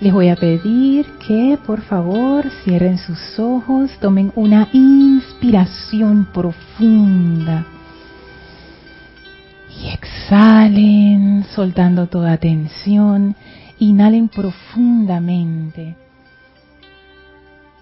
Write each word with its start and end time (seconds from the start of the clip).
Les 0.00 0.14
voy 0.14 0.30
a 0.30 0.36
pedir 0.36 1.04
que 1.26 1.58
por 1.66 1.82
favor 1.82 2.48
cierren 2.64 2.96
sus 2.96 3.38
ojos, 3.38 3.90
tomen 4.00 4.32
una 4.34 4.66
inspiración 4.72 6.26
profunda 6.32 7.66
y 9.68 9.90
exhalen 9.90 11.44
soltando 11.54 12.06
toda 12.06 12.38
tensión. 12.38 13.36
Inhalen 13.78 14.28
profundamente 14.28 15.96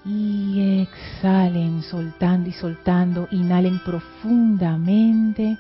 y 0.05 0.83
exhalen 0.83 1.83
soltando 1.83 2.49
y 2.49 2.53
soltando. 2.53 3.29
Inhalen 3.31 3.79
profundamente 3.85 5.57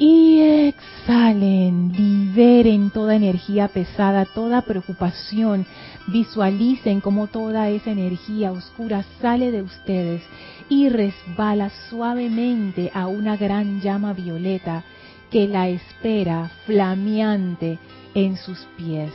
y 0.00 0.40
exhalen, 0.40 1.92
liberen 1.92 2.88
toda 2.88 3.14
energía 3.14 3.68
pesada, 3.68 4.24
toda 4.24 4.62
preocupación. 4.62 5.66
Visualicen 6.06 7.02
cómo 7.02 7.26
toda 7.26 7.68
esa 7.68 7.90
energía 7.90 8.50
oscura 8.50 9.04
sale 9.20 9.52
de 9.52 9.60
ustedes 9.60 10.22
y 10.70 10.88
resbala 10.88 11.68
suavemente 11.90 12.90
a 12.94 13.08
una 13.08 13.36
gran 13.36 13.82
llama 13.82 14.14
violeta 14.14 14.84
que 15.30 15.46
la 15.46 15.68
espera 15.68 16.50
flameante 16.64 17.78
en 18.14 18.38
sus 18.38 18.58
pies. 18.78 19.12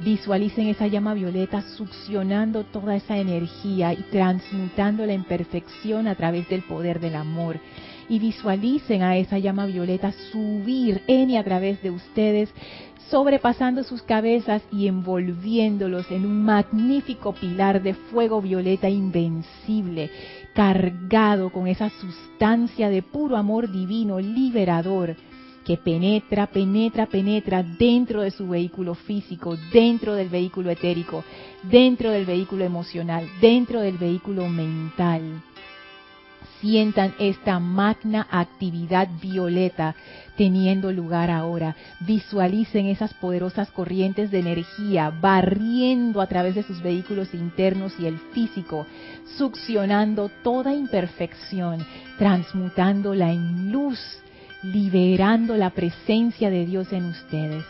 Visualicen 0.00 0.66
esa 0.66 0.88
llama 0.88 1.14
violeta 1.14 1.62
succionando 1.62 2.64
toda 2.64 2.96
esa 2.96 3.18
energía 3.18 3.92
y 3.92 4.02
transmutándola 4.10 5.12
en 5.12 5.22
perfección 5.22 6.08
a 6.08 6.16
través 6.16 6.48
del 6.48 6.64
poder 6.64 6.98
del 6.98 7.14
amor 7.14 7.60
y 8.08 8.18
visualicen 8.18 9.02
a 9.02 9.16
esa 9.16 9.38
llama 9.38 9.66
violeta 9.66 10.12
subir 10.32 11.02
en 11.06 11.30
y 11.30 11.36
a 11.36 11.44
través 11.44 11.82
de 11.82 11.90
ustedes, 11.90 12.52
sobrepasando 13.10 13.84
sus 13.84 14.02
cabezas 14.02 14.62
y 14.72 14.88
envolviéndolos 14.88 16.10
en 16.10 16.26
un 16.26 16.44
magnífico 16.44 17.32
pilar 17.32 17.82
de 17.82 17.94
fuego 17.94 18.40
violeta 18.40 18.88
invencible, 18.88 20.10
cargado 20.54 21.50
con 21.50 21.66
esa 21.66 21.90
sustancia 21.90 22.88
de 22.88 23.02
puro 23.02 23.36
amor 23.36 23.70
divino 23.70 24.20
liberador 24.20 25.16
que 25.64 25.76
penetra, 25.78 26.46
penetra, 26.46 27.06
penetra 27.06 27.62
dentro 27.62 28.22
de 28.22 28.30
su 28.30 28.48
vehículo 28.48 28.94
físico, 28.94 29.56
dentro 29.72 30.14
del 30.14 30.28
vehículo 30.28 30.70
etérico, 30.70 31.24
dentro 31.62 32.10
del 32.10 32.26
vehículo 32.26 32.64
emocional, 32.64 33.26
dentro 33.40 33.80
del 33.80 33.96
vehículo 33.96 34.46
mental 34.48 35.42
sientan 36.64 37.14
esta 37.18 37.58
magna 37.58 38.26
actividad 38.30 39.06
violeta 39.20 39.94
teniendo 40.34 40.90
lugar 40.92 41.30
ahora. 41.30 41.76
Visualicen 42.00 42.86
esas 42.86 43.12
poderosas 43.12 43.70
corrientes 43.70 44.30
de 44.30 44.38
energía 44.38 45.10
barriendo 45.10 46.22
a 46.22 46.26
través 46.26 46.54
de 46.54 46.62
sus 46.62 46.82
vehículos 46.82 47.34
internos 47.34 47.92
y 47.98 48.06
el 48.06 48.18
físico, 48.32 48.86
succionando 49.36 50.30
toda 50.42 50.72
imperfección, 50.72 51.84
transmutándola 52.16 53.30
en 53.30 53.70
luz, 53.70 54.00
liberando 54.62 55.58
la 55.58 55.68
presencia 55.68 56.48
de 56.48 56.64
Dios 56.64 56.94
en 56.94 57.04
ustedes. 57.04 57.64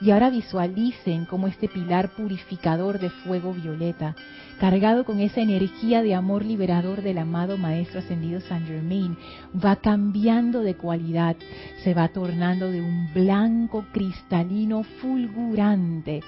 Y 0.00 0.12
ahora 0.12 0.30
visualicen 0.30 1.24
como 1.24 1.48
este 1.48 1.66
pilar 1.66 2.10
purificador 2.10 3.00
de 3.00 3.10
fuego 3.10 3.52
violeta, 3.52 4.14
cargado 4.58 5.04
con 5.04 5.20
esa 5.20 5.40
energía 5.40 6.02
de 6.02 6.14
amor 6.14 6.44
liberador 6.44 7.02
del 7.02 7.18
amado 7.18 7.56
Maestro 7.56 8.00
Ascendido 8.00 8.40
San 8.40 8.66
Germain, 8.66 9.16
va 9.54 9.76
cambiando 9.76 10.60
de 10.60 10.74
cualidad, 10.74 11.36
se 11.84 11.94
va 11.94 12.08
tornando 12.08 12.70
de 12.70 12.80
un 12.80 13.12
blanco 13.14 13.84
cristalino 13.92 14.82
fulgurante. 15.00 16.20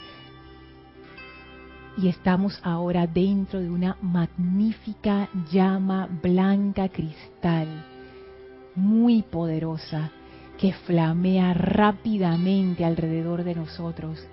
Y 1.99 2.09
estamos 2.09 2.59
ahora 2.63 3.07
dentro 3.07 3.61
de 3.61 3.69
una 3.69 3.97
magnífica 4.01 5.29
llama 5.51 6.09
blanca 6.23 6.89
cristal, 6.89 7.67
muy 8.77 9.23
poderosa, 9.23 10.11
que 10.57 10.73
flamea 10.73 11.55
rápidamente 11.55 12.85
alrededor 12.85 13.45
de 13.45 13.55
nosotros 13.55 14.25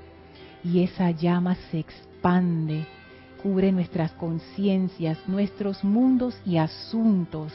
y 0.63 0.83
esa 0.83 1.11
llama 1.11 1.55
se 1.71 1.79
expande, 1.79 2.85
cubre 3.41 3.71
nuestras 3.71 4.11
conciencias, 4.13 5.17
nuestros 5.27 5.83
mundos 5.83 6.35
y 6.45 6.57
asuntos, 6.57 7.53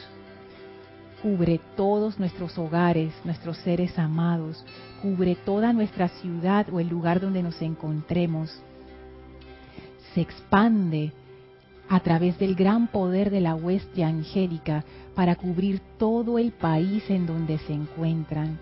cubre 1.22 1.60
todos 1.76 2.18
nuestros 2.18 2.58
hogares, 2.58 3.12
nuestros 3.24 3.56
seres 3.58 3.98
amados, 3.98 4.64
cubre 5.00 5.36
toda 5.36 5.72
nuestra 5.72 6.08
ciudad 6.08 6.66
o 6.72 6.80
el 6.80 6.88
lugar 6.88 7.20
donde 7.20 7.42
nos 7.42 7.60
encontremos. 7.62 8.50
Se 10.14 10.20
expande 10.20 11.12
a 11.88 12.00
través 12.00 12.38
del 12.38 12.54
gran 12.54 12.88
poder 12.88 13.30
de 13.30 13.40
la 13.40 13.54
hueste 13.54 14.02
angélica 14.02 14.84
para 15.14 15.36
cubrir 15.36 15.80
todo 15.98 16.38
el 16.38 16.52
país 16.52 17.04
en 17.08 17.26
donde 17.26 17.58
se 17.58 17.72
encuentran. 17.72 18.58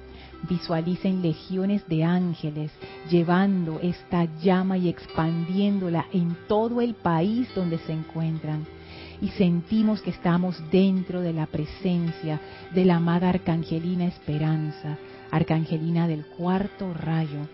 Visualicen 0.49 1.23
legiones 1.23 1.87
de 1.87 2.05
ángeles 2.05 2.73
llevando 3.11 3.79
esta 3.83 4.25
llama 4.41 4.79
y 4.79 4.89
expandiéndola 4.89 6.07
en 6.13 6.37
todo 6.49 6.81
el 6.81 6.95
país 6.95 7.49
donde 7.55 7.79
se 7.79 7.93
encuentran. 7.93 8.67
Y 9.21 9.29
sentimos 9.31 10.01
que 10.01 10.11
estamos 10.11 10.63
dentro 10.71 11.21
de 11.21 11.35
la 11.35 11.47
presencia 11.47 12.41
de 12.75 12.85
la 12.87 12.97
amada 12.97 13.29
Arcangelina 13.29 14.07
Esperanza, 14.07 14.97
Arcangelina 15.31 16.09
del 16.09 16.25
cuarto 16.25 16.95
rayo. 16.95 17.47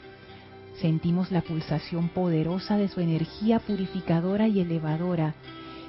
Sentimos 0.80 1.32
la 1.32 1.40
pulsación 1.40 2.08
poderosa 2.10 2.76
de 2.76 2.88
su 2.88 3.00
energía 3.00 3.58
purificadora 3.58 4.46
y 4.46 4.60
elevadora 4.60 5.34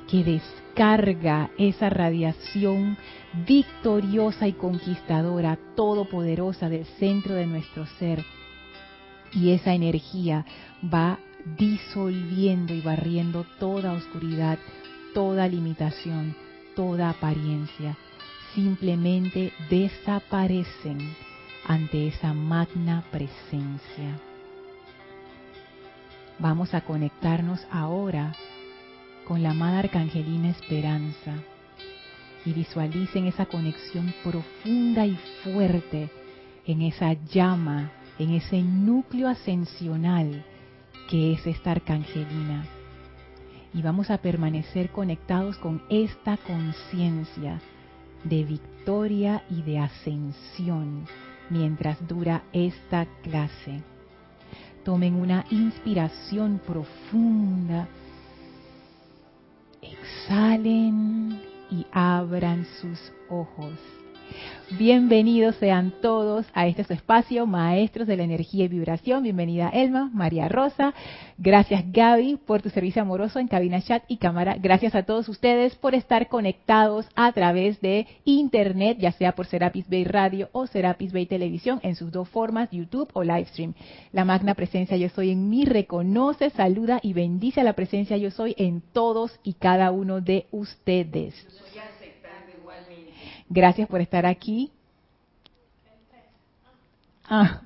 que 0.08 0.24
descarga 0.24 1.52
esa 1.58 1.90
radiación 1.90 2.98
victoriosa 3.46 4.48
y 4.48 4.54
conquistadora, 4.54 5.58
todopoderosa 5.76 6.70
del 6.70 6.86
centro 7.00 7.36
de 7.36 7.46
nuestro 7.46 7.86
ser. 8.00 8.24
Y 9.34 9.52
esa 9.52 9.74
energía 9.74 10.46
va 10.84 11.20
disolviendo 11.58 12.74
y 12.74 12.82
barriendo 12.82 13.46
toda 13.60 13.94
oscuridad, 13.94 14.58
toda 15.14 15.48
limitación, 15.48 16.36
toda 16.76 17.10
apariencia. 17.10 17.98
Simplemente 18.56 19.52
desaparecen 19.70 21.00
ante 21.66 22.08
esa 22.08 22.34
magna 22.34 23.04
presencia. 23.12 24.20
Vamos 26.40 26.74
a 26.74 26.82
conectarnos 26.82 27.66
ahora 27.72 28.34
con 29.28 29.44
la 29.44 29.50
amada 29.50 29.80
Arcangelina 29.80 30.50
Esperanza 30.52 31.34
y 32.46 32.54
visualicen 32.54 33.26
esa 33.28 33.46
conexión 33.46 34.14
profunda 34.24 35.06
y 35.06 35.18
fuerte 35.44 36.10
en 36.66 36.82
esa 36.82 37.12
llama, 37.12 37.92
en 38.20 38.32
ese 38.32 38.62
núcleo 38.62 39.28
ascensional 39.28 40.46
que 41.10 41.34
es 41.34 41.46
esta 41.46 41.72
Arcangelina. 41.72 42.66
Y 43.74 43.82
vamos 43.82 44.10
a 44.12 44.20
permanecer 44.20 44.92
conectados 44.92 45.58
con 45.58 45.84
esta 45.90 46.38
conciencia 46.38 47.60
de 48.24 48.46
victoria 48.46 49.44
y 49.50 49.62
de 49.62 49.80
ascensión 49.80 51.06
mientras 51.50 52.08
dura 52.08 52.44
esta 52.54 53.06
clase. 53.24 53.84
Tomen 54.86 55.16
una 55.16 55.46
inspiración 55.50 56.62
profunda 56.66 57.90
exhalen 60.28 61.42
y 61.72 61.86
abran 61.94 62.66
sus 62.82 63.00
ojos. 63.30 63.72
Bienvenidos 64.72 65.56
sean 65.56 65.94
todos 66.02 66.46
a 66.54 66.68
este 66.68 66.84
su 66.84 66.92
espacio, 66.92 67.48
Maestros 67.48 68.06
de 68.06 68.18
la 68.18 68.24
Energía 68.24 68.66
y 68.66 68.68
Vibración. 68.68 69.24
Bienvenida 69.24 69.70
Elma, 69.70 70.12
María 70.14 70.50
Rosa. 70.50 70.94
Gracias 71.38 71.86
Gaby 71.94 72.36
por 72.46 72.62
tu 72.62 72.70
servicio 72.70 73.02
amoroso 73.02 73.40
en 73.40 73.48
cabina 73.48 73.82
chat 73.82 74.04
y 74.10 74.18
cámara. 74.18 74.58
Gracias 74.60 74.94
a 74.94 75.04
todos 75.04 75.30
ustedes 75.30 75.76
por 75.76 75.96
estar 75.96 76.28
conectados 76.28 77.08
a 77.16 77.32
través 77.32 77.80
de 77.80 78.08
Internet, 78.26 78.98
ya 79.00 79.14
sea 79.14 79.36
por 79.36 79.46
Serapis 79.46 79.88
Bay 79.90 80.04
Radio 80.04 80.50
o 80.52 80.68
Serapis 80.68 81.14
Bay 81.14 81.28
Televisión 81.28 81.80
en 81.82 81.96
sus 81.96 82.12
dos 82.12 82.28
formas, 82.28 82.70
YouTube 82.70 83.10
o 83.14 83.24
Livestream. 83.24 83.74
La 84.12 84.26
magna 84.26 84.54
presencia 84.54 84.98
yo 84.98 85.08
soy 85.08 85.32
en 85.32 85.50
mí 85.50 85.64
reconoce, 85.64 86.50
saluda 86.50 87.00
y 87.02 87.14
bendice 87.14 87.62
a 87.62 87.64
la 87.64 87.74
presencia 87.74 88.18
yo 88.18 88.32
soy 88.32 88.54
en 88.58 88.82
todos 88.82 89.40
y 89.44 89.54
cada 89.54 89.92
uno 89.92 90.20
de 90.20 90.48
ustedes. 90.52 91.34
Gracias 93.50 93.88
por 93.88 94.02
estar 94.02 94.26
aquí. 94.26 94.72
Ah. 97.30 97.62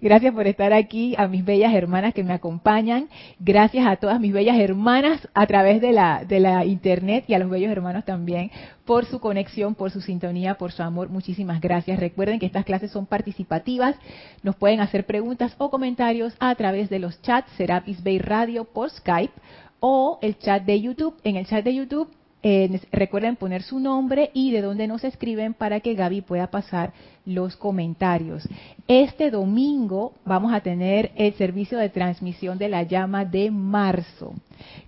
Gracias 0.00 0.34
por 0.34 0.46
estar 0.46 0.72
aquí, 0.74 1.14
a 1.16 1.26
mis 1.26 1.44
bellas 1.44 1.74
hermanas 1.74 2.12
que 2.12 2.22
me 2.22 2.34
acompañan. 2.34 3.08
Gracias 3.38 3.86
a 3.86 3.96
todas 3.96 4.20
mis 4.20 4.32
bellas 4.32 4.58
hermanas 4.58 5.26
a 5.32 5.46
través 5.46 5.80
de 5.80 5.92
la, 5.92 6.24
de 6.24 6.40
la 6.40 6.64
internet 6.66 7.24
y 7.26 7.34
a 7.34 7.38
los 7.38 7.48
bellos 7.48 7.72
hermanos 7.72 8.04
también 8.04 8.50
por 8.84 9.06
su 9.06 9.20
conexión, 9.20 9.74
por 9.74 9.90
su 9.90 10.00
sintonía, 10.00 10.54
por 10.54 10.72
su 10.72 10.82
amor. 10.82 11.08
Muchísimas 11.08 11.60
gracias. 11.60 11.98
Recuerden 11.98 12.38
que 12.38 12.46
estas 12.46 12.64
clases 12.64 12.90
son 12.90 13.06
participativas. 13.06 13.96
Nos 14.42 14.56
pueden 14.56 14.80
hacer 14.80 15.06
preguntas 15.06 15.54
o 15.58 15.70
comentarios 15.70 16.34
a 16.38 16.54
través 16.54 16.90
de 16.90 16.98
los 16.98 17.20
chats 17.22 17.50
Serapis 17.56 18.02
Bay 18.04 18.18
Radio 18.18 18.64
por 18.64 18.90
Skype 18.90 19.32
o 19.80 20.18
el 20.20 20.38
chat 20.38 20.62
de 20.64 20.80
YouTube. 20.80 21.16
En 21.24 21.36
el 21.36 21.46
chat 21.46 21.64
de 21.64 21.74
YouTube 21.74 22.10
eh, 22.48 22.80
recuerden 22.92 23.34
poner 23.34 23.64
su 23.64 23.80
nombre 23.80 24.30
y 24.32 24.52
de 24.52 24.62
dónde 24.62 24.86
nos 24.86 25.02
escriben 25.02 25.52
para 25.52 25.80
que 25.80 25.94
Gaby 25.94 26.20
pueda 26.20 26.46
pasar 26.46 26.92
los 27.24 27.56
comentarios. 27.56 28.48
Este 28.86 29.32
domingo 29.32 30.12
vamos 30.24 30.54
a 30.54 30.60
tener 30.60 31.10
el 31.16 31.34
servicio 31.34 31.76
de 31.76 31.88
transmisión 31.88 32.56
de 32.56 32.68
la 32.68 32.84
llama 32.84 33.24
de 33.24 33.50
marzo 33.50 34.32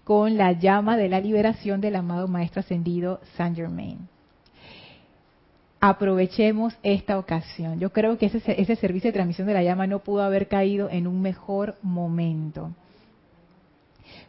con 0.04 0.36
la 0.36 0.52
llama 0.52 0.96
de 0.96 1.08
la 1.08 1.18
liberación 1.18 1.80
del 1.80 1.96
amado 1.96 2.28
Maestro 2.28 2.60
Ascendido 2.60 3.18
Saint 3.36 3.56
Germain. 3.56 4.06
Aprovechemos 5.80 6.76
esta 6.84 7.18
ocasión. 7.18 7.80
Yo 7.80 7.90
creo 7.90 8.18
que 8.18 8.26
ese, 8.26 8.40
ese 8.56 8.76
servicio 8.76 9.08
de 9.08 9.14
transmisión 9.14 9.48
de 9.48 9.54
la 9.54 9.64
llama 9.64 9.88
no 9.88 9.98
pudo 9.98 10.22
haber 10.22 10.46
caído 10.46 10.90
en 10.90 11.08
un 11.08 11.20
mejor 11.22 11.74
momento 11.82 12.70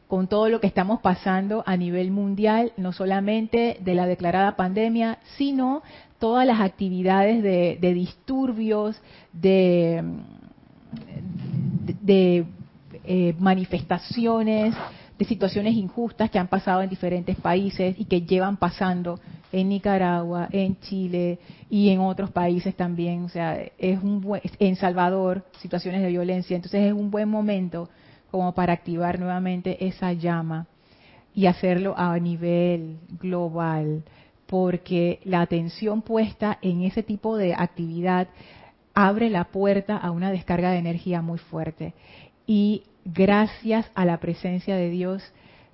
con 0.10 0.28
todo 0.28 0.50
lo 0.50 0.60
que 0.60 0.66
estamos 0.66 1.02
pasando 1.02 1.64
a 1.68 1.78
nivel 1.78 2.10
mundial, 2.10 2.74
no 2.78 2.94
solamente 2.94 3.78
de 3.80 3.94
la 3.94 4.08
declarada 4.08 4.56
pandemia, 4.56 5.20
sino 5.38 5.84
todas 6.18 6.48
las 6.48 6.62
actividades 6.62 7.44
de, 7.44 7.94
disturbios, 7.94 9.00
de, 9.34 10.04
de, 12.02 12.44
eh, 13.04 13.36
manifestaciones, 13.38 14.74
de 15.20 15.26
situaciones 15.26 15.76
injustas 15.76 16.32
que 16.32 16.40
han 16.40 16.48
pasado 16.48 16.82
en 16.82 16.90
diferentes 16.90 17.36
países 17.36 17.94
y 18.00 18.06
que 18.06 18.24
llevan 18.24 18.58
pasando 18.58 19.20
en 19.52 19.70
Nicaragua, 19.70 20.50
en 20.52 20.80
Chile 20.80 21.38
y 21.70 21.90
en 21.90 22.00
otros 22.00 22.32
países 22.32 22.76
también, 22.76 23.26
o 23.26 23.30
sea, 23.30 23.60
es 23.78 24.02
un 24.02 24.26
en 24.58 24.76
Salvador, 24.76 25.46
situaciones 25.60 26.02
de 26.02 26.08
violencia, 26.08 26.56
entonces 26.56 26.88
es 26.88 26.94
un 26.94 27.12
buen 27.12 27.30
momento 27.30 27.90
como 28.32 28.54
para 28.54 28.74
activar 28.74 29.20
nuevamente 29.20 29.86
esa 29.88 30.14
llama 30.14 30.68
y 31.34 31.46
hacerlo 31.46 31.96
a 31.98 32.18
nivel 32.20 32.98
global, 33.20 34.04
porque 34.48 35.20
la 35.24 35.42
atención 35.42 36.02
puesta 36.02 36.58
en 36.62 36.82
ese 36.82 37.04
tipo 37.04 37.38
de 37.38 37.54
actividad 37.54 38.28
abre 38.94 39.30
la 39.30 39.46
puerta 39.46 39.96
a 39.96 40.12
una 40.12 40.32
descarga 40.32 40.72
de 40.72 40.80
energía 40.80 41.22
muy 41.22 41.38
fuerte. 41.38 41.94
Y 42.48 42.84
gracias 43.06 43.90
a 43.94 44.06
la 44.06 44.20
presencia 44.20 44.76
de 44.76 44.90
Dios, 44.90 45.24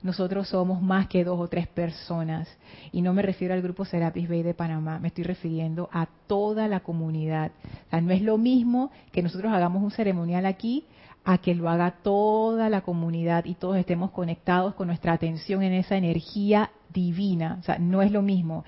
nosotros 0.04 0.50
somos 0.50 0.82
más 0.82 1.08
que 1.08 1.24
dos 1.24 1.40
o 1.40 1.48
tres 1.48 1.68
personas. 1.68 2.48
Y 2.92 3.02
no 3.02 3.14
me 3.14 3.24
refiero 3.24 3.54
al 3.54 3.62
grupo 3.62 3.86
Serapis 3.86 4.30
Bay 4.30 4.44
de 4.44 4.54
Panamá, 4.54 5.00
me 5.00 5.08
estoy 5.08 5.24
refiriendo 5.24 5.90
a 5.92 6.08
toda 6.28 6.68
la 6.68 6.82
comunidad. 6.82 7.52
O 7.88 7.90
sea, 7.90 8.02
no 8.02 8.12
es 8.12 8.22
lo 8.22 8.38
mismo 8.38 8.92
que 9.12 9.24
nosotros 9.24 9.52
hagamos 9.52 9.82
un 9.82 9.92
ceremonial 9.92 10.46
aquí 10.46 10.84
a 11.26 11.40
que 11.40 11.56
lo 11.56 11.70
haga 11.70 11.96
toda 12.04 12.70
la 12.70 12.82
comunidad 12.82 13.46
y 13.46 13.56
todos 13.56 13.78
estemos 13.78 14.12
conectados 14.12 14.76
con 14.76 14.88
nuestra 14.88 15.14
atención 15.14 15.64
en 15.64 15.74
esa 15.74 15.98
energía 15.98 16.72
divina. 16.94 17.58
O 17.60 17.64
sea, 17.64 17.80
no 17.80 18.04
es 18.04 18.12
lo 18.12 18.22
mismo, 18.22 18.64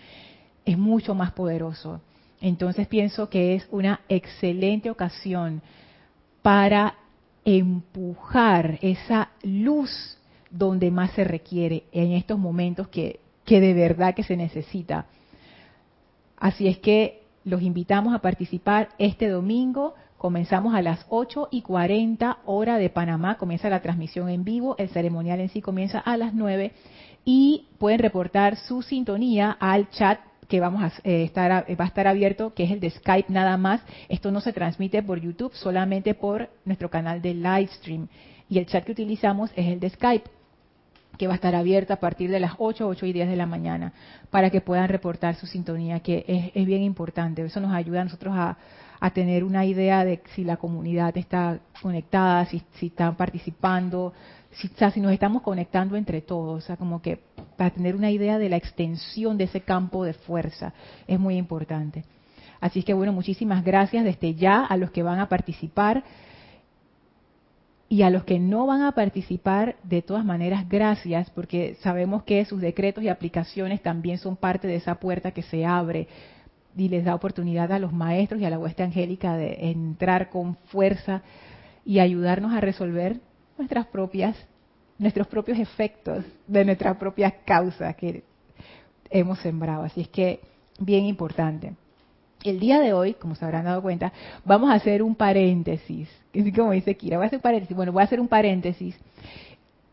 es 0.65 0.77
mucho 0.77 1.13
más 1.13 1.31
poderoso. 1.33 2.01
Entonces 2.41 2.87
pienso 2.87 3.29
que 3.29 3.55
es 3.55 3.67
una 3.71 4.01
excelente 4.09 4.89
ocasión 4.89 5.61
para 6.41 6.95
empujar 7.45 8.79
esa 8.81 9.29
luz 9.43 10.17
donde 10.49 10.89
más 10.89 11.11
se 11.11 11.23
requiere 11.23 11.83
en 11.91 12.11
estos 12.11 12.39
momentos 12.39 12.87
que, 12.87 13.19
que 13.45 13.61
de 13.61 13.73
verdad 13.73 14.15
que 14.15 14.23
se 14.23 14.35
necesita. 14.35 15.05
Así 16.37 16.67
es 16.67 16.79
que 16.79 17.23
los 17.43 17.61
invitamos 17.61 18.13
a 18.13 18.19
participar 18.19 18.89
este 18.97 19.29
domingo 19.29 19.93
Comenzamos 20.17 20.73
a 20.73 20.81
las 20.81 21.05
8 21.09 21.49
y 21.51 21.61
40 21.61 22.39
hora 22.45 22.77
de 22.77 22.89
Panamá, 22.89 23.37
comienza 23.37 23.69
la 23.69 23.81
transmisión 23.81 24.29
en 24.29 24.43
vivo, 24.43 24.75
el 24.79 24.89
ceremonial 24.89 25.39
en 25.39 25.49
sí 25.49 25.61
comienza 25.61 25.99
a 25.99 26.17
las 26.17 26.33
9 26.33 26.71
y 27.23 27.67
pueden 27.77 27.99
reportar 27.99 28.55
su 28.55 28.81
sintonía 28.81 29.55
al 29.59 29.89
chat 29.91 30.19
que 30.47 30.59
vamos 30.59 30.81
a 30.81 30.91
eh, 31.03 31.23
estar 31.23 31.51
va 31.51 31.83
a 31.83 31.87
estar 31.87 32.07
abierto, 32.07 32.53
que 32.55 32.63
es 32.63 32.71
el 32.71 32.79
de 32.79 32.89
Skype 32.89 33.31
nada 33.31 33.57
más. 33.57 33.81
Esto 34.09 34.31
no 34.31 34.41
se 34.41 34.53
transmite 34.53 35.03
por 35.03 35.19
YouTube, 35.19 35.53
solamente 35.53 36.15
por 36.15 36.49
nuestro 36.65 36.89
canal 36.89 37.21
de 37.21 37.35
Livestream. 37.35 38.07
Y 38.49 38.57
el 38.57 38.65
chat 38.65 38.85
que 38.85 38.93
utilizamos 38.93 39.51
es 39.55 39.67
el 39.67 39.79
de 39.79 39.89
Skype 39.89 40.29
que 41.17 41.27
va 41.27 41.33
a 41.33 41.35
estar 41.35 41.53
abierto 41.53 41.93
a 41.93 41.97
partir 41.97 42.29
de 42.29 42.39
las 42.39 42.53
8, 42.57 42.87
8 42.87 43.05
y 43.07 43.13
10 43.13 43.29
de 43.29 43.35
la 43.35 43.47
mañana, 43.47 43.91
para 44.29 44.49
que 44.49 44.61
puedan 44.61 44.87
reportar 44.87 45.35
su 45.35 45.47
sintonía, 45.47 45.99
que 45.99 46.23
es, 46.27 46.51
es 46.53 46.65
bien 46.65 46.83
importante. 46.83 47.43
Eso 47.43 47.59
nos 47.59 47.73
ayuda 47.73 48.01
a 48.01 48.03
nosotros 48.03 48.33
a, 48.37 48.57
a 48.99 49.11
tener 49.11 49.43
una 49.43 49.65
idea 49.65 50.03
de 50.03 50.21
si 50.35 50.43
la 50.43 50.57
comunidad 50.57 51.15
está 51.17 51.59
conectada, 51.81 52.45
si, 52.45 52.61
si 52.73 52.87
están 52.87 53.15
participando, 53.15 54.13
si, 54.51 55.01
nos 55.01 55.11
estamos 55.11 55.41
conectando 55.41 55.95
entre 55.95 56.21
todos, 56.21 56.63
o 56.63 56.65
sea, 56.65 56.77
como 56.77 57.01
que 57.01 57.19
para 57.55 57.69
tener 57.69 57.95
una 57.95 58.11
idea 58.11 58.39
de 58.39 58.49
la 58.49 58.57
extensión 58.57 59.37
de 59.37 59.45
ese 59.45 59.61
campo 59.61 60.03
de 60.03 60.13
fuerza 60.13 60.73
es 61.07 61.19
muy 61.19 61.37
importante. 61.37 62.03
Así 62.59 62.81
que 62.83 62.93
bueno, 62.93 63.13
muchísimas 63.13 63.63
gracias 63.63 64.03
desde 64.03 64.33
ya 64.33 64.65
a 64.65 64.77
los 64.77 64.91
que 64.91 65.03
van 65.03 65.19
a 65.19 65.29
participar 65.29 66.03
y 67.89 68.01
a 68.01 68.09
los 68.09 68.25
que 68.25 68.39
no 68.39 68.65
van 68.65 68.81
a 68.81 68.91
participar, 68.91 69.77
de 69.83 70.01
todas 70.01 70.25
maneras, 70.25 70.67
gracias, 70.67 71.29
porque 71.29 71.77
sabemos 71.81 72.23
que 72.23 72.43
sus 72.45 72.59
decretos 72.59 73.03
y 73.03 73.09
aplicaciones 73.09 73.81
también 73.81 74.17
son 74.17 74.35
parte 74.35 74.67
de 74.67 74.75
esa 74.75 74.95
puerta 74.95 75.31
que 75.31 75.43
se 75.43 75.65
abre 75.65 76.07
y 76.77 76.89
les 76.89 77.03
da 77.03 77.15
oportunidad 77.15 77.71
a 77.71 77.79
los 77.79 77.91
maestros 77.91 78.39
y 78.39 78.45
a 78.45 78.49
la 78.49 78.59
hueste 78.59 78.83
angélica 78.83 79.35
de 79.35 79.71
entrar 79.71 80.29
con 80.29 80.55
fuerza 80.67 81.23
y 81.83 81.99
ayudarnos 81.99 82.53
a 82.53 82.61
resolver 82.61 83.19
nuestras 83.57 83.87
propias, 83.87 84.35
nuestros 84.99 85.27
propios 85.27 85.57
efectos 85.57 86.23
de 86.45 86.65
nuestras 86.65 86.97
propias 86.97 87.33
causas 87.45 87.95
que 87.95 88.23
hemos 89.09 89.39
sembrado. 89.39 89.83
Así 89.83 90.01
es 90.01 90.07
que, 90.09 90.39
bien 90.79 91.05
importante. 91.05 91.73
El 92.43 92.59
día 92.59 92.79
de 92.79 92.93
hoy, 92.93 93.15
como 93.15 93.33
se 93.33 93.43
habrán 93.43 93.65
dado 93.65 93.81
cuenta, 93.81 94.13
vamos 94.45 94.69
a 94.69 94.75
hacer 94.75 95.01
un 95.01 95.15
paréntesis. 95.15 96.07
Así 96.29 96.51
como 96.51 96.71
dice 96.71 96.95
Kira, 96.95 97.17
voy 97.17 97.25
a 97.25 97.27
hacer 97.27 97.41
paréntesis. 97.41 97.75
Bueno, 97.75 97.91
voy 97.91 98.01
a 98.01 98.05
hacer 98.05 98.19
un 98.19 98.27
paréntesis. 98.27 98.95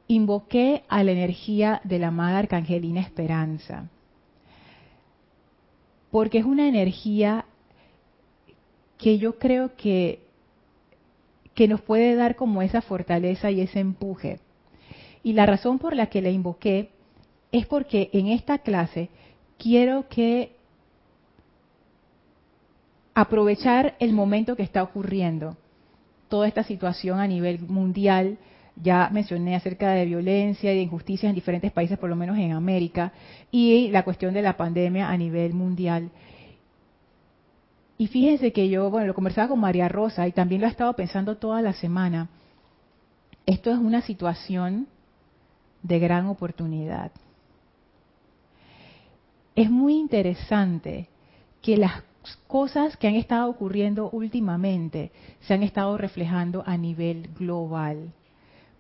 Invoqué 0.07 0.85
a 0.89 1.03
la 1.03 1.13
energía 1.13 1.81
de 1.85 1.99
la 1.99 2.09
amada 2.09 2.41
Arcangelina 2.41 3.01
Esperanza 3.01 3.89
porque 6.15 6.39
es 6.39 6.45
una 6.45 6.69
energía 6.69 7.45
que 8.99 9.19
yo 9.19 9.37
creo 9.41 9.75
que, 9.75 10.21
que 11.55 11.67
nos 11.67 11.81
puede 11.81 12.15
dar 12.15 12.37
como 12.37 12.63
esa 12.63 12.83
fortaleza 12.83 13.51
y 13.51 13.61
ese 13.61 13.81
empuje. 13.81 14.39
Y 15.25 15.33
la 15.33 15.45
razón 15.45 15.81
por 15.81 15.97
la 15.97 16.07
que 16.11 16.23
la 16.23 16.31
invoqué 16.31 16.91
es 17.51 17.67
porque 17.67 18.11
en 18.13 18.29
esta 18.29 18.59
clase 18.59 19.09
quiero 19.59 20.09
que 20.09 20.53
aprovechar 23.13 23.97
el 23.99 24.13
momento 24.13 24.55
que 24.55 24.63
está 24.63 24.85
ocurriendo, 24.85 25.57
toda 26.29 26.47
esta 26.47 26.63
situación 26.63 27.19
a 27.19 27.27
nivel 27.27 27.59
mundial, 27.59 28.39
ya 28.77 29.09
mencioné 29.13 29.55
acerca 29.55 29.91
de 29.93 30.05
violencia 30.05 30.73
y 30.73 30.77
de 30.77 30.83
injusticias 30.83 31.31
en 31.31 31.35
diferentes 31.35 31.73
países, 31.73 31.99
por 31.99 32.11
lo 32.11 32.17
menos 32.17 32.37
en 32.39 32.53
América, 32.53 33.13
y 33.51 33.89
la 33.91 34.03
cuestión 34.03 34.35
de 34.35 34.43
la 34.43 34.57
pandemia 34.57 35.09
a 35.09 35.17
nivel 35.17 35.55
mundial. 35.55 36.11
Y 37.97 38.09
fíjense 38.09 38.53
que 38.53 38.69
yo, 38.69 38.91
bueno, 38.91 39.07
lo 39.07 39.15
conversaba 39.15 39.49
con 39.49 39.61
María 39.61 39.89
Rosa 39.89 40.27
y 40.27 40.33
también 40.33 40.61
lo 40.61 40.67
he 40.67 40.71
estado 40.71 40.93
pensando 40.95 41.37
toda 41.37 41.63
la 41.63 41.73
semana. 41.73 42.29
Esto 43.47 43.71
es 43.71 43.79
una 43.79 44.01
situación 44.01 44.89
de 45.83 45.99
gran 46.01 46.27
oportunidad. 46.27 47.13
Es 49.55 49.71
muy 49.71 49.95
interesante 49.95 51.09
que 51.63 51.77
las 51.77 52.03
cosas 52.49 52.97
que 52.97 53.07
han 53.07 53.15
estado 53.15 53.49
ocurriendo 53.49 54.11
últimamente 54.11 55.13
se 55.41 55.55
han 55.55 55.63
estado 55.63 55.97
reflejando 55.97 56.65
a 56.67 56.77
nivel 56.77 57.31
global. 57.39 58.13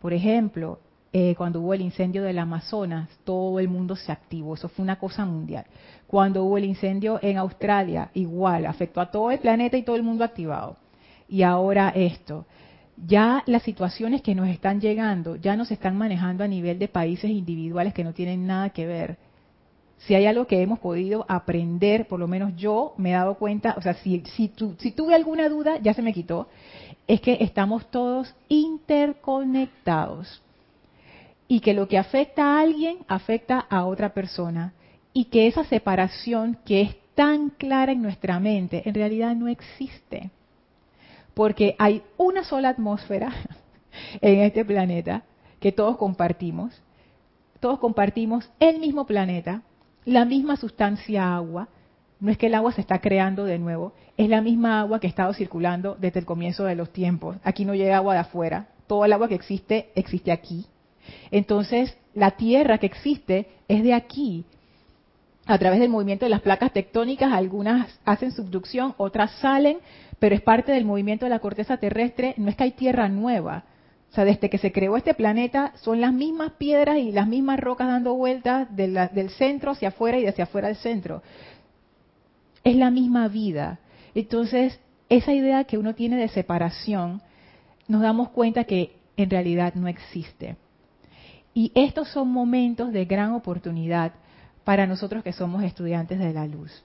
Por 0.04 0.12
ejemplo, 0.12 0.80
eh, 1.14 1.34
cuando 1.34 1.62
hubo 1.62 1.72
el 1.72 1.80
incendio 1.80 2.22
del 2.22 2.38
Amazonas, 2.38 3.08
todo 3.24 3.58
el 3.58 3.68
mundo 3.68 3.96
se 3.96 4.12
activó, 4.12 4.52
eso 4.52 4.68
fue 4.68 4.82
una 4.82 4.98
cosa 4.98 5.24
mundial. 5.24 5.64
Cuando 6.06 6.44
hubo 6.44 6.58
el 6.58 6.66
incendio 6.66 7.18
en 7.22 7.38
Australia, 7.38 8.10
igual, 8.12 8.66
afectó 8.66 9.00
a 9.00 9.10
todo 9.10 9.30
el 9.30 9.38
planeta 9.38 9.78
y 9.78 9.82
todo 9.82 9.96
el 9.96 10.02
mundo 10.02 10.22
activado. 10.22 10.76
Y 11.26 11.42
ahora 11.42 11.88
esto. 11.88 12.44
Ya 12.98 13.42
las 13.46 13.62
situaciones 13.62 14.20
que 14.20 14.34
nos 14.34 14.46
están 14.48 14.78
llegando 14.78 15.36
ya 15.36 15.56
no 15.56 15.64
se 15.64 15.72
están 15.72 15.96
manejando 15.96 16.44
a 16.44 16.48
nivel 16.48 16.78
de 16.78 16.88
países 16.88 17.30
individuales 17.30 17.94
que 17.94 18.04
no 18.04 18.12
tienen 18.12 18.46
nada 18.46 18.68
que 18.68 18.86
ver, 18.86 19.16
si 20.06 20.14
hay 20.14 20.26
algo 20.26 20.46
que 20.46 20.60
hemos 20.60 20.80
podido 20.80 21.24
aprender, 21.28 22.06
por 22.06 22.20
lo 22.20 22.28
menos 22.28 22.54
yo 22.56 22.92
me 22.98 23.10
he 23.10 23.12
dado 23.14 23.36
cuenta, 23.36 23.74
o 23.78 23.80
sea, 23.80 23.94
si, 23.94 24.22
si, 24.36 24.52
si 24.78 24.90
tuve 24.92 25.14
alguna 25.14 25.48
duda, 25.48 25.78
ya 25.80 25.94
se 25.94 26.02
me 26.02 26.12
quitó, 26.12 26.48
es 27.06 27.20
que 27.20 27.38
estamos 27.40 27.90
todos 27.90 28.34
interconectados 28.48 30.42
y 31.46 31.60
que 31.60 31.74
lo 31.74 31.88
que 31.88 31.98
afecta 31.98 32.44
a 32.44 32.60
alguien 32.60 32.98
afecta 33.08 33.58
a 33.58 33.84
otra 33.84 34.14
persona 34.14 34.72
y 35.12 35.26
que 35.26 35.46
esa 35.46 35.64
separación 35.64 36.58
que 36.64 36.80
es 36.82 36.96
tan 37.14 37.50
clara 37.50 37.92
en 37.92 38.02
nuestra 38.02 38.40
mente 38.40 38.88
en 38.88 38.94
realidad 38.94 39.36
no 39.36 39.48
existe. 39.48 40.30
Porque 41.34 41.76
hay 41.78 42.02
una 42.16 42.44
sola 42.44 42.70
atmósfera 42.70 43.32
en 44.20 44.40
este 44.40 44.64
planeta 44.64 45.24
que 45.60 45.72
todos 45.72 45.96
compartimos. 45.96 46.82
Todos 47.60 47.78
compartimos 47.78 48.50
el 48.60 48.80
mismo 48.80 49.06
planeta 49.06 49.62
la 50.04 50.24
misma 50.24 50.56
sustancia 50.56 51.34
agua 51.34 51.68
no 52.20 52.30
es 52.30 52.38
que 52.38 52.46
el 52.46 52.54
agua 52.54 52.72
se 52.72 52.80
está 52.80 53.00
creando 53.00 53.44
de 53.44 53.58
nuevo, 53.58 53.92
es 54.16 54.28
la 54.28 54.40
misma 54.40 54.80
agua 54.80 55.00
que 55.00 55.06
ha 55.06 55.10
estado 55.10 55.34
circulando 55.34 55.96
desde 55.98 56.20
el 56.20 56.26
comienzo 56.26 56.64
de 56.64 56.76
los 56.76 56.90
tiempos. 56.92 57.36
Aquí 57.44 57.64
no 57.64 57.74
llega 57.74 57.96
agua 57.96 58.14
de 58.14 58.20
afuera, 58.20 58.68
todo 58.86 59.04
el 59.04 59.12
agua 59.12 59.28
que 59.28 59.34
existe 59.34 59.90
existe 59.94 60.32
aquí. 60.32 60.66
Entonces, 61.30 61.96
la 62.14 62.32
tierra 62.32 62.78
que 62.78 62.86
existe 62.86 63.46
es 63.68 63.82
de 63.82 63.92
aquí. 63.94 64.44
A 65.46 65.58
través 65.58 65.80
del 65.80 65.90
movimiento 65.90 66.24
de 66.24 66.30
las 66.30 66.40
placas 66.40 66.72
tectónicas, 66.72 67.32
algunas 67.32 68.00
hacen 68.06 68.32
subducción, 68.32 68.94
otras 68.96 69.30
salen, 69.40 69.78
pero 70.18 70.34
es 70.34 70.40
parte 70.40 70.72
del 70.72 70.86
movimiento 70.86 71.26
de 71.26 71.30
la 71.30 71.40
corteza 71.40 71.76
terrestre. 71.76 72.34
No 72.38 72.48
es 72.48 72.56
que 72.56 72.64
hay 72.64 72.70
tierra 72.70 73.08
nueva. 73.08 73.64
O 74.10 74.14
sea, 74.14 74.24
desde 74.24 74.48
que 74.48 74.58
se 74.58 74.72
creó 74.72 74.96
este 74.96 75.12
planeta, 75.12 75.72
son 75.74 76.00
las 76.00 76.12
mismas 76.12 76.52
piedras 76.52 76.98
y 76.98 77.10
las 77.10 77.26
mismas 77.26 77.58
rocas 77.58 77.88
dando 77.88 78.14
vueltas 78.14 78.68
del 78.74 79.30
centro 79.30 79.72
hacia 79.72 79.88
afuera 79.88 80.18
y 80.18 80.22
de 80.22 80.28
hacia 80.28 80.44
afuera 80.44 80.68
del 80.68 80.76
centro. 80.76 81.22
Es 82.64 82.76
la 82.76 82.90
misma 82.90 83.28
vida. 83.28 83.78
Entonces, 84.14 84.80
esa 85.08 85.32
idea 85.32 85.64
que 85.64 85.78
uno 85.78 85.94
tiene 85.94 86.16
de 86.16 86.28
separación, 86.28 87.20
nos 87.86 88.00
damos 88.02 88.30
cuenta 88.30 88.64
que 88.64 88.96
en 89.16 89.30
realidad 89.30 89.74
no 89.74 89.86
existe. 89.86 90.56
Y 91.52 91.70
estos 91.74 92.08
son 92.08 92.28
momentos 92.28 92.92
de 92.92 93.04
gran 93.04 93.32
oportunidad 93.32 94.12
para 94.64 94.86
nosotros 94.86 95.22
que 95.22 95.32
somos 95.32 95.62
estudiantes 95.62 96.18
de 96.18 96.32
la 96.32 96.46
luz. 96.46 96.82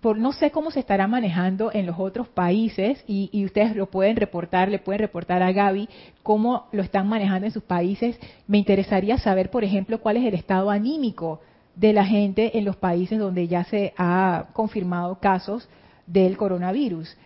Por, 0.00 0.16
no 0.16 0.32
sé 0.32 0.50
cómo 0.50 0.70
se 0.70 0.80
estará 0.80 1.06
manejando 1.08 1.70
en 1.72 1.84
los 1.84 1.98
otros 1.98 2.28
países 2.28 3.04
y, 3.06 3.30
y, 3.32 3.44
ustedes 3.44 3.74
lo 3.74 3.90
pueden 3.90 4.16
reportar, 4.16 4.68
le 4.68 4.78
pueden 4.78 5.00
reportar 5.00 5.42
a 5.42 5.52
Gaby 5.52 5.88
cómo 6.22 6.68
lo 6.72 6.82
están 6.82 7.08
manejando 7.08 7.46
en 7.46 7.52
sus 7.52 7.64
países. 7.64 8.18
Me 8.46 8.58
interesaría 8.58 9.18
saber, 9.18 9.50
por 9.50 9.64
ejemplo, 9.64 10.00
cuál 10.00 10.16
es 10.16 10.24
el 10.24 10.34
estado 10.34 10.70
anímico 10.70 11.40
de 11.78 11.92
la 11.92 12.04
gente 12.04 12.58
en 12.58 12.64
los 12.64 12.76
países 12.76 13.20
donde 13.20 13.46
ya 13.46 13.62
se 13.64 13.94
ha 13.96 14.46
confirmado 14.52 15.20
casos 15.20 15.68
del 16.06 16.36
coronavirus. 16.36 17.16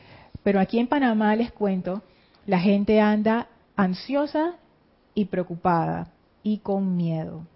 Pero 0.43 0.61
aquí 0.61 0.79
en 0.79 0.89
Panamá 0.89 1.35
les 1.37 1.51
cuento, 1.53 2.03
la 2.47 2.61
gente 2.61 3.01
anda 3.01 3.49
ansiosa 3.77 4.57
y 5.15 5.25
preocupada 5.25 6.09
y 6.43 6.59
con 6.59 6.97
miedo. 6.97 7.47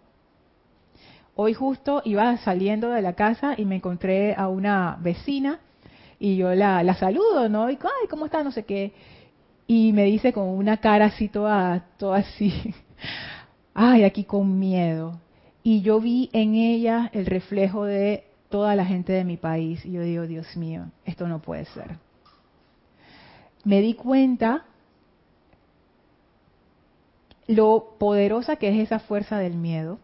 Hoy 1.34 1.52
justo 1.52 2.00
iba 2.06 2.34
saliendo 2.38 2.88
de 2.88 3.02
la 3.02 3.12
casa 3.12 3.54
y 3.58 3.66
me 3.66 3.76
encontré 3.76 4.34
a 4.34 4.48
una 4.48 4.96
vecina 4.98 5.60
y 6.18 6.36
yo 6.36 6.54
la, 6.54 6.82
la 6.82 6.94
saludo, 6.94 7.50
¿no? 7.50 7.70
Y, 7.70 7.74
ay, 7.74 8.08
¿cómo 8.08 8.24
está? 8.24 8.42
No 8.42 8.52
sé 8.52 8.64
qué. 8.64 8.94
Y 9.66 9.92
me 9.92 10.04
dice 10.04 10.32
con 10.32 10.48
una 10.48 10.78
cara 10.78 11.06
así 11.06 11.28
toda, 11.28 11.84
toda 11.98 12.18
así, 12.20 12.74
ay, 13.74 14.04
aquí 14.04 14.24
con 14.24 14.58
miedo. 14.58 15.20
Y 15.66 15.82
yo 15.82 16.00
vi 16.00 16.30
en 16.32 16.54
ella 16.54 17.10
el 17.12 17.26
reflejo 17.26 17.86
de 17.86 18.22
toda 18.50 18.76
la 18.76 18.84
gente 18.84 19.12
de 19.12 19.24
mi 19.24 19.36
país. 19.36 19.84
Y 19.84 19.90
yo 19.90 20.02
digo, 20.02 20.24
Dios 20.28 20.56
mío, 20.56 20.92
esto 21.04 21.26
no 21.26 21.42
puede 21.42 21.64
ser. 21.64 21.96
Me 23.64 23.80
di 23.80 23.94
cuenta 23.94 24.64
lo 27.48 27.96
poderosa 27.98 28.54
que 28.54 28.68
es 28.68 28.78
esa 28.78 29.00
fuerza 29.00 29.38
del 29.40 29.56
miedo, 29.56 29.98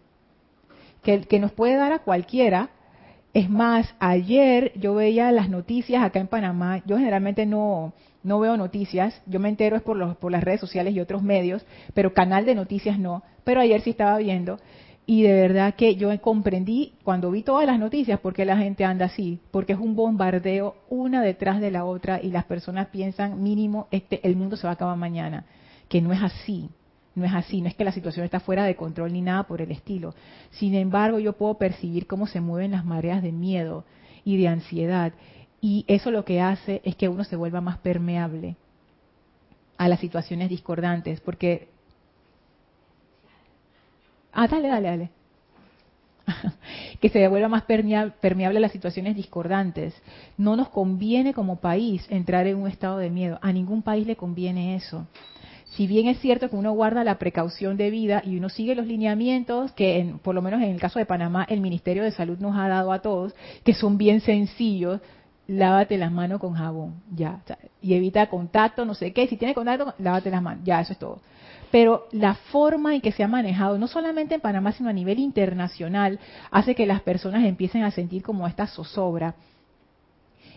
que, 1.05 1.21
que 1.21 1.39
nos 1.39 1.53
puede 1.53 1.77
dar 1.77 1.93
a 1.93 2.01
cualquiera. 2.01 2.71
Es 3.33 3.49
más, 3.49 3.95
ayer 4.01 4.73
yo 4.75 4.97
veía 4.97 5.31
las 5.31 5.49
noticias 5.49 6.03
acá 6.03 6.19
en 6.19 6.27
Panamá, 6.27 6.83
yo 6.87 6.99
generalmente 6.99 7.47
no, 7.47 7.93
no 8.25 8.41
veo 8.41 8.57
noticias, 8.57 9.23
yo 9.27 9.39
me 9.39 9.49
entero 9.49 9.77
es 9.77 9.83
por, 9.83 9.97
los, 9.97 10.17
por 10.17 10.33
las 10.33 10.43
redes 10.43 10.59
sociales 10.59 10.93
y 10.93 10.99
otros 10.99 11.23
medios, 11.23 11.65
pero 11.95 12.15
canal 12.15 12.47
de 12.47 12.57
noticias 12.57 12.99
no, 12.99 13.23
pero 13.45 13.61
ayer 13.61 13.81
sí 13.81 13.91
estaba 13.91 14.19
viendo 14.19 14.59
y 15.05 15.23
de 15.23 15.33
verdad 15.33 15.75
que 15.75 15.97
yo 15.97 16.09
comprendí 16.21 16.95
cuando 17.03 17.31
vi 17.31 17.43
todas 17.43 17.67
las 17.67 17.79
noticias 17.79 18.21
por 18.21 18.35
qué 18.35 18.45
la 18.45 18.57
gente 18.57 18.85
anda 18.85 19.07
así, 19.07 19.41
porque 19.51 19.73
es 19.73 19.79
un 19.79 19.97
bombardeo 19.97 20.77
una 20.89 21.23
detrás 21.23 21.61
de 21.61 21.71
la 21.71 21.85
otra 21.85 22.21
y 22.23 22.31
las 22.31 22.45
personas 22.45 22.89
piensan 22.89 23.43
mínimo 23.43 23.89
este 23.91 24.27
el 24.27 24.37
mundo 24.37 24.57
se 24.57 24.65
va 24.65 24.71
a 24.71 24.75
acabar 24.75 24.97
mañana, 24.97 25.45
que 25.89 26.01
no 26.01 26.13
es 26.13 26.23
así. 26.23 26.71
No 27.15 27.27
es 27.27 27.35
así, 27.35 27.61
no 27.61 27.69
es 27.69 27.75
que 27.75 27.85
la 27.85 27.93
situación 27.93 28.25
está 28.25 28.41
fuera 28.41 28.65
de 28.65 28.75
control 28.75 29.13
ni 29.13 29.21
nada 29.21 29.43
por 29.43 29.61
el 29.61 29.71
estilo. 29.71 30.15
Sin 30.53 30.75
embargo, 30.75 31.19
yo 31.19 31.35
puedo 31.35 31.59
percibir 31.59 32.07
cómo 32.07 32.27
se 32.27 32.41
mueven 32.41 32.71
las 32.71 32.87
mareas 32.87 33.23
de 33.23 33.33
miedo 33.33 33.85
y 34.25 34.39
de 34.39 34.49
ansiedad. 34.49 35.13
Y 35.61 35.85
eso 35.89 36.11
lo 36.11 36.25
que 36.25 36.41
hace 36.41 36.81
es 36.85 36.97
que 36.97 37.11
uno 37.11 37.25
se 37.25 37.37
vuelva 37.37 37.61
más 37.61 37.77
permeable 37.77 38.57
a 39.77 39.89
las 39.89 40.01
situaciones 40.01 40.49
discordantes, 40.49 41.21
porque... 41.21 41.72
Ah, 44.33 44.49
dale, 44.49 44.69
dale, 44.69 44.89
dale. 44.89 45.11
que 47.01 47.09
se 47.09 47.27
vuelva 47.29 47.49
más 47.49 47.65
permeable 47.65 48.59
a 48.59 48.61
las 48.61 48.73
situaciones 48.73 49.17
discordantes. 49.17 49.95
No 50.39 50.57
nos 50.57 50.69
conviene 50.69 51.35
como 51.35 51.57
país 51.57 52.07
entrar 52.11 52.47
en 52.47 52.57
un 52.57 52.69
estado 52.69 52.99
de 52.99 53.11
miedo. 53.11 53.39
A 53.43 53.53
ningún 53.53 53.83
país 53.83 54.07
le 54.07 54.17
conviene 54.17 54.77
eso 54.77 55.07
si 55.77 55.87
bien 55.87 56.07
es 56.07 56.19
cierto 56.21 56.51
que 56.51 56.57
uno 56.57 56.73
guarda 56.73 57.03
la 57.03 57.19
precaución 57.19 57.77
de 57.77 57.91
vida 57.91 58.23
y 58.25 58.37
uno 58.37 58.49
sigue 58.51 58.75
los 58.75 58.87
lineamientos 58.87 59.73
que, 59.73 60.15
por 60.23 60.35
lo 60.35 60.43
menos 60.43 60.61
en 60.61 60.69
el 60.69 60.81
caso 60.81 60.99
de 60.99 61.07
Panamá, 61.07 61.47
el 61.49 61.61
Ministerio 61.61 62.03
de 62.03 62.13
Salud 62.13 62.39
nos 62.39 62.57
ha 62.57 62.69
dado 62.69 62.93
a 62.93 63.01
todos, 63.01 63.35
que 63.65 63.73
son 63.73 63.97
bien 63.97 64.21
sencillos, 64.21 65.01
lávate 65.47 65.97
las 65.97 66.13
manos 66.13 66.41
con 66.41 66.53
jabón, 66.53 67.03
ya, 67.15 67.41
y 67.81 67.95
evita 67.95 68.29
contacto, 68.29 68.85
no 68.85 68.95
sé 68.95 69.13
qué, 69.13 69.27
si 69.29 69.37
tiene 69.37 69.55
contacto, 69.55 69.95
lávate 69.99 70.31
las 70.31 70.43
manos, 70.43 70.63
ya, 70.65 70.81
eso 70.81 70.93
es 70.93 70.99
todo. 70.99 71.21
Pero 71.73 72.07
la 72.13 72.35
forma 72.35 72.95
en 72.95 73.01
que 73.01 73.11
se 73.11 73.25
ha 73.25 73.29
manejado, 73.29 73.79
no 73.79 73.89
solamente 73.89 74.37
en 74.37 74.41
Panamá, 74.41 74.73
sino 74.73 74.91
a 74.91 74.93
nivel 74.93 75.19
internacional, 75.19 76.21
hace 76.53 76.77
que 76.77 76.87
las 76.87 77.01
personas 77.01 77.45
empiecen 77.45 77.83
a 77.83 77.91
sentir 77.91 78.23
como 78.23 78.47
esta 78.47 78.69
zozobra. 78.69 79.35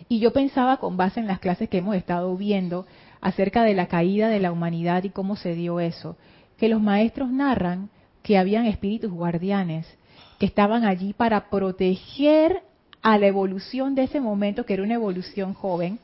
Y 0.08 0.20
yo 0.20 0.32
pensaba 0.32 0.76
con 0.76 0.96
base 0.96 1.18
en 1.18 1.26
las 1.26 1.40
clases 1.40 1.68
que 1.68 1.78
hemos 1.78 1.96
estado 1.96 2.36
viendo, 2.36 2.86
acerca 3.20 3.64
de 3.64 3.74
la 3.74 3.86
caída 3.86 4.28
de 4.28 4.38
la 4.40 4.52
humanidad 4.52 5.02
y 5.02 5.10
cómo 5.10 5.34
se 5.34 5.54
dio 5.54 5.80
eso, 5.80 6.16
que 6.58 6.68
los 6.68 6.80
maestros 6.80 7.30
narran 7.30 7.88
que 8.22 8.38
habían 8.38 8.66
espíritus 8.66 9.10
guardianes 9.10 9.86
que 10.38 10.46
estaban 10.46 10.84
allí 10.84 11.12
para 11.12 11.48
proteger 11.48 12.62
a 13.02 13.18
la 13.18 13.26
evolución 13.26 13.94
de 13.94 14.04
ese 14.04 14.20
momento, 14.20 14.66
que 14.66 14.74
era 14.74 14.82
una 14.82 14.94
evolución 14.94 15.54
joven, 15.54 15.98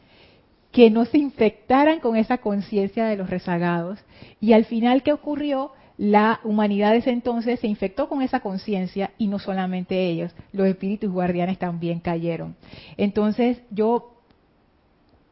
que 0.73 0.91
no 0.91 1.05
se 1.05 1.19
infectaran 1.19 2.00
con 2.00 2.17
esa 2.17 2.38
conciencia 2.38 3.05
de 3.05 3.17
los 3.17 3.31
rezagados. 3.31 3.99
Y 4.41 4.55
al 4.55 4.64
final, 4.64 5.02
¿qué 5.02 5.12
ocurrió? 5.12 5.73
La 5.99 6.41
humanidad 6.43 6.93
de 6.93 6.99
ese 6.99 7.11
entonces 7.11 7.61
se 7.61 7.67
infectó 7.67 8.09
con 8.09 8.23
esa 8.23 8.41
conciencia 8.41 9.12
y 9.19 9.29
no 9.29 9.38
solamente 9.38 10.07
ellos, 10.09 10.35
los 10.52 10.67
espíritus 10.67 11.12
guardianes 11.12 11.59
también 11.59 12.00
cayeron. 12.00 12.57
Entonces 12.97 13.62
yo 13.71 14.14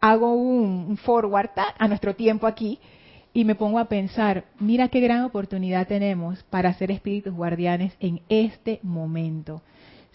hago 0.00 0.35
un, 0.35 0.99
forward 0.99 1.50
a 1.78 1.88
nuestro 1.88 2.14
tiempo 2.14 2.47
aquí 2.47 2.78
y 3.32 3.44
me 3.44 3.54
pongo 3.54 3.78
a 3.78 3.87
pensar, 3.87 4.44
mira 4.59 4.88
qué 4.88 5.00
gran 5.00 5.23
oportunidad 5.23 5.87
tenemos 5.87 6.42
para 6.44 6.75
ser 6.75 6.90
espíritus 6.90 7.32
guardianes 7.32 7.94
en 8.00 8.20
este 8.28 8.80
momento. 8.82 9.62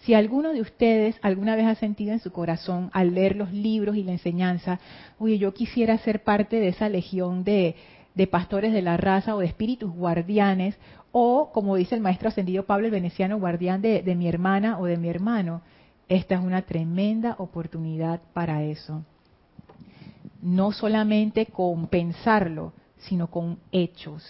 Si 0.05 0.13
alguno 0.13 0.53
de 0.53 0.61
ustedes 0.61 1.17
alguna 1.21 1.55
vez 1.55 1.65
ha 1.65 1.75
sentido 1.75 2.13
en 2.13 2.19
su 2.19 2.31
corazón 2.31 2.91
al 2.93 3.15
leer 3.15 3.35
los 3.35 3.51
libros 3.51 3.95
y 3.95 4.03
la 4.03 4.11
enseñanza, 4.11 4.79
oye, 5.17 5.39
yo 5.39 5.53
quisiera 5.53 5.97
ser 5.97 6.23
parte 6.23 6.59
de 6.59 6.67
esa 6.67 6.89
legión 6.89 7.43
de, 7.43 7.75
de 8.13 8.27
pastores 8.27 8.71
de 8.71 8.83
la 8.83 8.97
raza 8.97 9.35
o 9.35 9.39
de 9.39 9.47
espíritus 9.47 9.91
guardianes, 9.91 10.77
o 11.11 11.51
como 11.51 11.75
dice 11.75 11.95
el 11.95 12.01
maestro 12.01 12.29
ascendido 12.29 12.65
Pablo 12.65 12.85
el 12.85 12.91
Veneciano, 12.91 13.39
guardián 13.39 13.81
de, 13.81 14.03
de 14.03 14.15
mi 14.15 14.27
hermana 14.27 14.77
o 14.79 14.85
de 14.85 14.97
mi 14.97 15.09
hermano, 15.09 15.61
esta 16.07 16.35
es 16.35 16.41
una 16.41 16.61
tremenda 16.61 17.35
oportunidad 17.39 18.21
para 18.33 18.63
eso 18.63 19.03
no 20.45 20.71
solamente 20.71 21.47
con 21.47 21.87
pensarlo, 21.87 22.71
sino 22.99 23.31
con 23.31 23.57
hechos, 23.71 24.23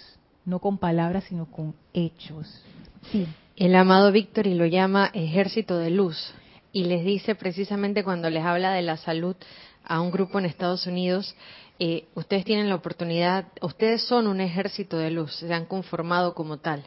no 0.46 0.60
con 0.60 0.78
palabras, 0.78 1.24
sino 1.24 1.44
con 1.44 1.74
hechos. 1.92 2.64
Sí. 3.12 3.26
El 3.56 3.74
amado 3.74 4.12
Víctor 4.12 4.46
y 4.46 4.52
lo 4.52 4.66
llama 4.66 5.10
ejército 5.14 5.78
de 5.78 5.88
luz 5.88 6.34
y 6.72 6.84
les 6.84 7.02
dice 7.06 7.34
precisamente 7.34 8.04
cuando 8.04 8.28
les 8.28 8.44
habla 8.44 8.72
de 8.72 8.82
la 8.82 8.98
salud 8.98 9.34
a 9.82 10.02
un 10.02 10.10
grupo 10.10 10.38
en 10.38 10.44
Estados 10.44 10.86
Unidos, 10.86 11.34
eh, 11.78 12.04
ustedes 12.14 12.44
tienen 12.44 12.68
la 12.68 12.74
oportunidad, 12.74 13.46
ustedes 13.62 14.02
son 14.02 14.26
un 14.26 14.42
ejército 14.42 14.98
de 14.98 15.10
luz, 15.10 15.36
se 15.36 15.54
han 15.54 15.64
conformado 15.64 16.34
como 16.34 16.58
tal. 16.58 16.84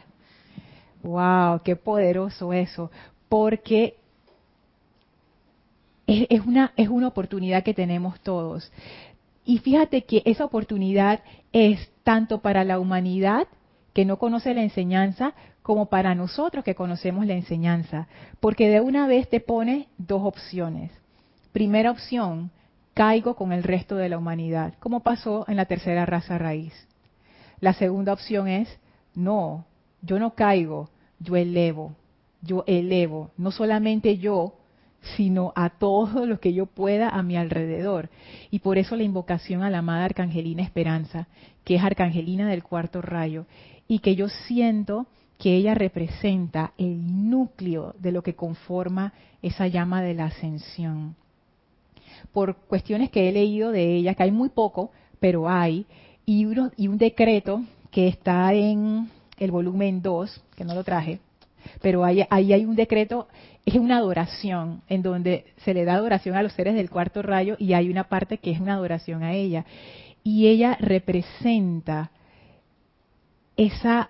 Wow, 1.02 1.60
qué 1.64 1.74
poderoso 1.74 2.52
eso, 2.52 2.92
porque 3.28 3.96
es, 6.06 6.40
una, 6.46 6.72
es 6.76 6.88
una 6.88 7.08
oportunidad 7.08 7.64
que 7.64 7.74
tenemos 7.74 8.20
todos. 8.20 8.70
Y 9.44 9.58
fíjate 9.58 10.04
que 10.04 10.22
esa 10.24 10.44
oportunidad 10.44 11.24
es 11.52 11.90
tanto 12.04 12.42
para 12.42 12.62
la 12.62 12.78
humanidad 12.78 13.48
que 13.92 14.04
no 14.04 14.18
conoce 14.18 14.54
la 14.54 14.62
enseñanza 14.62 15.34
como 15.62 15.86
para 15.86 16.14
nosotros 16.14 16.64
que 16.64 16.74
conocemos 16.74 17.26
la 17.26 17.34
enseñanza, 17.34 18.08
porque 18.40 18.68
de 18.68 18.80
una 18.80 19.06
vez 19.06 19.28
te 19.28 19.40
pone 19.40 19.88
dos 19.98 20.22
opciones. 20.24 20.90
Primera 21.52 21.90
opción, 21.90 22.50
caigo 22.94 23.34
con 23.34 23.52
el 23.52 23.62
resto 23.62 23.96
de 23.96 24.08
la 24.08 24.18
humanidad, 24.18 24.74
como 24.80 25.00
pasó 25.00 25.44
en 25.48 25.56
la 25.56 25.66
tercera 25.66 26.06
raza 26.06 26.38
raíz. 26.38 26.72
La 27.60 27.74
segunda 27.74 28.12
opción 28.12 28.48
es, 28.48 28.68
no, 29.14 29.66
yo 30.02 30.18
no 30.18 30.34
caigo, 30.34 30.88
yo 31.18 31.36
elevo, 31.36 31.94
yo 32.42 32.64
elevo, 32.66 33.30
no 33.36 33.50
solamente 33.50 34.18
yo, 34.18 34.54
sino 35.16 35.52
a 35.56 35.70
todo 35.70 36.26
lo 36.26 36.40
que 36.40 36.52
yo 36.52 36.66
pueda 36.66 37.08
a 37.08 37.22
mi 37.22 37.36
alrededor. 37.36 38.10
Y 38.50 38.60
por 38.60 38.78
eso 38.78 38.96
la 38.96 39.02
invocación 39.02 39.62
a 39.62 39.70
la 39.70 39.78
amada 39.78 40.04
Arcangelina 40.04 40.62
Esperanza, 40.62 41.26
que 41.64 41.76
es 41.76 41.82
Arcangelina 41.82 42.48
del 42.48 42.62
cuarto 42.62 43.02
rayo, 43.02 43.46
y 43.90 43.98
que 43.98 44.14
yo 44.14 44.28
siento 44.28 45.08
que 45.36 45.56
ella 45.56 45.74
representa 45.74 46.72
el 46.78 47.28
núcleo 47.28 47.92
de 47.98 48.12
lo 48.12 48.22
que 48.22 48.36
conforma 48.36 49.12
esa 49.42 49.66
llama 49.66 50.00
de 50.00 50.14
la 50.14 50.26
ascensión. 50.26 51.16
Por 52.32 52.54
cuestiones 52.54 53.10
que 53.10 53.28
he 53.28 53.32
leído 53.32 53.72
de 53.72 53.96
ella, 53.96 54.14
que 54.14 54.22
hay 54.22 54.30
muy 54.30 54.50
poco, 54.50 54.92
pero 55.18 55.48
hay, 55.48 55.86
y, 56.24 56.46
y 56.76 56.86
un 56.86 56.98
decreto 56.98 57.64
que 57.90 58.06
está 58.06 58.54
en 58.54 59.10
el 59.38 59.50
volumen 59.50 60.02
2, 60.02 60.40
que 60.54 60.64
no 60.64 60.76
lo 60.76 60.84
traje, 60.84 61.18
pero 61.82 62.04
ahí 62.04 62.22
hay 62.30 62.64
un 62.64 62.76
decreto, 62.76 63.26
es 63.66 63.74
una 63.74 63.96
adoración, 63.96 64.82
en 64.88 65.02
donde 65.02 65.46
se 65.64 65.74
le 65.74 65.84
da 65.84 65.94
adoración 65.94 66.36
a 66.36 66.44
los 66.44 66.52
seres 66.52 66.76
del 66.76 66.90
cuarto 66.90 67.22
rayo 67.22 67.56
y 67.58 67.72
hay 67.72 67.90
una 67.90 68.04
parte 68.04 68.38
que 68.38 68.52
es 68.52 68.60
una 68.60 68.74
adoración 68.74 69.24
a 69.24 69.32
ella. 69.32 69.64
Y 70.22 70.46
ella 70.46 70.76
representa 70.78 72.12
esa, 73.60 74.08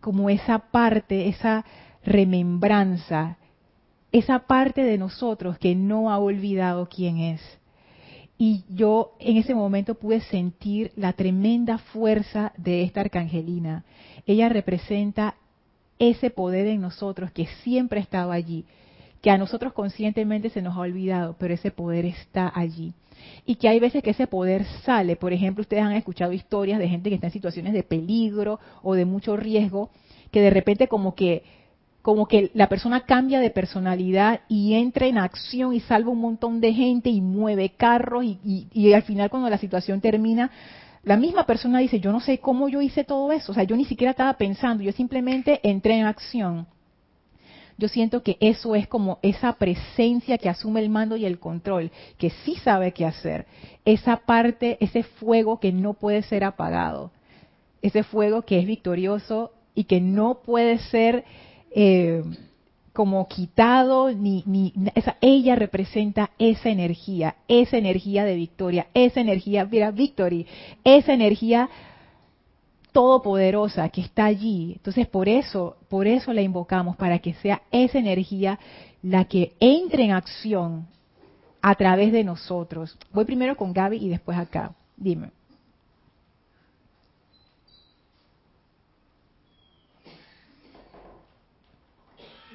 como 0.00 0.30
esa 0.30 0.58
parte, 0.58 1.28
esa 1.28 1.66
remembranza, 2.02 3.36
esa 4.10 4.40
parte 4.40 4.82
de 4.84 4.96
nosotros 4.96 5.58
que 5.58 5.74
no 5.74 6.10
ha 6.10 6.18
olvidado 6.18 6.88
quién 6.88 7.18
es. 7.18 7.42
Y 8.38 8.64
yo 8.70 9.12
en 9.18 9.36
ese 9.36 9.54
momento 9.54 9.96
pude 9.96 10.22
sentir 10.22 10.92
la 10.96 11.12
tremenda 11.12 11.76
fuerza 11.76 12.52
de 12.56 12.82
esta 12.82 13.02
arcangelina. 13.02 13.84
Ella 14.26 14.48
representa 14.48 15.34
ese 15.98 16.30
poder 16.30 16.66
en 16.66 16.80
nosotros 16.80 17.32
que 17.32 17.46
siempre 17.62 18.00
ha 18.00 18.02
estado 18.02 18.32
allí, 18.32 18.64
que 19.20 19.30
a 19.30 19.36
nosotros 19.36 19.74
conscientemente 19.74 20.48
se 20.48 20.62
nos 20.62 20.74
ha 20.74 20.80
olvidado, 20.80 21.36
pero 21.38 21.52
ese 21.52 21.70
poder 21.70 22.06
está 22.06 22.50
allí. 22.54 22.94
Y 23.46 23.56
que 23.56 23.68
hay 23.68 23.80
veces 23.80 24.02
que 24.02 24.10
ese 24.10 24.26
poder 24.26 24.64
sale. 24.84 25.16
Por 25.16 25.32
ejemplo, 25.32 25.62
ustedes 25.62 25.82
han 25.82 25.92
escuchado 25.92 26.32
historias 26.32 26.78
de 26.78 26.88
gente 26.88 27.08
que 27.08 27.16
está 27.16 27.28
en 27.28 27.32
situaciones 27.32 27.72
de 27.72 27.82
peligro 27.82 28.60
o 28.82 28.94
de 28.94 29.04
mucho 29.04 29.36
riesgo, 29.36 29.90
que 30.30 30.40
de 30.40 30.50
repente 30.50 30.88
como 30.88 31.14
que 31.14 31.42
como 32.02 32.26
que 32.26 32.50
la 32.52 32.68
persona 32.68 33.06
cambia 33.06 33.40
de 33.40 33.48
personalidad 33.48 34.40
y 34.46 34.74
entra 34.74 35.06
en 35.06 35.16
acción 35.16 35.72
y 35.72 35.80
salva 35.80 36.10
un 36.10 36.20
montón 36.20 36.60
de 36.60 36.74
gente 36.74 37.08
y 37.08 37.22
mueve 37.22 37.70
carros 37.70 38.24
y, 38.24 38.68
y 38.70 38.92
al 38.92 39.04
final 39.04 39.30
cuando 39.30 39.48
la 39.48 39.56
situación 39.56 40.02
termina 40.02 40.50
la 41.04 41.16
misma 41.16 41.44
persona 41.44 41.80
dice, 41.80 42.00
yo 42.00 42.12
no 42.12 42.20
sé 42.20 42.38
cómo 42.38 42.68
yo 42.68 42.80
hice 42.80 43.04
todo 43.04 43.30
eso, 43.32 43.52
o 43.52 43.54
sea, 43.54 43.64
yo 43.64 43.76
ni 43.76 43.84
siquiera 43.84 44.12
estaba 44.12 44.32
pensando, 44.34 44.82
yo 44.82 44.92
simplemente 44.92 45.60
entré 45.62 45.98
en 45.98 46.06
acción. 46.06 46.66
Yo 47.76 47.88
siento 47.88 48.22
que 48.22 48.36
eso 48.40 48.74
es 48.74 48.86
como 48.86 49.18
esa 49.22 49.54
presencia 49.54 50.38
que 50.38 50.48
asume 50.48 50.80
el 50.80 50.90
mando 50.90 51.16
y 51.16 51.26
el 51.26 51.38
control, 51.38 51.90
que 52.18 52.30
sí 52.30 52.56
sabe 52.56 52.92
qué 52.92 53.04
hacer, 53.04 53.46
esa 53.84 54.18
parte, 54.18 54.78
ese 54.80 55.02
fuego 55.02 55.58
que 55.58 55.72
no 55.72 55.94
puede 55.94 56.22
ser 56.22 56.44
apagado, 56.44 57.10
ese 57.82 58.02
fuego 58.04 58.42
que 58.42 58.60
es 58.60 58.66
victorioso 58.66 59.52
y 59.74 59.84
que 59.84 60.00
no 60.00 60.40
puede 60.44 60.78
ser 60.78 61.24
eh, 61.72 62.22
como 62.92 63.26
quitado, 63.26 64.12
ni, 64.12 64.44
ni 64.46 64.72
esa, 64.94 65.16
ella 65.20 65.56
representa 65.56 66.30
esa 66.38 66.70
energía, 66.70 67.34
esa 67.48 67.76
energía 67.76 68.24
de 68.24 68.36
victoria, 68.36 68.86
esa 68.94 69.20
energía, 69.20 69.64
mira, 69.64 69.90
victory, 69.90 70.46
esa 70.84 71.12
energía 71.12 71.68
todopoderosa 72.94 73.88
que 73.88 74.00
está 74.00 74.24
allí. 74.24 74.74
Entonces, 74.76 75.08
por 75.08 75.28
eso, 75.28 75.76
por 75.88 76.06
eso 76.06 76.32
la 76.32 76.42
invocamos, 76.42 76.96
para 76.96 77.18
que 77.18 77.34
sea 77.34 77.60
esa 77.72 77.98
energía 77.98 78.58
la 79.02 79.24
que 79.24 79.52
entre 79.58 80.04
en 80.04 80.12
acción 80.12 80.86
a 81.60 81.74
través 81.74 82.12
de 82.12 82.22
nosotros. 82.22 82.96
Voy 83.12 83.24
primero 83.24 83.56
con 83.56 83.72
Gaby 83.72 83.96
y 83.96 84.08
después 84.08 84.38
acá. 84.38 84.72
Dime. 84.96 85.30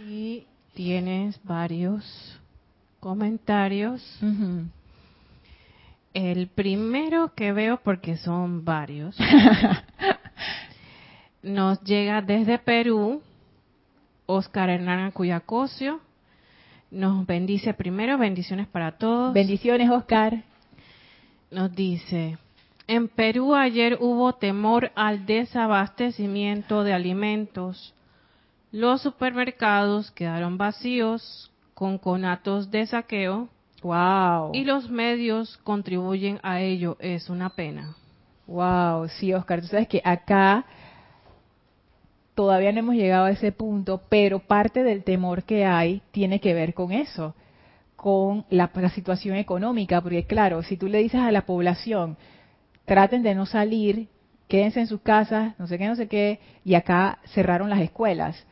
Y 0.07 0.47
tienes 0.73 1.37
varios 1.43 2.39
comentarios. 3.01 4.01
El 6.13 6.47
primero 6.47 7.33
que 7.35 7.51
veo, 7.51 7.81
porque 7.83 8.15
son 8.17 8.63
varios, 8.65 9.15
nos 11.41 11.81
llega 11.83 12.21
desde 12.21 12.59
Perú, 12.59 13.21
Oscar 14.25 14.69
Hernán 14.69 15.11
Cuyacosio. 15.11 15.99
Nos 16.91 17.25
bendice 17.25 17.73
primero, 17.73 18.17
bendiciones 18.17 18.67
para 18.67 18.93
todos. 18.93 19.33
Bendiciones, 19.33 19.89
Oscar. 19.89 20.43
Nos 21.51 21.75
dice, 21.75 22.37
en 22.87 23.07
Perú 23.07 23.55
ayer 23.55 23.97
hubo 23.99 24.33
temor 24.33 24.91
al 24.95 25.25
desabastecimiento 25.25 26.83
de 26.83 26.93
alimentos 26.93 27.93
los 28.71 29.01
supermercados 29.01 30.11
quedaron 30.11 30.59
vacíos 30.59 31.51
con 31.73 31.97
conatos 31.97 32.69
de 32.69 32.85
saqueo. 32.85 33.49
Wow. 33.81 34.51
Y 34.53 34.63
los 34.63 34.89
medios 34.89 35.57
contribuyen 35.63 36.39
a 36.43 36.61
ello. 36.61 36.95
Es 36.99 37.29
una 37.29 37.49
pena. 37.49 37.95
Wow, 38.45 39.07
sí, 39.07 39.33
Oscar. 39.33 39.61
Tú 39.61 39.67
sabes 39.67 39.87
que 39.87 40.01
acá 40.03 40.65
todavía 42.39 42.71
no 42.71 42.79
hemos 42.79 42.95
llegado 42.95 43.25
a 43.25 43.31
ese 43.31 43.51
punto, 43.51 44.01
pero 44.07 44.39
parte 44.39 44.81
del 44.81 45.03
temor 45.03 45.43
que 45.43 45.65
hay 45.65 46.01
tiene 46.11 46.39
que 46.39 46.53
ver 46.53 46.73
con 46.73 46.93
eso, 46.93 47.35
con 47.97 48.45
la, 48.49 48.71
situación 48.95 49.35
económica. 49.35 49.99
Porque 49.99 50.23
claro, 50.23 50.63
si 50.63 50.77
tú 50.77 50.87
le 50.87 50.99
dices 50.99 51.19
a 51.19 51.33
la 51.33 51.45
población, 51.45 52.15
traten 52.85 53.23
de 53.23 53.35
no 53.35 53.45
salir, 53.45 54.07
quédense 54.47 54.79
en 54.79 54.87
sus 54.87 55.01
casas, 55.01 55.53
no 55.59 55.67
sé 55.67 55.77
qué, 55.77 55.87
no 55.87 55.97
sé 55.97 56.07
qué, 56.07 56.39
y 56.63 56.75
acá 56.75 57.19
cerraron 57.25 57.69
las 57.69 57.81
escuelas 57.81 58.47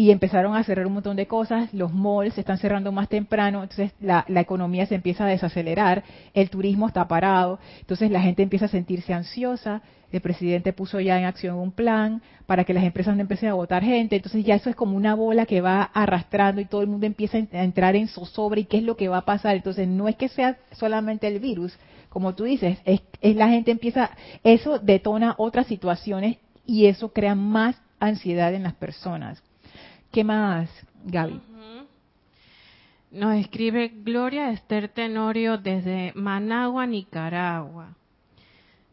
y 0.00 0.12
empezaron 0.12 0.54
a 0.54 0.62
cerrar 0.62 0.86
un 0.86 0.92
montón 0.92 1.16
de 1.16 1.26
cosas, 1.26 1.74
los 1.74 1.92
malls 1.92 2.34
se 2.34 2.42
están 2.42 2.58
cerrando 2.58 2.92
más 2.92 3.08
temprano, 3.08 3.64
entonces 3.64 3.90
la, 4.00 4.24
economía 4.28 4.86
se 4.86 4.94
empieza 4.94 5.24
a 5.24 5.26
desacelerar, 5.26 6.04
el 6.34 6.50
turismo 6.50 6.86
está 6.86 7.08
parado, 7.08 7.58
entonces 7.80 8.08
la 8.12 8.22
gente 8.22 8.44
empieza 8.44 8.66
a 8.66 8.68
sentirse 8.68 9.12
ansiosa, 9.12 9.82
el 10.12 10.20
presidente 10.20 10.72
puso 10.72 11.00
ya 11.00 11.18
en 11.18 11.24
acción 11.24 11.56
un 11.56 11.72
plan 11.72 12.22
para 12.46 12.62
que 12.62 12.74
las 12.74 12.84
empresas 12.84 13.16
no 13.16 13.22
empiecen 13.22 13.48
a 13.48 13.54
votar 13.54 13.82
gente, 13.82 14.14
entonces 14.14 14.44
ya 14.44 14.54
eso 14.54 14.70
es 14.70 14.76
como 14.76 14.96
una 14.96 15.16
bola 15.16 15.46
que 15.46 15.60
va 15.60 15.82
arrastrando 15.82 16.60
y 16.60 16.66
todo 16.66 16.82
el 16.82 16.86
mundo 16.86 17.04
empieza 17.04 17.36
a 17.36 17.64
entrar 17.64 17.96
en 17.96 18.06
zozobra 18.06 18.60
y 18.60 18.66
qué 18.66 18.76
es 18.76 18.84
lo 18.84 18.96
que 18.96 19.08
va 19.08 19.18
a 19.18 19.24
pasar, 19.24 19.56
entonces 19.56 19.88
no 19.88 20.06
es 20.06 20.14
que 20.14 20.28
sea 20.28 20.58
solamente 20.70 21.26
el 21.26 21.40
virus, 21.40 21.76
como 22.08 22.36
tú 22.36 22.44
dices, 22.44 22.78
es, 22.84 23.00
es 23.20 23.34
la 23.34 23.48
gente 23.48 23.72
empieza, 23.72 24.10
eso 24.44 24.78
detona 24.78 25.34
otras 25.38 25.66
situaciones 25.66 26.36
y 26.64 26.86
eso 26.86 27.12
crea 27.12 27.34
más 27.34 27.74
ansiedad 27.98 28.54
en 28.54 28.62
las 28.62 28.74
personas. 28.74 29.42
¿Qué 30.10 30.24
más, 30.24 30.70
Gaby? 31.04 31.40
Nos 33.10 33.36
escribe 33.36 33.92
Gloria 34.02 34.50
Esther 34.50 34.88
Tenorio 34.88 35.58
desde 35.58 36.12
Managua, 36.14 36.86
Nicaragua. 36.86 37.94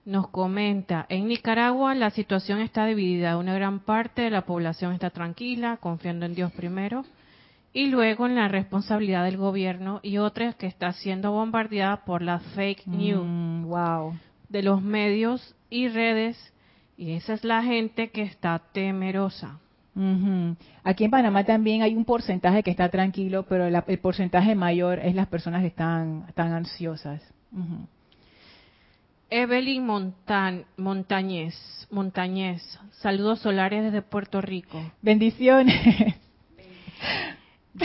Nos 0.05 0.27
comenta, 0.27 1.05
en 1.09 1.27
Nicaragua 1.27 1.95
la 1.95 2.11
situación 2.11 2.59
está 2.59 2.85
dividida. 2.85 3.37
Una 3.37 3.55
gran 3.55 3.79
parte 3.79 4.21
de 4.23 4.29
la 4.29 4.45
población 4.45 4.93
está 4.93 5.09
tranquila, 5.09 5.77
confiando 5.77 6.25
en 6.25 6.35
Dios 6.35 6.51
primero, 6.51 7.05
y 7.73 7.87
luego 7.87 8.25
en 8.25 8.35
la 8.35 8.47
responsabilidad 8.47 9.23
del 9.23 9.37
gobierno 9.37 9.99
y 10.03 10.17
otra 10.17 10.53
que 10.53 10.67
está 10.67 10.91
siendo 10.93 11.31
bombardeada 11.31 12.05
por 12.05 12.21
la 12.21 12.39
fake 12.39 12.87
news 12.87 13.25
mm, 13.25 13.65
wow. 13.65 14.13
de 14.49 14.63
los 14.63 14.81
medios 14.81 15.55
y 15.69 15.87
redes. 15.87 16.53
Y 16.97 17.13
esa 17.13 17.33
es 17.33 17.43
la 17.43 17.63
gente 17.63 18.11
que 18.11 18.21
está 18.21 18.59
temerosa. 18.71 19.59
Aquí 20.83 21.05
en 21.05 21.11
Panamá 21.11 21.45
también 21.45 21.81
hay 21.81 21.95
un 21.95 22.03
porcentaje 22.03 22.63
que 22.63 22.71
está 22.71 22.89
tranquilo, 22.89 23.45
pero 23.47 23.65
el 23.65 23.99
porcentaje 23.99 24.53
mayor 24.53 24.99
es 24.99 25.15
las 25.15 25.27
personas 25.27 25.61
que 25.61 25.67
están, 25.67 26.25
ansiosas. 26.35 27.21
Evelyn 29.29 29.85
Montañez, 30.77 31.55
Montañez, 31.89 32.79
saludos 32.91 33.39
solares 33.39 33.83
desde 33.83 34.01
Puerto 34.01 34.41
Rico. 34.41 34.81
Bendiciones. 35.01 36.15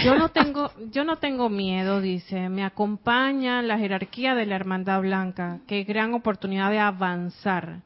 Yo 0.05 0.16
no 0.16 0.29
tengo, 0.29 0.70
yo 0.92 1.05
no 1.05 1.16
tengo 1.16 1.49
miedo, 1.49 2.01
dice. 2.01 2.49
Me 2.49 2.64
acompaña 2.64 3.61
la 3.62 3.79
jerarquía 3.79 4.35
de 4.35 4.46
la 4.46 4.55
Hermandad 4.55 5.01
Blanca. 5.01 5.61
Qué 5.66 5.83
gran 5.83 6.14
oportunidad 6.14 6.70
de 6.70 6.79
avanzar. 6.79 7.81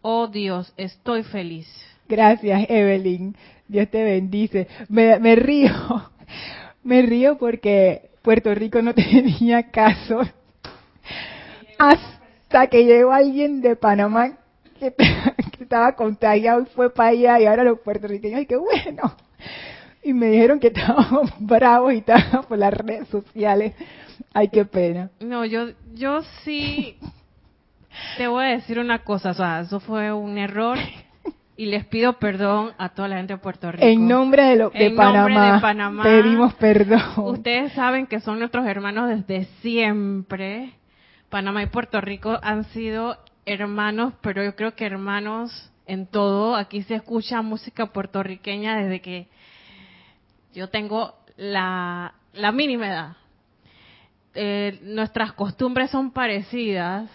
Oh 0.00 0.26
Dios, 0.26 0.72
estoy 0.76 1.22
feliz. 1.22 1.68
Gracias, 2.08 2.66
Evelyn. 2.68 3.36
Dios 3.68 3.88
te 3.90 4.02
bendice. 4.02 4.68
Me, 4.88 5.34
río, 5.36 5.72
me 6.82 7.02
río 7.02 7.38
porque 7.38 8.10
Puerto 8.22 8.54
Rico 8.54 8.82
no 8.82 8.94
tenía 8.94 9.70
caso 9.70 10.20
hasta 11.78 12.66
que 12.68 12.84
llegó 12.84 13.12
alguien 13.12 13.60
de 13.60 13.74
Panamá 13.74 14.38
que, 14.78 14.94
estaba 15.58 15.96
contagiado 15.96 16.62
y 16.62 16.66
fue 16.66 16.92
para 16.92 17.10
allá 17.10 17.40
y 17.40 17.46
ahora 17.46 17.64
los 17.64 17.80
puertorriqueños, 17.80 18.38
ay, 18.38 18.46
qué 18.46 18.56
bueno 18.56 19.16
y 20.02 20.12
me 20.12 20.26
dijeron 20.26 20.58
que 20.58 20.68
estábamos 20.68 21.30
bravos 21.38 21.94
y 21.94 21.98
estábamos 21.98 22.46
por 22.46 22.58
las 22.58 22.74
redes 22.74 23.08
sociales. 23.08 23.74
Ay, 24.32 24.48
qué 24.48 24.64
pena. 24.64 25.10
No, 25.20 25.44
yo, 25.44 25.68
yo 25.94 26.22
sí 26.44 26.96
te 28.16 28.26
voy 28.26 28.44
a 28.44 28.48
decir 28.48 28.78
una 28.78 29.04
cosa, 29.04 29.30
o 29.30 29.34
sea, 29.34 29.60
eso 29.60 29.80
fue 29.80 30.12
un 30.12 30.38
error 30.38 30.78
y 31.62 31.66
les 31.66 31.84
pido 31.84 32.14
perdón 32.14 32.72
a 32.76 32.88
toda 32.88 33.06
la 33.06 33.18
gente 33.18 33.34
de 33.34 33.38
Puerto 33.38 33.70
Rico. 33.70 33.86
En 33.86 34.08
nombre 34.08 34.42
de, 34.46 34.56
lo, 34.56 34.70
de, 34.70 34.90
Panamá, 34.90 35.54
de 35.54 35.60
Panamá, 35.60 36.02
pedimos 36.02 36.54
perdón. 36.54 37.00
Ustedes 37.18 37.72
saben 37.74 38.08
que 38.08 38.18
son 38.18 38.40
nuestros 38.40 38.66
hermanos 38.66 39.08
desde 39.08 39.44
siempre. 39.60 40.72
Panamá 41.30 41.62
y 41.62 41.66
Puerto 41.66 42.00
Rico 42.00 42.36
han 42.42 42.64
sido 42.64 43.16
hermanos, 43.46 44.12
pero 44.22 44.42
yo 44.42 44.56
creo 44.56 44.74
que 44.74 44.86
hermanos 44.86 45.70
en 45.86 46.08
todo. 46.08 46.56
Aquí 46.56 46.82
se 46.82 46.96
escucha 46.96 47.42
música 47.42 47.86
puertorriqueña 47.86 48.82
desde 48.82 49.00
que 49.00 49.28
yo 50.52 50.68
tengo 50.68 51.14
la, 51.36 52.12
mínima 52.52 52.88
edad. 52.88 53.16
Eh, 54.34 54.80
nuestras 54.82 55.32
costumbres 55.34 55.92
son 55.92 56.10
parecidas. 56.10 57.08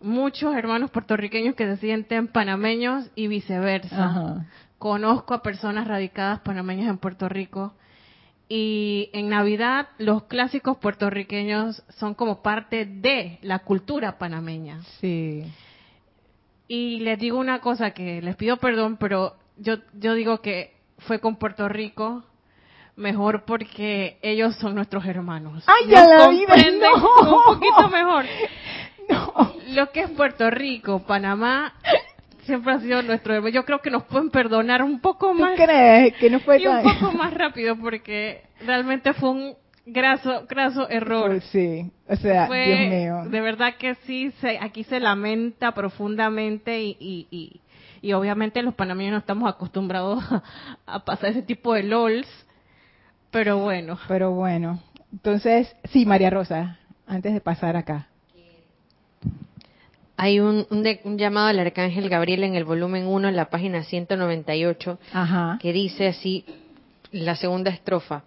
Muchos 0.00 0.54
hermanos 0.54 0.90
puertorriqueños 0.90 1.54
que 1.54 1.66
se 1.66 1.76
sienten 1.76 2.28
panameños 2.28 3.10
y 3.14 3.28
viceversa. 3.28 4.46
Conozco 4.78 5.34
a 5.34 5.42
personas 5.42 5.86
radicadas 5.86 6.40
panameñas 6.40 6.88
en 6.88 6.98
Puerto 6.98 7.28
Rico. 7.28 7.74
Y 8.48 9.10
en 9.12 9.28
Navidad 9.28 9.88
los 9.98 10.24
clásicos 10.24 10.78
puertorriqueños 10.78 11.84
son 11.90 12.14
como 12.14 12.42
parte 12.42 12.84
de 12.84 13.38
la 13.42 13.60
cultura 13.60 14.18
panameña. 14.18 14.80
Sí. 15.00 15.44
Y 16.66 17.00
les 17.00 17.18
digo 17.18 17.38
una 17.38 17.60
cosa 17.60 17.92
que 17.92 18.22
les 18.22 18.36
pido 18.36 18.56
perdón, 18.56 18.96
pero 18.96 19.36
yo, 19.56 19.76
yo 19.92 20.14
digo 20.14 20.40
que 20.40 20.74
fue 20.98 21.20
con 21.20 21.36
Puerto 21.36 21.68
Rico 21.68 22.24
mejor 22.96 23.44
porque 23.44 24.18
ellos 24.22 24.56
son 24.56 24.74
nuestros 24.74 25.04
hermanos. 25.04 25.64
¡Ay, 25.66 25.90
ya 25.90 26.06
la 26.06 26.28
vida! 26.28 26.54
No. 26.80 26.94
Un 26.94 27.54
poquito 27.54 27.88
mejor. 27.88 28.24
No. 29.10 29.52
Lo 29.70 29.90
que 29.92 30.00
es 30.00 30.10
Puerto 30.10 30.50
Rico, 30.50 31.00
Panamá, 31.06 31.74
siempre 32.44 32.72
ha 32.72 32.80
sido 32.80 33.02
nuestro. 33.02 33.48
Yo 33.48 33.64
creo 33.64 33.80
que 33.80 33.90
nos 33.90 34.04
pueden 34.04 34.30
perdonar 34.30 34.82
un 34.82 35.00
poco 35.00 35.32
más. 35.34 35.56
¿Tú 35.56 35.62
crees 35.64 36.14
que 36.14 36.30
no 36.30 36.40
fue 36.40 36.60
y 36.60 36.66
un 36.66 36.82
poco 36.82 37.12
más 37.12 37.32
rápido 37.34 37.76
porque 37.76 38.42
realmente 38.64 39.12
fue 39.14 39.30
un 39.30 39.54
graso, 39.86 40.46
graso 40.48 40.88
error. 40.88 41.28
Pues 41.28 41.44
sí, 41.44 41.90
o 42.08 42.16
sea, 42.16 42.48
Dios 42.48 42.88
mío. 42.88 43.24
De 43.28 43.40
verdad 43.40 43.74
que 43.78 43.94
sí, 44.06 44.32
se, 44.40 44.58
aquí 44.58 44.84
se 44.84 45.00
lamenta 45.00 45.72
profundamente 45.72 46.82
y, 46.82 46.96
y, 47.00 47.60
y, 48.02 48.12
obviamente 48.12 48.62
los 48.62 48.74
panameños 48.74 49.12
no 49.12 49.18
estamos 49.18 49.48
acostumbrados 49.48 50.22
a, 50.30 50.42
a 50.86 51.04
pasar 51.04 51.30
ese 51.30 51.42
tipo 51.42 51.74
de 51.74 51.84
LOLs 51.84 52.28
pero 53.30 53.58
bueno. 53.58 53.98
Pero 54.08 54.32
bueno. 54.32 54.80
Entonces, 55.12 55.74
sí, 55.90 56.04
María 56.04 56.30
Rosa, 56.30 56.78
antes 57.06 57.32
de 57.32 57.40
pasar 57.40 57.76
acá. 57.76 58.08
Hay 60.16 60.38
un, 60.38 60.66
un, 60.68 61.18
llamado 61.18 61.46
al 61.46 61.58
Arcángel 61.58 62.10
Gabriel 62.10 62.44
en 62.44 62.54
el 62.54 62.64
volumen 62.64 63.06
1, 63.06 63.28
en 63.28 63.36
la 63.36 63.48
página 63.48 63.84
198, 63.84 64.98
que 65.60 65.72
dice 65.72 66.08
así, 66.08 66.44
la 67.10 67.36
segunda 67.36 67.70
estrofa. 67.70 68.24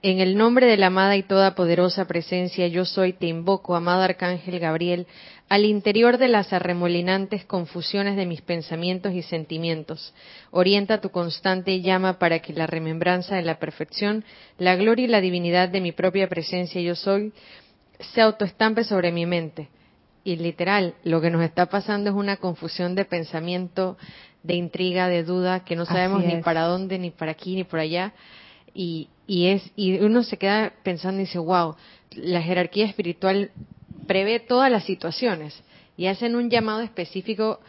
En 0.00 0.20
el 0.20 0.38
nombre 0.38 0.66
de 0.66 0.76
la 0.76 0.86
amada 0.86 1.16
y 1.16 1.24
toda 1.24 1.54
poderosa 1.54 2.06
presencia, 2.06 2.68
yo 2.68 2.84
soy, 2.84 3.12
te 3.12 3.26
invoco, 3.26 3.76
amado 3.76 4.02
Arcángel 4.02 4.58
Gabriel, 4.58 5.06
al 5.48 5.64
interior 5.64 6.18
de 6.18 6.28
las 6.28 6.52
arremolinantes 6.52 7.44
confusiones 7.44 8.16
de 8.16 8.24
mis 8.24 8.40
pensamientos 8.40 9.12
y 9.12 9.22
sentimientos. 9.22 10.14
Orienta 10.50 11.00
tu 11.00 11.10
constante 11.10 11.82
llama 11.82 12.18
para 12.18 12.38
que 12.38 12.52
la 12.52 12.66
remembranza 12.66 13.36
de 13.36 13.42
la 13.42 13.58
perfección, 13.58 14.24
la 14.56 14.76
gloria 14.76 15.04
y 15.04 15.08
la 15.08 15.20
divinidad 15.20 15.68
de 15.68 15.80
mi 15.80 15.92
propia 15.92 16.26
presencia, 16.28 16.80
yo 16.80 16.94
soy, 16.94 17.34
se 17.98 18.22
autoestampe 18.22 18.84
sobre 18.84 19.12
mi 19.12 19.26
mente. 19.26 19.68
Y 20.28 20.36
literal, 20.36 20.94
lo 21.04 21.22
que 21.22 21.30
nos 21.30 21.42
está 21.42 21.66
pasando 21.66 22.10
es 22.10 22.16
una 22.16 22.36
confusión 22.36 22.94
de 22.94 23.06
pensamiento, 23.06 23.96
de 24.42 24.56
intriga, 24.56 25.08
de 25.08 25.24
duda, 25.24 25.64
que 25.64 25.74
no 25.74 25.86
sabemos 25.86 26.22
ni 26.22 26.42
para 26.42 26.64
dónde, 26.64 26.98
ni 26.98 27.10
para 27.10 27.32
aquí, 27.32 27.56
ni 27.56 27.64
por 27.64 27.80
allá 27.80 28.12
y, 28.74 29.08
y, 29.26 29.46
es, 29.46 29.72
y 29.74 29.98
uno 30.00 30.22
se 30.22 30.36
queda 30.36 30.72
pensando 30.82 31.20
y 31.20 31.24
dice, 31.24 31.38
wow, 31.38 31.74
la 32.12 32.42
jerarquía 32.42 32.84
espiritual 32.84 33.50
prevé 34.06 34.38
todas 34.38 34.70
las 34.70 34.84
situaciones 34.84 35.60
y 35.96 36.06
hacen 36.08 36.36
un 36.36 36.50
llamado 36.50 36.82
específico 36.82 37.60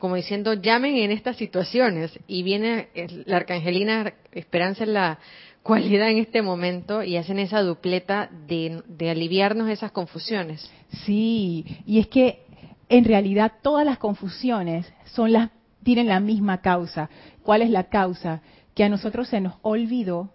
como 0.00 0.16
diciendo, 0.16 0.54
llamen 0.54 0.96
en 0.96 1.10
estas 1.10 1.36
situaciones. 1.36 2.18
Y 2.26 2.42
viene 2.42 2.88
la 3.26 3.36
arcangelina 3.36 4.14
Esperanza 4.32 4.84
en 4.84 4.94
la 4.94 5.18
cualidad 5.62 6.10
en 6.10 6.18
este 6.18 6.42
momento 6.42 7.02
y 7.02 7.16
hacen 7.16 7.38
esa 7.38 7.62
dupleta 7.62 8.30
de, 8.46 8.82
de 8.86 9.10
aliviarnos 9.10 9.68
esas 9.68 9.92
confusiones. 9.92 10.70
Sí, 11.04 11.64
y 11.86 11.98
es 11.98 12.08
que 12.08 12.44
en 12.88 13.04
realidad 13.04 13.52
todas 13.62 13.84
las 13.84 13.98
confusiones 13.98 14.92
son 15.06 15.32
las, 15.32 15.50
tienen 15.82 16.08
la 16.08 16.20
misma 16.20 16.60
causa. 16.60 17.08
¿Cuál 17.42 17.62
es 17.62 17.70
la 17.70 17.84
causa? 17.84 18.42
que 18.74 18.84
a 18.84 18.88
nosotros 18.88 19.28
se 19.28 19.40
nos 19.40 19.54
olvidó 19.62 20.30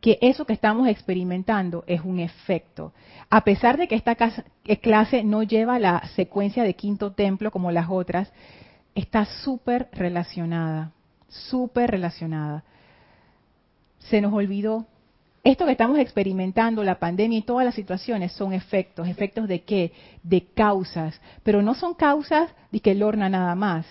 que 0.00 0.18
eso 0.20 0.44
que 0.46 0.52
estamos 0.52 0.88
experimentando 0.88 1.84
es 1.86 2.00
un 2.02 2.18
efecto. 2.18 2.92
A 3.30 3.42
pesar 3.44 3.78
de 3.78 3.86
que 3.86 3.94
esta 3.94 4.16
eh, 4.64 4.76
clase 4.78 5.22
no 5.22 5.42
lleva 5.42 5.78
la 5.78 6.02
secuencia 6.14 6.64
de 6.64 6.74
quinto 6.74 7.12
templo 7.12 7.50
como 7.50 7.70
las 7.70 7.88
otras, 7.88 8.32
está 8.94 9.24
súper 9.24 9.88
relacionada, 9.92 10.92
súper 11.28 11.90
relacionada. 11.90 12.64
Se 14.08 14.20
nos 14.20 14.32
olvidó. 14.32 14.86
Esto 15.44 15.66
que 15.66 15.72
estamos 15.72 15.98
experimentando, 15.98 16.84
la 16.84 17.00
pandemia 17.00 17.38
y 17.38 17.42
todas 17.42 17.64
las 17.64 17.74
situaciones 17.74 18.32
son 18.32 18.52
efectos. 18.52 19.08
¿Efectos 19.08 19.48
de 19.48 19.62
qué? 19.62 19.92
De 20.22 20.44
causas. 20.54 21.20
Pero 21.42 21.62
no 21.62 21.74
son 21.74 21.94
causas 21.94 22.50
de 22.70 22.80
que 22.80 22.94
Lorna 22.94 23.28
nada 23.28 23.54
más 23.54 23.86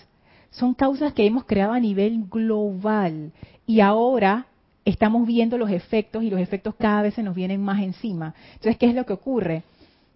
son 0.52 0.74
causas 0.74 1.14
que 1.14 1.26
hemos 1.26 1.44
creado 1.44 1.72
a 1.72 1.80
nivel 1.80 2.26
global 2.30 3.32
y 3.66 3.80
ahora 3.80 4.46
estamos 4.84 5.26
viendo 5.26 5.56
los 5.56 5.70
efectos 5.70 6.22
y 6.22 6.30
los 6.30 6.40
efectos 6.40 6.74
cada 6.78 7.02
vez 7.02 7.14
se 7.14 7.22
nos 7.22 7.34
vienen 7.34 7.62
más 7.62 7.82
encima. 7.82 8.34
Entonces, 8.54 8.76
¿qué 8.76 8.86
es 8.86 8.94
lo 8.94 9.06
que 9.06 9.14
ocurre? 9.14 9.62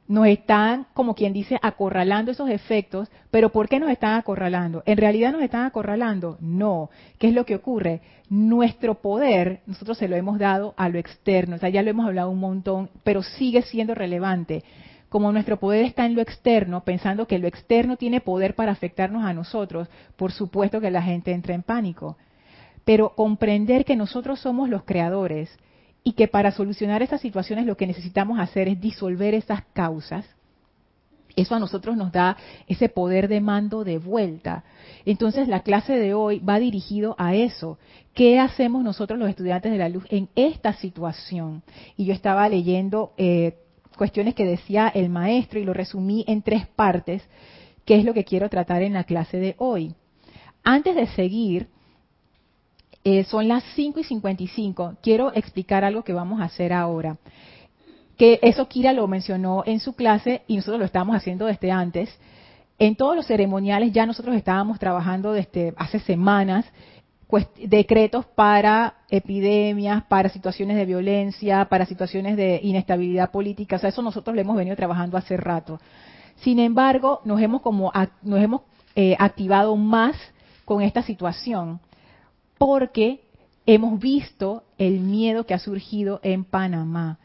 Nos 0.08 0.26
están, 0.28 0.86
como 0.94 1.14
quien 1.14 1.32
dice, 1.32 1.58
acorralando 1.62 2.30
esos 2.30 2.48
efectos, 2.48 3.08
pero 3.30 3.50
¿por 3.50 3.68
qué 3.68 3.80
nos 3.80 3.90
están 3.90 4.14
acorralando? 4.14 4.82
¿En 4.86 4.98
realidad 4.98 5.32
nos 5.32 5.42
están 5.42 5.66
acorralando? 5.66 6.38
No. 6.40 6.90
¿Qué 7.18 7.28
es 7.28 7.34
lo 7.34 7.44
que 7.44 7.56
ocurre? 7.56 8.02
Nuestro 8.28 8.94
poder, 8.96 9.62
nosotros 9.66 9.98
se 9.98 10.06
lo 10.06 10.14
hemos 10.14 10.38
dado 10.38 10.74
a 10.76 10.88
lo 10.88 10.98
externo, 10.98 11.56
o 11.56 11.58
sea, 11.58 11.70
ya 11.70 11.82
lo 11.82 11.90
hemos 11.90 12.06
hablado 12.06 12.30
un 12.30 12.38
montón, 12.38 12.90
pero 13.02 13.22
sigue 13.22 13.62
siendo 13.62 13.94
relevante 13.94 14.62
como 15.08 15.32
nuestro 15.32 15.58
poder 15.58 15.84
está 15.84 16.04
en 16.04 16.14
lo 16.14 16.20
externo, 16.20 16.82
pensando 16.82 17.26
que 17.26 17.38
lo 17.38 17.46
externo 17.46 17.96
tiene 17.96 18.20
poder 18.20 18.54
para 18.54 18.72
afectarnos 18.72 19.24
a 19.24 19.32
nosotros, 19.32 19.88
por 20.16 20.32
supuesto 20.32 20.80
que 20.80 20.90
la 20.90 21.02
gente 21.02 21.32
entra 21.32 21.54
en 21.54 21.62
pánico. 21.62 22.16
Pero 22.84 23.14
comprender 23.14 23.84
que 23.84 23.96
nosotros 23.96 24.40
somos 24.40 24.68
los 24.68 24.84
creadores 24.84 25.56
y 26.06 26.12
que 26.12 26.28
para 26.28 26.52
solucionar 26.52 27.02
esas 27.02 27.20
situaciones 27.20 27.66
lo 27.66 27.76
que 27.76 27.84
necesitamos 27.84 28.38
hacer 28.38 28.68
es 28.68 28.80
disolver 28.80 29.34
esas 29.34 29.64
causas, 29.72 30.24
eso 31.34 31.56
a 31.56 31.58
nosotros 31.58 31.96
nos 31.96 32.12
da 32.12 32.36
ese 32.68 32.88
poder 32.88 33.26
de 33.26 33.40
mando 33.40 33.82
de 33.82 33.98
vuelta. 33.98 34.62
Entonces 35.04 35.48
la 35.48 35.64
clase 35.64 35.94
de 35.94 36.14
hoy 36.14 36.38
va 36.38 36.60
dirigido 36.60 37.16
a 37.18 37.34
eso. 37.34 37.80
¿Qué 38.14 38.38
hacemos 38.38 38.84
nosotros 38.84 39.18
los 39.18 39.28
estudiantes 39.28 39.72
de 39.72 39.78
la 39.78 39.88
luz 39.88 40.04
en 40.08 40.28
esta 40.36 40.74
situación? 40.74 41.64
Y 41.96 42.04
yo 42.04 42.14
estaba 42.14 42.48
leyendo 42.48 43.12
eh, 43.16 43.58
cuestiones 43.98 44.36
que 44.36 44.44
decía 44.44 44.86
el 44.86 45.08
maestro 45.08 45.58
y 45.58 45.64
lo 45.64 45.72
resumí 45.72 46.24
en 46.28 46.40
tres 46.42 46.68
partes, 46.68 47.28
que 47.84 47.96
es 47.96 48.04
lo 48.04 48.14
que 48.14 48.22
quiero 48.22 48.48
tratar 48.48 48.82
en 48.82 48.92
la 48.92 49.02
clase 49.02 49.38
de 49.38 49.56
hoy. 49.58 49.96
Antes 50.62 50.94
de 50.94 51.08
seguir, 51.08 51.66
eh, 53.08 53.22
son 53.22 53.46
las 53.46 53.62
5 53.76 54.00
y 54.00 54.02
55, 54.02 54.96
quiero 55.00 55.32
explicar 55.32 55.84
algo 55.84 56.02
que 56.02 56.12
vamos 56.12 56.40
a 56.40 56.46
hacer 56.46 56.72
ahora. 56.72 57.18
Que 58.18 58.40
eso 58.42 58.66
Kira 58.66 58.92
lo 58.92 59.06
mencionó 59.06 59.62
en 59.64 59.78
su 59.78 59.94
clase 59.94 60.42
y 60.48 60.56
nosotros 60.56 60.80
lo 60.80 60.86
estamos 60.86 61.14
haciendo 61.14 61.46
desde 61.46 61.70
antes. 61.70 62.10
En 62.80 62.96
todos 62.96 63.14
los 63.14 63.24
ceremoniales 63.28 63.92
ya 63.92 64.06
nosotros 64.06 64.34
estábamos 64.34 64.80
trabajando 64.80 65.32
desde 65.32 65.72
hace 65.76 66.00
semanas 66.00 66.64
decretos 67.62 68.26
para 68.26 68.94
epidemias, 69.08 70.02
para 70.06 70.28
situaciones 70.28 70.76
de 70.76 70.84
violencia, 70.84 71.66
para 71.66 71.86
situaciones 71.86 72.36
de 72.36 72.58
inestabilidad 72.60 73.30
política. 73.30 73.76
O 73.76 73.78
sea, 73.78 73.90
eso 73.90 74.02
nosotros 74.02 74.34
lo 74.34 74.40
hemos 74.40 74.56
venido 74.56 74.74
trabajando 74.74 75.16
hace 75.16 75.36
rato. 75.36 75.78
Sin 76.40 76.58
embargo, 76.58 77.20
nos 77.24 77.40
hemos 77.40 77.62
como 77.62 77.92
nos 78.22 78.42
hemos 78.42 78.62
eh, 78.96 79.14
activado 79.16 79.76
más 79.76 80.16
con 80.64 80.82
esta 80.82 81.02
situación 81.02 81.78
porque 82.58 83.20
hemos 83.66 84.00
visto 84.00 84.64
el 84.78 85.00
miedo 85.00 85.44
que 85.44 85.54
ha 85.54 85.58
surgido 85.58 86.20
en 86.22 86.44
Panamá. 86.44 87.18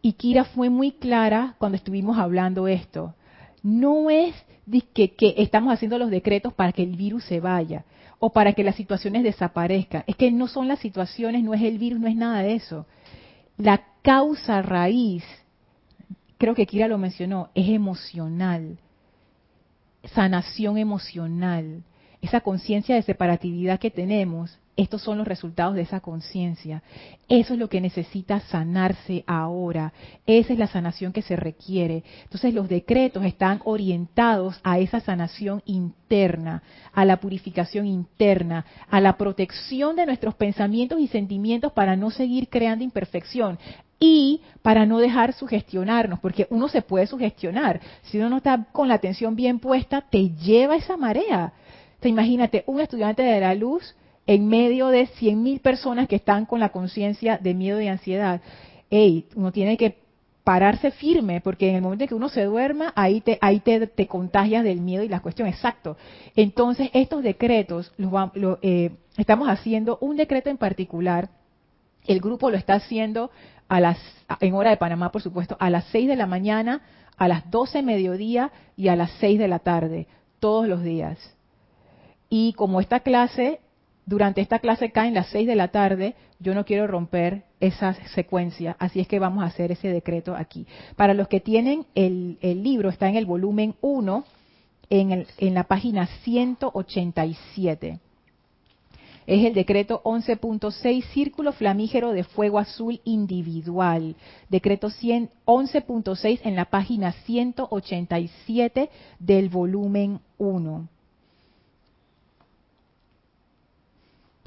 Y 0.00 0.12
Kira 0.12 0.44
fue 0.44 0.70
muy 0.70 0.92
clara 0.92 1.56
cuando 1.58 1.76
estuvimos 1.76 2.18
hablando 2.18 2.68
esto. 2.68 3.14
No 3.62 4.10
es 4.10 4.34
que, 4.94 5.14
estamos 5.36 5.72
haciendo 5.72 5.98
los 5.98 6.10
decretos 6.10 6.52
para 6.52 6.72
que 6.72 6.82
el 6.82 6.96
virus 6.96 7.24
se 7.24 7.40
vaya 7.40 7.84
o 8.18 8.30
para 8.30 8.52
que 8.52 8.64
las 8.64 8.76
situaciones 8.76 9.22
desaparezcan. 9.22 10.04
Es 10.06 10.16
que 10.16 10.30
no 10.30 10.48
son 10.48 10.68
las 10.68 10.78
situaciones, 10.78 11.42
no 11.42 11.54
es 11.54 11.62
el 11.62 11.78
virus, 11.78 12.00
no 12.00 12.08
es 12.08 12.16
nada 12.16 12.42
de 12.42 12.54
eso. 12.54 12.86
La 13.56 13.82
causa 14.02 14.62
raíz, 14.62 15.24
creo 16.38 16.54
que 16.54 16.66
Kira 16.66 16.88
lo 16.88 16.98
mencionó, 16.98 17.50
es 17.54 17.68
emocional. 17.68 18.78
Sanación 20.14 20.78
emocional. 20.78 21.82
Esa 22.20 22.40
conciencia 22.40 22.94
de 22.94 23.02
separatividad 23.02 23.78
que 23.78 23.90
tenemos 23.90 24.58
estos 24.78 25.02
son 25.02 25.18
los 25.18 25.26
resultados 25.26 25.74
de 25.74 25.82
esa 25.82 25.98
conciencia. 25.98 26.84
Eso 27.28 27.54
es 27.54 27.58
lo 27.58 27.68
que 27.68 27.80
necesita 27.80 28.38
sanarse 28.38 29.24
ahora. 29.26 29.92
Esa 30.24 30.52
es 30.52 30.58
la 30.60 30.68
sanación 30.68 31.12
que 31.12 31.20
se 31.20 31.34
requiere. 31.34 32.04
Entonces 32.22 32.54
los 32.54 32.68
decretos 32.68 33.24
están 33.24 33.60
orientados 33.64 34.60
a 34.62 34.78
esa 34.78 35.00
sanación 35.00 35.64
interna, 35.66 36.62
a 36.94 37.04
la 37.04 37.16
purificación 37.16 37.86
interna, 37.86 38.66
a 38.88 39.00
la 39.00 39.18
protección 39.18 39.96
de 39.96 40.06
nuestros 40.06 40.36
pensamientos 40.36 41.00
y 41.00 41.08
sentimientos 41.08 41.72
para 41.72 41.96
no 41.96 42.12
seguir 42.12 42.48
creando 42.48 42.84
imperfección 42.84 43.58
y 43.98 44.42
para 44.62 44.86
no 44.86 44.98
dejar 45.00 45.32
sugestionarnos, 45.32 46.20
porque 46.20 46.46
uno 46.50 46.68
se 46.68 46.82
puede 46.82 47.08
sugestionar. 47.08 47.80
Si 48.02 48.18
uno 48.18 48.30
no 48.30 48.36
está 48.36 48.68
con 48.70 48.86
la 48.86 48.94
atención 48.94 49.34
bien 49.34 49.58
puesta, 49.58 50.02
te 50.02 50.30
lleva 50.30 50.76
esa 50.76 50.96
marea. 50.96 51.52
Te 52.00 52.08
imagínate, 52.08 52.64
un 52.66 52.80
estudiante 52.80 53.22
de 53.22 53.40
la 53.40 53.54
luz 53.54 53.94
en 54.26 54.46
medio 54.46 54.88
de 54.88 55.08
100.000 55.08 55.60
personas 55.60 56.06
que 56.06 56.16
están 56.16 56.46
con 56.46 56.60
la 56.60 56.68
conciencia 56.68 57.38
de 57.38 57.54
miedo 57.54 57.80
y 57.80 57.88
ansiedad. 57.88 58.40
Ey, 58.90 59.26
uno 59.34 59.52
tiene 59.52 59.76
que 59.76 59.96
pararse 60.44 60.92
firme, 60.92 61.40
porque 61.40 61.68
en 61.68 61.76
el 61.76 61.82
momento 61.82 62.04
en 62.04 62.08
que 62.08 62.14
uno 62.14 62.28
se 62.28 62.44
duerma, 62.44 62.92
ahí 62.96 63.20
te, 63.20 63.38
ahí 63.40 63.60
te, 63.60 64.06
contagias 64.06 64.64
del 64.64 64.80
miedo 64.80 65.02
y 65.02 65.08
la 65.08 65.20
cuestión, 65.20 65.48
exacto. 65.48 65.96
Entonces, 66.36 66.88
estos 66.94 67.22
decretos, 67.22 67.92
los, 67.96 68.12
eh, 68.62 68.92
estamos 69.16 69.48
haciendo 69.48 69.98
un 70.00 70.16
decreto 70.16 70.48
en 70.48 70.56
particular, 70.56 71.28
el 72.06 72.20
grupo 72.20 72.50
lo 72.50 72.56
está 72.56 72.74
haciendo 72.74 73.30
a 73.68 73.80
las, 73.80 73.98
en 74.40 74.54
hora 74.54 74.70
de 74.70 74.78
Panamá, 74.78 75.12
por 75.12 75.20
supuesto, 75.20 75.56
a 75.60 75.68
las 75.68 75.84
6 75.92 76.08
de 76.08 76.16
la 76.16 76.26
mañana, 76.26 76.80
a 77.16 77.28
las 77.28 77.50
12 77.50 77.82
mediodía 77.82 78.50
y 78.76 78.88
a 78.88 78.96
las 78.96 79.10
6 79.20 79.38
de 79.38 79.48
la 79.48 79.58
tarde, 79.58 80.06
todos 80.38 80.66
los 80.66 80.82
días. 80.82 81.18
Y 82.28 82.52
como 82.54 82.80
esta 82.80 83.00
clase 83.00 83.60
durante 84.08 84.40
esta 84.40 84.58
clase 84.58 84.90
caen 84.90 85.12
las 85.12 85.28
seis 85.28 85.46
de 85.46 85.54
la 85.54 85.68
tarde, 85.68 86.14
yo 86.40 86.54
no 86.54 86.64
quiero 86.64 86.86
romper 86.86 87.42
esa 87.60 87.92
secuencia, 88.14 88.74
así 88.78 89.00
es 89.00 89.08
que 89.08 89.18
vamos 89.18 89.44
a 89.44 89.48
hacer 89.48 89.70
ese 89.70 89.88
decreto 89.88 90.34
aquí. 90.34 90.66
Para 90.96 91.12
los 91.12 91.28
que 91.28 91.40
tienen 91.40 91.84
el, 91.94 92.38
libro, 92.40 92.88
está 92.88 93.06
en 93.10 93.16
el 93.16 93.26
volumen 93.26 93.74
1, 93.82 94.24
en, 94.88 95.26
en 95.36 95.54
la 95.54 95.64
página 95.64 96.06
187. 96.24 97.98
Es 99.26 99.44
el 99.44 99.52
decreto 99.52 100.00
11.6, 100.04 101.04
Círculo 101.12 101.52
Flamígero 101.52 102.12
de 102.12 102.24
Fuego 102.24 102.58
Azul 102.58 103.02
Individual. 103.04 104.16
Decreto 104.48 104.88
11.6 104.88 106.40
en 106.44 106.56
la 106.56 106.64
página 106.64 107.12
187 107.12 108.88
del 109.18 109.50
volumen 109.50 110.20
1. 110.38 110.88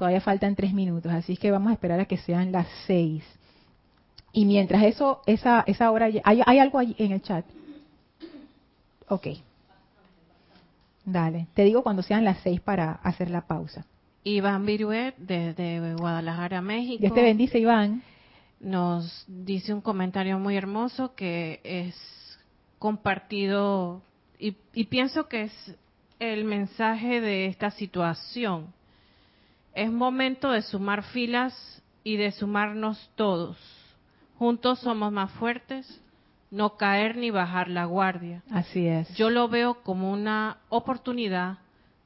Todavía 0.02 0.20
faltan 0.20 0.56
tres 0.56 0.74
minutos, 0.74 1.12
así 1.12 1.36
que 1.36 1.52
vamos 1.52 1.70
a 1.70 1.74
esperar 1.74 2.00
a 2.00 2.06
que 2.06 2.16
sean 2.16 2.50
las 2.50 2.66
seis. 2.88 3.22
Y 4.32 4.46
mientras 4.46 4.82
eso, 4.82 5.20
esa, 5.26 5.62
esa 5.68 5.92
hora, 5.92 6.06
¿hay, 6.24 6.42
¿hay 6.44 6.58
algo 6.58 6.80
ahí 6.80 6.96
en 6.98 7.12
el 7.12 7.22
chat? 7.22 7.46
Ok. 9.06 9.28
Dale, 11.04 11.46
te 11.54 11.62
digo 11.62 11.84
cuando 11.84 12.02
sean 12.02 12.24
las 12.24 12.38
seis 12.38 12.60
para 12.60 12.94
hacer 12.94 13.30
la 13.30 13.42
pausa. 13.46 13.86
Iván 14.24 14.66
Viruet, 14.66 15.14
desde 15.18 15.94
Guadalajara, 15.94 16.60
México. 16.60 16.98
Dios 17.00 17.14
te 17.14 17.22
bendice, 17.22 17.60
Iván. 17.60 18.02
Nos 18.58 19.24
dice 19.28 19.72
un 19.72 19.82
comentario 19.82 20.36
muy 20.40 20.56
hermoso 20.56 21.14
que 21.14 21.60
es 21.62 21.94
compartido 22.80 24.02
y, 24.36 24.56
y 24.74 24.86
pienso 24.86 25.28
que 25.28 25.42
es 25.42 25.76
el 26.18 26.44
mensaje 26.44 27.20
de 27.20 27.46
esta 27.46 27.70
situación 27.70 28.74
es 29.74 29.90
momento 29.90 30.50
de 30.50 30.62
sumar 30.62 31.02
filas 31.04 31.82
y 32.04 32.16
de 32.16 32.32
sumarnos 32.32 33.10
todos. 33.14 33.56
Juntos 34.38 34.80
somos 34.80 35.12
más 35.12 35.30
fuertes, 35.32 36.00
no 36.50 36.76
caer 36.76 37.16
ni 37.16 37.30
bajar 37.30 37.68
la 37.68 37.84
guardia. 37.84 38.42
Así 38.50 38.86
es. 38.86 39.14
Yo 39.16 39.30
lo 39.30 39.48
veo 39.48 39.82
como 39.82 40.12
una 40.12 40.58
oportunidad 40.68 41.58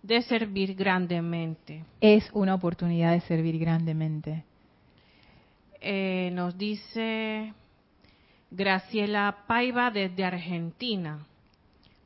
de 0.03 0.23
servir 0.23 0.75
grandemente. 0.75 1.85
Es 2.01 2.31
una 2.33 2.55
oportunidad 2.55 3.13
de 3.13 3.21
servir 3.23 3.59
grandemente. 3.59 4.45
Eh, 5.81 6.31
nos 6.33 6.57
dice 6.57 7.53
Graciela 8.51 9.39
Paiva 9.47 9.91
desde 9.91 10.25
Argentina. 10.25 11.27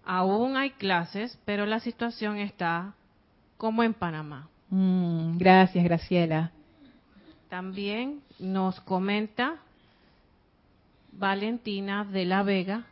Aún 0.04 0.56
hay 0.56 0.70
clases, 0.70 1.38
pero 1.44 1.66
la 1.66 1.80
situación 1.80 2.38
está 2.38 2.94
como 3.58 3.82
en 3.82 3.92
Panamá. 3.92 4.48
Mm, 4.70 5.36
gracias, 5.36 5.84
Graciela. 5.84 6.52
También 7.48 8.20
nos 8.38 8.80
comenta 8.80 9.56
Valentina 11.12 12.04
de 12.04 12.24
la 12.24 12.42
Vega. 12.42 12.84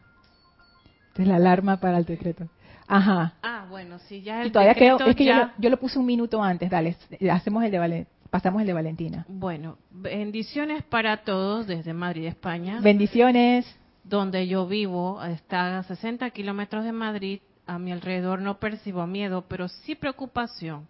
Es 1.17 1.27
la 1.27 1.37
alarma 1.37 1.79
para 1.79 1.99
el 1.99 2.05
decreto. 2.05 2.49
Ajá. 2.87 3.35
Ah, 3.43 3.67
bueno, 3.69 3.99
sí, 3.99 4.23
ya 4.23 4.43
el 4.43 4.51
todavía 4.51 4.75
decreto 4.75 5.05
es 5.07 5.17
que 5.17 5.25
yo, 5.25 5.71
lo, 5.71 5.77
puse 5.77 5.99
un 5.99 6.07
minuto 6.07 6.43
antes, 6.43 6.71
dale, 6.71 6.97
hacemos 7.31 7.62
el 7.64 7.71
de 7.71 8.07
pasamos 8.31 8.61
el 8.62 8.67
de 8.67 8.73
Valentina. 8.73 9.27
Bueno, 9.29 9.79
bendiciones 9.91 10.83
para 10.85 11.19
todos 11.19 11.67
desde 11.67 11.93
Madrid, 11.93 12.27
España. 12.27 12.81
Bendiciones. 12.81 13.67
Donde 14.05 14.49
yo 14.49 14.67
vivo, 14.67 15.23
está 15.23 15.79
a 15.79 15.83
60 15.83 16.31
kilómetros 16.31 16.85
de 16.85 16.93
Madrid, 16.93 17.41
a 17.69 17.79
mi 17.79 17.93
alrededor 17.93 18.41
no 18.41 18.59
percibo 18.59 19.07
miedo, 19.07 19.45
pero 19.47 19.69
sí 19.69 19.95
preocupación. 19.95 20.89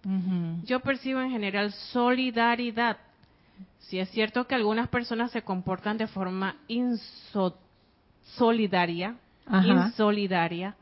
Yo 0.65 0.81
percibo 0.81 1.21
en 1.21 1.31
general 1.31 1.73
solidaridad. 1.73 2.97
Si 3.81 3.99
es 3.99 4.09
cierto 4.11 4.47
que 4.47 4.55
algunas 4.55 4.89
personas 4.89 5.33
se 5.33 5.43
comportan 5.43 5.99
de 5.99 6.07
forma 6.07 6.55
insolidaria, 6.69 9.17
insolidaria, 9.51 10.77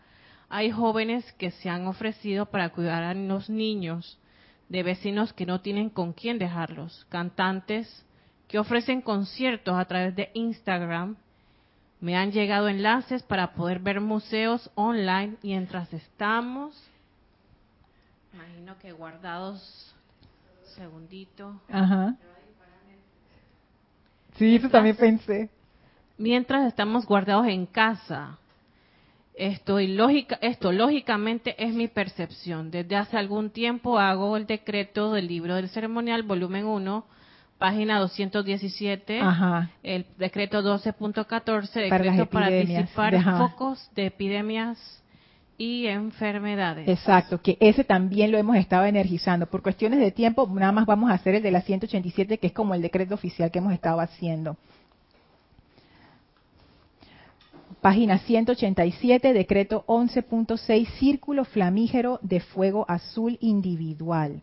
hay 0.50 0.70
jóvenes 0.70 1.32
que 1.32 1.50
se 1.50 1.70
han 1.70 1.86
ofrecido 1.86 2.44
para 2.46 2.68
cuidar 2.68 3.02
a 3.02 3.14
los 3.14 3.48
niños 3.48 4.18
de 4.68 4.82
vecinos 4.82 5.32
que 5.32 5.46
no 5.46 5.62
tienen 5.62 5.88
con 5.88 6.12
quién 6.12 6.38
dejarlos, 6.38 7.06
cantantes 7.08 8.04
que 8.48 8.58
ofrecen 8.58 9.00
conciertos 9.00 9.76
a 9.76 9.86
través 9.86 10.14
de 10.14 10.30
Instagram 10.34 11.16
me 12.06 12.16
han 12.16 12.30
llegado 12.30 12.68
enlaces 12.68 13.24
para 13.24 13.54
poder 13.54 13.80
ver 13.80 14.00
museos 14.00 14.70
online 14.76 15.34
mientras 15.42 15.92
estamos, 15.92 16.80
imagino 18.32 18.78
que 18.78 18.92
guardados, 18.92 19.92
segundito. 20.76 21.60
Ajá. 21.68 22.14
Sí, 24.36 24.54
eso 24.54 24.70
también 24.70 24.94
pensé. 24.94 25.50
Mientras 26.16 26.68
estamos 26.68 27.06
guardados 27.06 27.48
en 27.48 27.66
casa. 27.66 28.38
Esto, 29.34 29.80
lógica, 29.80 30.38
esto 30.42 30.70
lógicamente 30.70 31.56
es 31.58 31.74
mi 31.74 31.88
percepción. 31.88 32.70
Desde 32.70 32.94
hace 32.94 33.16
algún 33.16 33.50
tiempo 33.50 33.98
hago 33.98 34.36
el 34.36 34.46
decreto 34.46 35.12
del 35.12 35.26
libro 35.26 35.56
del 35.56 35.70
ceremonial, 35.70 36.22
volumen 36.22 36.66
1, 36.66 37.04
página 37.58 37.98
217, 38.00 39.20
el 39.82 40.06
decreto 40.18 40.62
12.14, 40.62 41.90
decreto 41.90 42.26
para, 42.26 42.48
disipar 42.48 43.22
focos 43.38 43.90
de 43.94 44.06
epidemias 44.06 45.02
y 45.58 45.86
enfermedades. 45.86 46.86
Exacto, 46.88 47.40
que 47.40 47.56
ese 47.60 47.82
también 47.82 48.30
lo 48.30 48.38
hemos 48.38 48.56
estado 48.56 48.84
energizando. 48.84 49.46
Por 49.46 49.62
cuestiones 49.62 50.00
de 50.00 50.10
tiempo, 50.10 50.48
nada 50.52 50.72
más 50.72 50.86
vamos 50.86 51.10
a 51.10 51.14
hacer 51.14 51.36
el 51.36 51.42
de 51.42 51.50
la 51.50 51.62
187, 51.62 52.38
que 52.38 52.46
es 52.48 52.52
como 52.52 52.74
el 52.74 52.82
decreto 52.82 53.14
oficial 53.14 53.50
que 53.50 53.58
hemos 53.58 53.72
estado 53.72 54.00
haciendo. 54.00 54.56
Página 57.80 58.18
187, 58.18 59.32
decreto 59.32 59.84
11.6, 59.86 60.88
círculo 60.98 61.44
flamígero 61.44 62.18
de 62.22 62.40
fuego 62.40 62.84
azul 62.88 63.38
individual. 63.40 64.42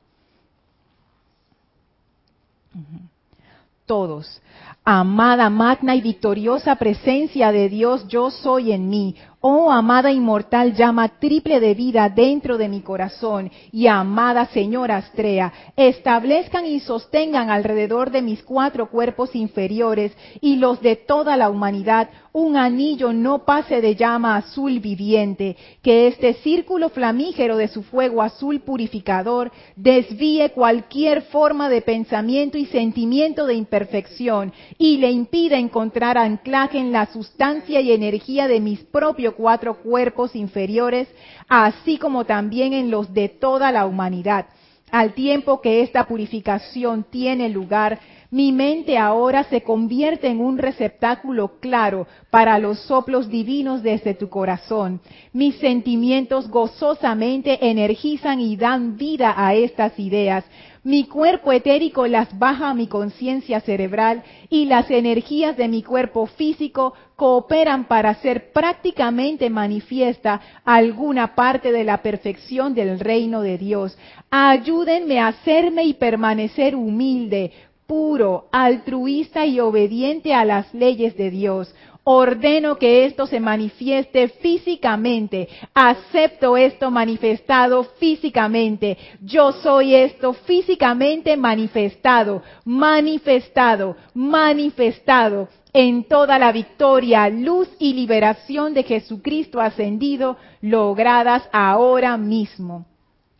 Todos. 3.85 4.41
Amada, 4.85 5.49
magna 5.49 5.95
y 5.95 6.01
victoriosa 6.01 6.75
presencia 6.75 7.51
de 7.51 7.69
Dios, 7.69 8.07
yo 8.07 8.31
soy 8.31 8.71
en 8.71 8.89
mí. 8.89 9.15
Oh 9.45 9.69
amada 9.69 10.09
inmortal 10.09 10.73
llama 10.73 11.19
triple 11.19 11.59
de 11.59 11.73
vida 11.73 12.07
dentro 12.07 12.57
de 12.57 12.69
mi 12.69 12.79
corazón. 12.79 13.51
Y 13.73 13.87
amada 13.87 14.45
señora 14.45 14.95
Astrea, 14.95 15.51
establezcan 15.75 16.65
y 16.65 16.79
sostengan 16.79 17.49
alrededor 17.49 18.09
de 18.09 18.21
mis 18.21 18.41
cuatro 18.41 18.89
cuerpos 18.89 19.35
inferiores 19.35 20.13
y 20.39 20.55
los 20.55 20.79
de 20.81 20.95
toda 20.95 21.35
la 21.35 21.49
humanidad 21.49 22.07
un 22.33 22.57
anillo 22.57 23.13
no 23.13 23.45
pase 23.45 23.79
de 23.79 23.95
llama 23.95 24.35
azul 24.35 24.79
viviente, 24.79 25.55
que 25.83 26.07
este 26.07 26.33
círculo 26.35 26.89
flamígero 26.89 27.57
de 27.57 27.67
su 27.67 27.83
fuego 27.83 28.23
azul 28.23 28.61
purificador 28.61 29.51
desvíe 29.75 30.49
cualquier 30.49 31.21
forma 31.23 31.69
de 31.69 31.81
pensamiento 31.81 32.57
y 32.57 32.65
sentimiento 32.65 33.45
de 33.45 33.53
imperfección 33.53 34.51
y 34.79 34.97
le 34.97 35.11
impida 35.11 35.57
encontrar 35.57 36.17
anclaje 36.17 36.79
en 36.79 36.91
la 36.91 37.05
sustancia 37.05 37.81
y 37.81 37.91
energía 37.91 38.47
de 38.47 38.59
mis 38.59 38.79
propios 38.79 39.32
cuatro 39.33 39.75
cuerpos 39.75 40.35
inferiores, 40.35 41.07
así 41.47 41.97
como 41.97 42.25
también 42.25 42.73
en 42.73 42.89
los 42.89 43.13
de 43.13 43.29
toda 43.29 43.71
la 43.71 43.85
humanidad. 43.85 44.45
Al 44.91 45.13
tiempo 45.13 45.59
que 45.59 45.81
esta 45.81 46.05
purificación 46.05 47.03
tiene 47.09 47.49
lugar, 47.49 47.99
mi 48.29 48.51
mente 48.51 48.97
ahora 48.97 49.43
se 49.43 49.61
convierte 49.61 50.27
en 50.27 50.39
un 50.39 50.57
receptáculo 50.57 51.59
claro 51.59 52.07
para 52.31 52.57
los 52.57 52.79
soplos 52.79 53.29
divinos 53.29 53.83
desde 53.83 54.15
tu 54.15 54.29
corazón. 54.29 55.01
Mis 55.33 55.55
sentimientos 55.57 56.49
gozosamente 56.49 57.69
energizan 57.69 58.39
y 58.39 58.55
dan 58.55 58.97
vida 58.97 59.35
a 59.35 59.53
estas 59.53 59.99
ideas. 59.99 60.45
Mi 60.85 61.05
cuerpo 61.05 61.53
etérico 61.53 62.07
las 62.07 62.37
baja 62.37 62.69
a 62.69 62.73
mi 62.73 62.87
conciencia 62.87 63.61
cerebral 63.61 64.21
y 64.49 64.65
las 64.65 64.91
energías 64.91 65.55
de 65.55 65.69
mi 65.69 65.81
cuerpo 65.81 66.25
físico 66.25 66.93
cooperan 67.15 67.85
para 67.85 68.09
hacer 68.09 68.51
prácticamente 68.51 69.49
manifiesta 69.49 70.41
alguna 70.65 71.35
parte 71.35 71.71
de 71.71 71.85
la 71.85 72.01
perfección 72.01 72.73
del 72.73 72.99
reino 72.99 73.39
de 73.39 73.57
Dios. 73.57 73.97
Ayúdenme 74.29 75.19
a 75.19 75.27
hacerme 75.27 75.85
y 75.85 75.93
permanecer 75.93 76.75
humilde, 76.75 77.53
puro, 77.87 78.49
altruista 78.51 79.45
y 79.45 79.61
obediente 79.61 80.33
a 80.33 80.43
las 80.43 80.73
leyes 80.73 81.15
de 81.15 81.31
Dios. 81.31 81.73
Ordeno 82.05 82.77
que 82.77 83.05
esto 83.05 83.27
se 83.27 83.39
manifieste 83.39 84.27
físicamente. 84.27 85.47
Acepto 85.73 86.57
esto 86.57 86.91
manifestado 86.91 87.83
físicamente. 87.83 88.97
Yo 89.21 89.51
soy 89.53 89.95
esto 89.95 90.33
físicamente 90.33 91.37
manifestado, 91.37 92.41
manifestado, 92.65 93.95
manifestado 94.13 95.47
en 95.71 96.03
toda 96.03 96.37
la 96.37 96.51
victoria, 96.51 97.29
luz 97.29 97.69
y 97.79 97.93
liberación 97.93 98.73
de 98.73 98.83
Jesucristo 98.83 99.61
ascendido, 99.61 100.37
logradas 100.61 101.47
ahora 101.51 102.17
mismo. 102.17 102.85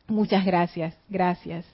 Muchas 0.08 0.46
gracias, 0.46 0.98
gracias 1.10 1.66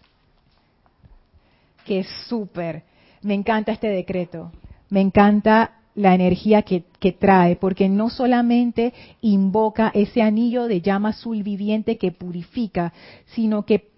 es 1.98 2.08
súper. 2.28 2.84
Me 3.22 3.34
encanta 3.34 3.72
este 3.72 3.88
decreto. 3.88 4.52
Me 4.90 5.02
encanta 5.02 5.79
la 5.96 6.16
energía 6.16 6.62
que, 6.62 6.84
trae, 7.12 7.56
porque 7.56 7.90
no 7.90 8.10
solamente 8.10 8.94
invoca 9.22 9.92
ese 9.94 10.22
anillo 10.22 10.68
de 10.68 10.82
llama 10.82 11.10
azul 11.10 11.44
viviente 11.44 11.98
que 11.98 12.12
purifica, 12.12 12.94
sino 13.28 13.66
que 13.66 13.90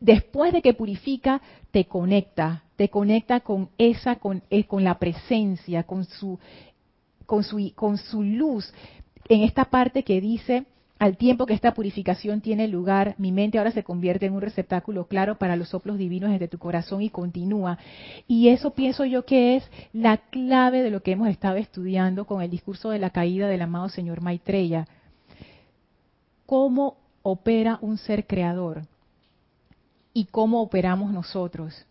después 0.00 0.52
de 0.52 0.62
que 0.62 0.74
purifica, 0.74 1.40
te 1.70 1.84
conecta, 1.84 2.64
te 2.76 2.88
conecta 2.88 3.40
con 3.40 3.70
esa, 3.78 4.16
con, 4.16 4.42
eh, 4.50 4.64
con 4.64 4.84
la 4.84 4.98
presencia, 4.98 5.84
con 5.84 6.04
su, 6.04 6.38
con 7.26 7.44
su, 7.44 7.72
con 7.74 7.96
su 7.96 8.22
luz. 8.22 8.72
En 9.28 9.42
esta 9.42 9.66
parte 9.66 10.02
que 10.02 10.20
dice, 10.20 10.64
al 11.00 11.16
tiempo 11.16 11.46
que 11.46 11.54
esta 11.54 11.72
purificación 11.72 12.42
tiene 12.42 12.68
lugar, 12.68 13.14
mi 13.16 13.32
mente 13.32 13.56
ahora 13.56 13.70
se 13.70 13.82
convierte 13.82 14.26
en 14.26 14.34
un 14.34 14.42
receptáculo 14.42 15.06
claro 15.06 15.38
para 15.38 15.56
los 15.56 15.70
soplos 15.70 15.96
divinos 15.96 16.30
desde 16.30 16.46
tu 16.46 16.58
corazón 16.58 17.00
y 17.00 17.08
continúa. 17.08 17.78
Y 18.28 18.48
eso 18.48 18.72
pienso 18.74 19.06
yo 19.06 19.24
que 19.24 19.56
es 19.56 19.64
la 19.94 20.18
clave 20.18 20.82
de 20.82 20.90
lo 20.90 21.02
que 21.02 21.12
hemos 21.12 21.28
estado 21.28 21.56
estudiando 21.56 22.26
con 22.26 22.42
el 22.42 22.50
discurso 22.50 22.90
de 22.90 22.98
la 22.98 23.08
caída 23.08 23.48
del 23.48 23.62
amado 23.62 23.88
señor 23.88 24.20
Maitreya. 24.20 24.86
¿Cómo 26.44 26.98
opera 27.22 27.78
un 27.80 27.96
ser 27.96 28.26
creador? 28.26 28.82
¿Y 30.12 30.26
cómo 30.26 30.60
operamos 30.60 31.12
nosotros? 31.12 31.86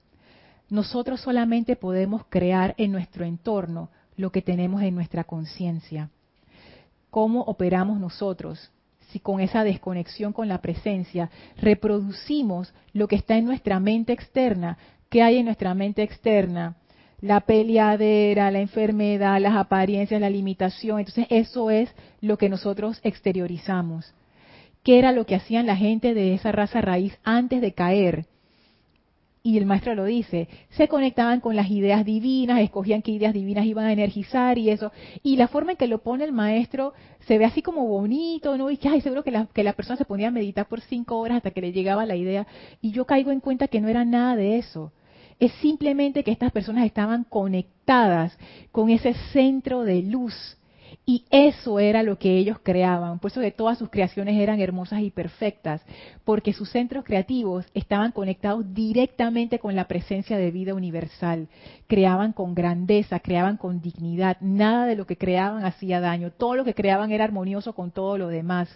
Nosotros 0.69 1.19
solamente 1.19 1.75
podemos 1.75 2.25
crear 2.29 2.75
en 2.77 2.91
nuestro 2.91 3.25
entorno 3.25 3.89
lo 4.17 4.31
que 4.31 4.43
tenemos 4.43 4.83
en 4.83 4.93
nuestra 4.93 5.23
conciencia. 5.23 6.11
¿Cómo 7.09 7.41
operamos 7.41 7.99
nosotros? 7.99 8.71
Si 9.11 9.19
con 9.19 9.39
esa 9.39 9.63
desconexión 9.63 10.33
con 10.33 10.47
la 10.47 10.61
presencia 10.61 11.29
reproducimos 11.57 12.73
lo 12.93 13.07
que 13.07 13.15
está 13.15 13.37
en 13.37 13.45
nuestra 13.45 13.79
mente 13.79 14.13
externa, 14.13 14.77
¿qué 15.09 15.23
hay 15.23 15.37
en 15.37 15.45
nuestra 15.45 15.73
mente 15.73 16.03
externa? 16.03 16.75
La 17.21 17.41
peleadera, 17.41 18.51
la 18.51 18.59
enfermedad, 18.59 19.41
las 19.41 19.55
apariencias, 19.55 20.21
la 20.21 20.29
limitación. 20.29 20.99
Entonces 20.99 21.27
eso 21.29 21.69
es 21.69 21.93
lo 22.21 22.37
que 22.37 22.47
nosotros 22.47 22.99
exteriorizamos. 23.03 24.13
¿Qué 24.83 24.99
era 24.99 25.11
lo 25.11 25.25
que 25.25 25.35
hacían 25.35 25.65
la 25.65 25.75
gente 25.75 26.13
de 26.13 26.33
esa 26.33 26.51
raza 26.51 26.79
raíz 26.79 27.17
antes 27.23 27.59
de 27.61 27.73
caer? 27.73 28.25
Y 29.49 29.57
el 29.57 29.65
maestro 29.65 29.95
lo 29.95 30.05
dice, 30.05 30.47
se 30.69 30.87
conectaban 30.87 31.39
con 31.39 31.55
las 31.55 31.71
ideas 31.71 32.05
divinas, 32.05 32.61
escogían 32.61 33.01
qué 33.01 33.09
ideas 33.09 33.33
divinas 33.33 33.65
iban 33.65 33.85
a 33.85 33.91
energizar 33.91 34.59
y 34.59 34.69
eso. 34.69 34.91
Y 35.23 35.37
la 35.37 35.47
forma 35.47 35.71
en 35.71 35.77
que 35.77 35.87
lo 35.87 36.03
pone 36.03 36.23
el 36.23 36.33
maestro 36.33 36.93
se 37.25 37.39
ve 37.39 37.45
así 37.45 37.63
como 37.63 37.87
bonito, 37.87 38.55
¿no? 38.59 38.69
Y 38.69 38.77
que, 38.77 38.89
ay, 38.89 39.01
seguro 39.01 39.23
que 39.23 39.31
la, 39.31 39.47
que 39.47 39.63
la 39.63 39.73
persona 39.73 39.97
se 39.97 40.05
ponía 40.05 40.27
a 40.27 40.31
meditar 40.31 40.67
por 40.67 40.81
cinco 40.81 41.17
horas 41.17 41.37
hasta 41.37 41.49
que 41.49 41.61
le 41.61 41.71
llegaba 41.71 42.05
la 42.05 42.15
idea. 42.15 42.45
Y 42.79 42.91
yo 42.91 43.05
caigo 43.05 43.31
en 43.31 43.39
cuenta 43.39 43.67
que 43.67 43.81
no 43.81 43.87
era 43.87 44.05
nada 44.05 44.35
de 44.35 44.59
eso. 44.59 44.91
Es 45.39 45.51
simplemente 45.53 46.23
que 46.23 46.31
estas 46.31 46.51
personas 46.51 46.85
estaban 46.85 47.23
conectadas 47.23 48.37
con 48.71 48.91
ese 48.91 49.15
centro 49.33 49.83
de 49.83 50.03
luz 50.03 50.58
y 51.09 51.25
eso 51.31 51.79
era 51.79 52.03
lo 52.03 52.19
que 52.19 52.37
ellos 52.37 52.59
creaban. 52.61 53.17
Por 53.17 53.31
eso 53.31 53.39
de 53.39 53.49
todas 53.49 53.79
sus 53.79 53.89
creaciones 53.89 54.39
eran 54.39 54.61
hermosas 54.61 55.01
y 55.01 55.09
perfectas, 55.09 55.81
porque 56.23 56.53
sus 56.53 56.69
centros 56.69 57.03
creativos 57.03 57.65
estaban 57.73 58.11
conectados 58.11 58.75
directamente 58.75 59.57
con 59.57 59.75
la 59.75 59.87
presencia 59.87 60.37
de 60.37 60.51
vida 60.51 60.75
universal. 60.75 61.47
Creaban 61.87 62.31
con 62.31 62.53
grandeza, 62.53 63.21
creaban 63.21 63.57
con 63.57 63.81
dignidad. 63.81 64.37
Nada 64.39 64.85
de 64.85 64.95
lo 64.95 65.07
que 65.07 65.17
creaban 65.17 65.65
hacía 65.65 65.99
daño. 65.99 66.29
Todo 66.29 66.53
lo 66.53 66.63
que 66.63 66.75
creaban 66.75 67.11
era 67.11 67.23
armonioso 67.23 67.73
con 67.73 67.89
todo 67.89 68.19
lo 68.19 68.27
demás. 68.27 68.69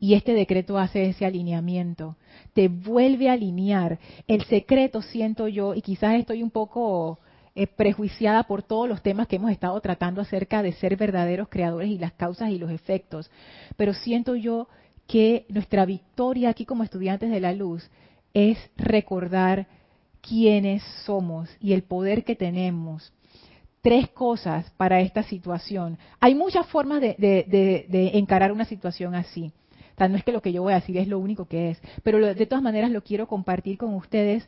Y 0.00 0.14
este 0.14 0.34
decreto 0.34 0.76
hace 0.76 1.10
ese 1.10 1.24
alineamiento. 1.24 2.16
Te 2.52 2.66
vuelve 2.66 3.30
a 3.30 3.34
alinear. 3.34 4.00
El 4.26 4.42
secreto, 4.46 5.02
siento 5.02 5.46
yo, 5.46 5.72
y 5.72 5.82
quizás 5.82 6.16
estoy 6.16 6.42
un 6.42 6.50
poco 6.50 7.20
eh, 7.56 7.66
prejuiciada 7.66 8.42
por 8.42 8.62
todos 8.62 8.86
los 8.86 9.02
temas 9.02 9.26
que 9.26 9.36
hemos 9.36 9.50
estado 9.50 9.80
tratando 9.80 10.20
acerca 10.20 10.62
de 10.62 10.74
ser 10.74 10.96
verdaderos 10.96 11.48
creadores 11.48 11.88
y 11.88 11.96
las 11.96 12.12
causas 12.12 12.50
y 12.50 12.58
los 12.58 12.70
efectos. 12.70 13.30
Pero 13.78 13.94
siento 13.94 14.36
yo 14.36 14.68
que 15.06 15.46
nuestra 15.48 15.86
victoria 15.86 16.50
aquí 16.50 16.66
como 16.66 16.84
estudiantes 16.84 17.30
de 17.30 17.40
la 17.40 17.54
luz 17.54 17.88
es 18.34 18.58
recordar 18.76 19.66
quiénes 20.20 20.82
somos 21.06 21.48
y 21.58 21.72
el 21.72 21.82
poder 21.82 22.24
que 22.24 22.36
tenemos. 22.36 23.10
Tres 23.80 24.10
cosas 24.10 24.70
para 24.76 25.00
esta 25.00 25.22
situación. 25.22 25.96
Hay 26.20 26.34
muchas 26.34 26.66
formas 26.66 27.00
de, 27.00 28.10
encarar 28.12 28.52
una 28.52 28.66
situación 28.66 29.14
así. 29.14 29.50
no 29.98 30.16
es 30.16 30.24
que 30.24 30.32
lo 30.32 30.42
que 30.42 30.52
yo 30.52 30.60
voy 30.60 30.74
a 30.74 30.80
decir 30.80 30.98
es 30.98 31.08
lo 31.08 31.18
único 31.18 31.46
que 31.46 31.70
es, 31.70 31.80
pero 32.02 32.18
de 32.34 32.46
todas 32.46 32.62
maneras 32.62 32.90
lo 32.90 33.02
quiero 33.02 33.26
compartir 33.26 33.78
con 33.78 33.94
ustedes 33.94 34.46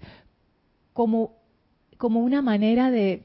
como 0.93 1.38
como 1.99 2.21
una 2.21 2.41
manera 2.41 2.91
de, 2.91 3.25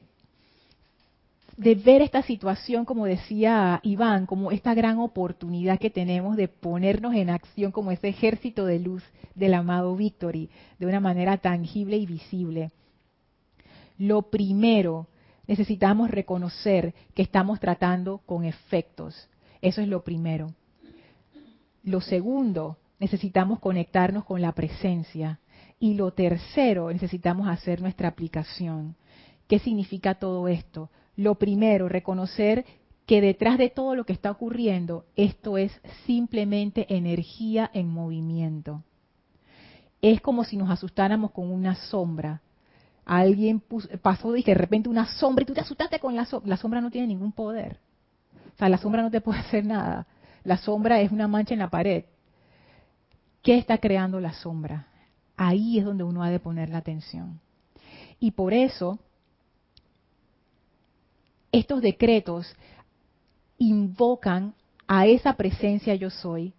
de 1.56 1.74
ver 1.74 2.02
esta 2.02 2.22
situación, 2.22 2.84
como 2.84 3.06
decía 3.06 3.80
Iván, 3.82 4.26
como 4.26 4.50
esta 4.50 4.74
gran 4.74 4.98
oportunidad 4.98 5.78
que 5.78 5.90
tenemos 5.90 6.36
de 6.36 6.48
ponernos 6.48 7.14
en 7.14 7.30
acción 7.30 7.72
como 7.72 7.92
ese 7.92 8.08
ejército 8.08 8.66
de 8.66 8.80
luz 8.80 9.02
del 9.34 9.54
amado 9.54 9.96
Victory, 9.96 10.50
de 10.78 10.86
una 10.86 11.00
manera 11.00 11.38
tangible 11.38 11.96
y 11.96 12.06
visible. 12.06 12.70
Lo 13.98 14.22
primero, 14.22 15.06
necesitamos 15.46 16.10
reconocer 16.10 16.94
que 17.14 17.22
estamos 17.22 17.60
tratando 17.60 18.18
con 18.26 18.44
efectos. 18.44 19.28
Eso 19.62 19.80
es 19.80 19.88
lo 19.88 20.02
primero. 20.02 20.52
Lo 21.84 22.00
segundo, 22.00 22.78
necesitamos 22.98 23.60
conectarnos 23.60 24.24
con 24.24 24.40
la 24.40 24.52
presencia. 24.52 25.38
Y 25.84 25.92
lo 25.92 26.12
tercero, 26.12 26.90
necesitamos 26.90 27.46
hacer 27.46 27.82
nuestra 27.82 28.08
aplicación. 28.08 28.96
¿Qué 29.46 29.58
significa 29.58 30.14
todo 30.14 30.48
esto? 30.48 30.88
Lo 31.14 31.34
primero, 31.34 31.90
reconocer 31.90 32.64
que 33.04 33.20
detrás 33.20 33.58
de 33.58 33.68
todo 33.68 33.94
lo 33.94 34.04
que 34.04 34.14
está 34.14 34.30
ocurriendo, 34.30 35.04
esto 35.14 35.58
es 35.58 35.78
simplemente 36.06 36.86
energía 36.88 37.70
en 37.74 37.90
movimiento. 37.90 38.82
Es 40.00 40.22
como 40.22 40.44
si 40.44 40.56
nos 40.56 40.70
asustáramos 40.70 41.32
con 41.32 41.52
una 41.52 41.74
sombra. 41.74 42.40
alguien 43.04 43.62
pasó 44.00 44.34
y 44.36 44.42
de 44.42 44.54
repente 44.54 44.88
una 44.88 45.04
sombra 45.18 45.42
y 45.42 45.46
tú 45.46 45.52
te 45.52 45.60
asustaste 45.60 45.98
con 45.98 46.16
la 46.16 46.24
sombra. 46.24 46.48
La 46.48 46.56
sombra 46.56 46.80
no 46.80 46.90
tiene 46.90 47.08
ningún 47.08 47.32
poder. 47.32 47.78
O 48.54 48.56
sea, 48.56 48.70
la 48.70 48.78
sombra 48.78 49.02
no 49.02 49.10
te 49.10 49.20
puede 49.20 49.40
hacer 49.40 49.66
nada. 49.66 50.06
La 50.44 50.56
sombra 50.56 51.02
es 51.02 51.12
una 51.12 51.28
mancha 51.28 51.52
en 51.52 51.60
la 51.60 51.68
pared. 51.68 52.06
¿Qué 53.42 53.58
está 53.58 53.76
creando 53.76 54.18
la 54.18 54.32
sombra? 54.32 54.88
Ahí 55.36 55.78
es 55.78 55.84
donde 55.84 56.04
uno 56.04 56.22
ha 56.22 56.30
de 56.30 56.40
poner 56.40 56.70
la 56.70 56.78
atención. 56.78 57.40
Y 58.20 58.32
por 58.32 58.54
eso, 58.54 58.98
estos 61.52 61.82
decretos 61.82 62.54
invocan 63.58 64.54
a 64.86 65.06
esa 65.06 65.34
presencia 65.34 65.94
yo 65.94 66.10
soy, 66.10 66.52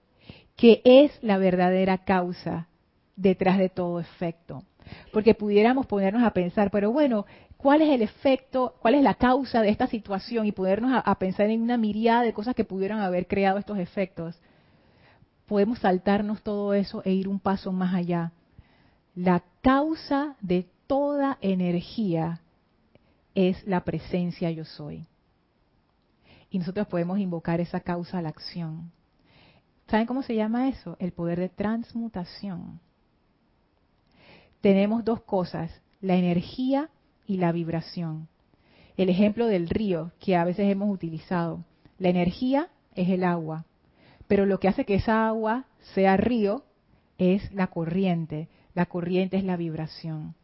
que 0.55 0.81
es 0.83 1.11
la 1.21 1.37
verdadera 1.37 1.99
causa 1.99 2.67
detrás 3.15 3.57
de 3.57 3.69
todo 3.69 3.99
efecto. 3.99 4.63
Porque 5.11 5.33
pudiéramos 5.33 5.87
ponernos 5.87 6.23
a 6.23 6.31
pensar, 6.31 6.69
pero 6.69 6.91
bueno, 6.91 7.25
¿cuál 7.57 7.81
es 7.81 7.89
el 7.89 8.01
efecto, 8.01 8.75
cuál 8.81 8.95
es 8.95 9.03
la 9.03 9.15
causa 9.15 9.61
de 9.61 9.69
esta 9.69 9.87
situación? 9.87 10.45
Y 10.45 10.51
ponernos 10.51 11.01
a, 11.03 11.15
pensar 11.15 11.49
en 11.49 11.61
una 11.61 11.77
mirada 11.77 12.21
de 12.21 12.33
cosas 12.33 12.55
que 12.55 12.63
pudieran 12.63 12.99
haber 12.99 13.27
creado 13.27 13.57
estos 13.57 13.79
efectos. 13.79 14.39
Podemos 15.47 15.79
saltarnos 15.79 16.41
todo 16.41 16.73
eso 16.73 17.01
e 17.05 17.11
ir 17.11 17.27
un 17.27 17.39
paso 17.39 17.71
más 17.71 17.93
allá. 17.93 18.31
La 19.15 19.43
causa 19.61 20.35
de 20.41 20.67
toda 20.87 21.37
energía 21.41 22.41
es 23.33 23.65
la 23.65 23.85
presencia 23.85 24.51
yo 24.51 24.65
soy. 24.65 25.07
Y 26.49 26.59
nosotros 26.59 26.87
podemos 26.87 27.19
invocar 27.19 27.61
esa 27.61 27.79
causa 27.79 28.17
a 28.17 28.21
la 28.21 28.29
acción. 28.29 28.91
¿Saben 29.87 30.05
cómo 30.05 30.21
se 30.21 30.35
llama 30.35 30.67
eso? 30.67 30.97
El 30.99 31.13
poder 31.13 31.39
de 31.39 31.49
transmutación. 31.49 32.79
Tenemos 34.61 35.05
dos 35.05 35.21
cosas, 35.21 35.71
la 36.01 36.15
energía 36.15 36.89
y 37.25 37.37
la 37.37 37.51
vibración. 37.51 38.27
El 38.97 39.09
ejemplo 39.09 39.47
del 39.47 39.69
río 39.69 40.11
que 40.19 40.35
a 40.35 40.43
veces 40.43 40.69
hemos 40.69 40.89
utilizado. 40.89 41.63
La 41.99 42.09
energía 42.09 42.69
es 42.95 43.09
el 43.09 43.23
agua, 43.23 43.65
pero 44.27 44.45
lo 44.45 44.59
que 44.59 44.67
hace 44.67 44.85
que 44.85 44.95
esa 44.95 45.27
agua 45.27 45.65
sea 45.93 46.17
río 46.17 46.63
es 47.17 47.51
la 47.53 47.67
corriente. 47.67 48.49
La 48.75 48.85
corriente 48.85 49.37
es 49.37 49.43
la 49.43 49.57
vibración. 49.57 50.35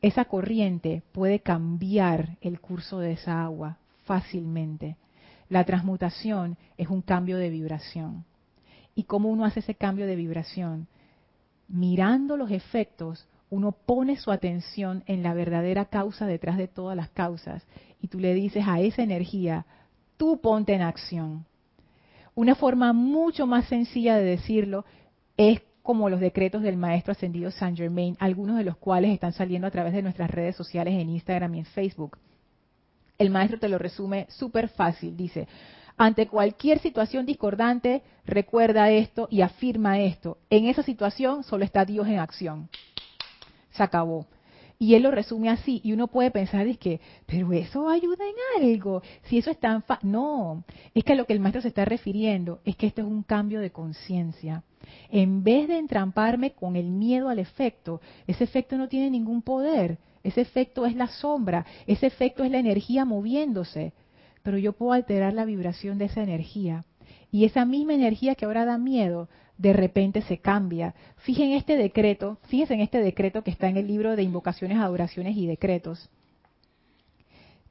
Esa 0.00 0.24
corriente 0.24 1.02
puede 1.12 1.40
cambiar 1.40 2.38
el 2.40 2.60
curso 2.60 3.00
de 3.00 3.12
esa 3.12 3.42
agua 3.42 3.78
fácilmente. 4.04 4.96
La 5.48 5.64
transmutación 5.64 6.56
es 6.78 6.88
un 6.88 7.02
cambio 7.02 7.36
de 7.38 7.50
vibración. 7.50 8.24
¿Y 8.94 9.04
cómo 9.04 9.28
uno 9.28 9.44
hace 9.44 9.60
ese 9.60 9.74
cambio 9.74 10.06
de 10.06 10.16
vibración? 10.16 10.86
Mirando 11.68 12.36
los 12.36 12.50
efectos, 12.50 13.26
uno 13.50 13.72
pone 13.72 14.16
su 14.16 14.30
atención 14.30 15.02
en 15.06 15.22
la 15.22 15.34
verdadera 15.34 15.86
causa 15.86 16.26
detrás 16.26 16.56
de 16.56 16.68
todas 16.68 16.96
las 16.96 17.10
causas 17.10 17.66
y 18.00 18.08
tú 18.08 18.18
le 18.20 18.34
dices 18.34 18.64
a 18.66 18.80
esa 18.80 19.02
energía, 19.02 19.66
tú 20.16 20.40
ponte 20.40 20.72
en 20.74 20.82
acción. 20.82 21.46
Una 22.34 22.54
forma 22.54 22.92
mucho 22.92 23.46
más 23.46 23.66
sencilla 23.66 24.16
de 24.16 24.24
decirlo 24.24 24.84
es 25.36 25.60
como 25.86 26.10
los 26.10 26.18
decretos 26.18 26.62
del 26.62 26.76
maestro 26.76 27.12
ascendido 27.12 27.52
Saint 27.52 27.78
Germain, 27.78 28.16
algunos 28.18 28.58
de 28.58 28.64
los 28.64 28.76
cuales 28.76 29.12
están 29.12 29.32
saliendo 29.32 29.68
a 29.68 29.70
través 29.70 29.92
de 29.92 30.02
nuestras 30.02 30.28
redes 30.28 30.56
sociales 30.56 30.94
en 30.94 31.08
Instagram 31.08 31.54
y 31.54 31.58
en 31.60 31.64
Facebook. 31.64 32.18
El 33.18 33.30
maestro 33.30 33.60
te 33.60 33.68
lo 33.68 33.78
resume 33.78 34.26
súper 34.28 34.68
fácil. 34.68 35.16
Dice, 35.16 35.46
ante 35.96 36.26
cualquier 36.26 36.80
situación 36.80 37.24
discordante, 37.24 38.02
recuerda 38.24 38.90
esto 38.90 39.28
y 39.30 39.42
afirma 39.42 40.00
esto. 40.00 40.38
En 40.50 40.66
esa 40.66 40.82
situación 40.82 41.44
solo 41.44 41.64
está 41.64 41.84
Dios 41.84 42.08
en 42.08 42.18
acción. 42.18 42.68
Se 43.70 43.84
acabó. 43.84 44.26
Y 44.78 44.94
él 44.94 45.04
lo 45.04 45.10
resume 45.10 45.48
así, 45.48 45.80
y 45.82 45.92
uno 45.92 46.08
puede 46.08 46.30
pensar, 46.30 46.66
es 46.66 46.76
que, 46.78 47.00
pero 47.24 47.52
eso 47.52 47.88
ayuda 47.88 48.24
en 48.26 48.64
algo, 48.64 49.02
si 49.24 49.38
eso 49.38 49.50
es 49.50 49.58
tan 49.58 49.82
fácil. 49.82 50.10
No, 50.10 50.64
es 50.94 51.02
que 51.02 51.14
a 51.14 51.16
lo 51.16 51.24
que 51.24 51.32
el 51.32 51.40
maestro 51.40 51.62
se 51.62 51.68
está 51.68 51.84
refiriendo 51.84 52.60
es 52.64 52.76
que 52.76 52.86
esto 52.86 53.00
es 53.00 53.06
un 53.06 53.22
cambio 53.22 53.60
de 53.60 53.70
conciencia. 53.70 54.64
En 55.10 55.42
vez 55.42 55.68
de 55.68 55.78
entramparme 55.78 56.52
con 56.52 56.76
el 56.76 56.90
miedo 56.90 57.28
al 57.28 57.38
efecto, 57.38 58.00
ese 58.26 58.44
efecto 58.44 58.76
no 58.76 58.88
tiene 58.88 59.10
ningún 59.10 59.42
poder. 59.42 59.98
Ese 60.22 60.40
efecto 60.40 60.86
es 60.86 60.96
la 60.96 61.06
sombra, 61.06 61.64
ese 61.86 62.06
efecto 62.06 62.42
es 62.42 62.50
la 62.50 62.58
energía 62.58 63.04
moviéndose, 63.04 63.92
pero 64.42 64.58
yo 64.58 64.72
puedo 64.72 64.92
alterar 64.92 65.32
la 65.32 65.44
vibración 65.44 65.98
de 65.98 66.06
esa 66.06 66.22
energía. 66.22 66.84
Y 67.30 67.44
esa 67.44 67.64
misma 67.64 67.94
energía 67.94 68.34
que 68.34 68.44
ahora 68.44 68.64
da 68.64 68.76
miedo, 68.76 69.28
de 69.58 69.72
repente 69.72 70.22
se 70.22 70.38
cambia. 70.38 70.94
Fíjense 71.18 71.52
en 71.52 71.58
este 71.58 71.76
decreto, 71.76 72.38
fíjense 72.48 72.74
en 72.74 72.80
este 72.80 73.00
decreto 73.00 73.42
que 73.42 73.50
está 73.50 73.68
en 73.68 73.76
el 73.76 73.86
libro 73.86 74.16
de 74.16 74.22
invocaciones, 74.22 74.78
adoraciones 74.78 75.36
y 75.36 75.46
decretos, 75.46 76.08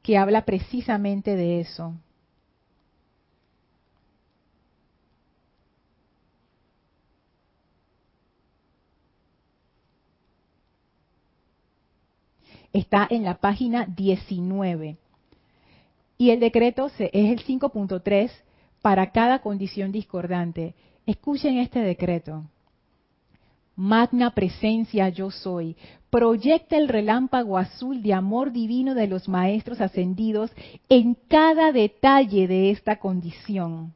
que 0.02 0.18
habla 0.18 0.46
precisamente 0.46 1.36
de 1.36 1.62
eso. 1.62 1.94
está 12.80 13.08
en 13.10 13.24
la 13.24 13.36
página 13.36 13.86
19. 13.86 14.98
Y 16.18 16.30
el 16.32 16.40
decreto 16.40 16.88
es 16.88 17.10
el 17.14 17.44
5.3 17.44 18.32
para 18.82 19.12
cada 19.12 19.40
condición 19.40 19.92
discordante. 19.92 20.76
Escuchen 21.06 21.60
este 21.60 21.80
decreto. 21.80 22.44
Magna 23.76 24.34
presencia 24.34 25.10
yo 25.10 25.30
soy. 25.30 25.76
Proyecta 26.10 26.78
el 26.78 26.88
relámpago 26.88 27.58
azul 27.58 28.02
de 28.02 28.14
amor 28.14 28.52
divino 28.52 28.96
de 28.96 29.08
los 29.08 29.28
maestros 29.28 29.82
ascendidos 29.82 30.52
en 30.88 31.16
cada 31.28 31.72
detalle 31.72 32.48
de 32.48 32.72
esta 32.72 32.98
condición. 32.98 33.94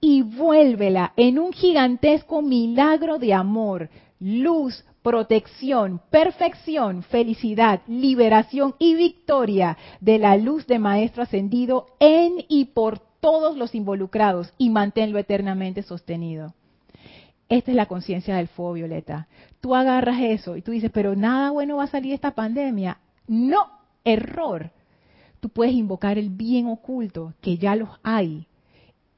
Y 0.00 0.22
vuélvela 0.22 1.12
en 1.16 1.38
un 1.38 1.52
gigantesco 1.52 2.42
milagro 2.42 3.18
de 3.18 3.32
amor, 3.32 3.88
luz, 4.18 4.84
protección, 5.02 6.00
perfección, 6.10 7.02
felicidad, 7.04 7.80
liberación 7.86 8.74
y 8.78 8.94
victoria 8.94 9.78
de 10.00 10.18
la 10.18 10.36
luz 10.36 10.66
de 10.66 10.78
Maestro 10.78 11.22
Ascendido 11.22 11.86
en 12.00 12.44
y 12.48 12.66
por 12.66 13.11
todos 13.22 13.56
los 13.56 13.72
involucrados 13.76 14.52
y 14.58 14.68
manténlo 14.68 15.16
eternamente 15.16 15.84
sostenido. 15.84 16.54
Esta 17.48 17.70
es 17.70 17.76
la 17.76 17.86
conciencia 17.86 18.34
del 18.34 18.48
fuego 18.48 18.72
violeta. 18.72 19.28
Tú 19.60 19.76
agarras 19.76 20.20
eso 20.20 20.56
y 20.56 20.62
tú 20.62 20.72
dices, 20.72 20.90
pero 20.92 21.14
nada 21.14 21.52
bueno 21.52 21.76
va 21.76 21.84
a 21.84 21.86
salir 21.86 22.08
de 22.08 22.16
esta 22.16 22.32
pandemia. 22.32 22.98
No, 23.28 23.70
error. 24.04 24.72
Tú 25.38 25.50
puedes 25.50 25.72
invocar 25.74 26.18
el 26.18 26.30
bien 26.30 26.66
oculto, 26.66 27.34
que 27.40 27.58
ya 27.58 27.76
los 27.76 27.90
hay. 28.02 28.48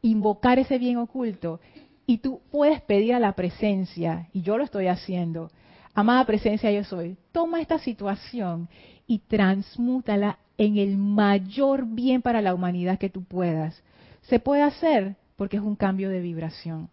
Invocar 0.03 0.59
ese 0.59 0.77
bien 0.77 0.99
oculto 0.99 1.61
y 2.07 2.19
tú 2.19 2.43
puedes 2.51 2.83
pedir 2.83 3.15
a 3.15 3.21
la 3.21 3.33
presencia, 3.33 4.29
y 4.35 4.43
yo 4.43 4.59
lo 4.59 4.65
estoy 4.65 4.89
haciendo, 4.89 5.51
amada 5.95 6.27
presencia 6.27 6.71
yo 6.71 6.85
soy, 6.85 7.17
toma 7.33 7.63
esta 7.63 7.79
situación 7.79 8.69
y 9.07 9.21
transmútala 9.21 10.39
en 10.59 10.77
el 10.77 10.99
mayor 10.99 11.87
bien 11.87 12.21
para 12.21 12.43
la 12.43 12.53
humanidad 12.53 12.99
que 12.99 13.09
tú 13.09 13.25
puedas. 13.25 13.83
Se 14.29 14.39
puede 14.39 14.63
hacer 14.63 15.17
porque 15.37 15.57
es 15.57 15.63
un 15.63 15.77
cambio 15.77 16.11
de 16.11 16.21
vibración. 16.21 16.89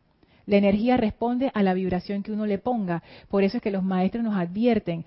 La 0.45 0.57
energía 0.57 0.97
responde 0.97 1.51
a 1.53 1.63
la 1.63 1.73
vibración 1.73 2.23
que 2.23 2.31
uno 2.31 2.45
le 2.45 2.57
ponga. 2.57 3.03
Por 3.29 3.43
eso 3.43 3.57
es 3.57 3.63
que 3.63 3.71
los 3.71 3.83
maestros 3.83 4.23
nos 4.23 4.35
advierten, 4.35 5.05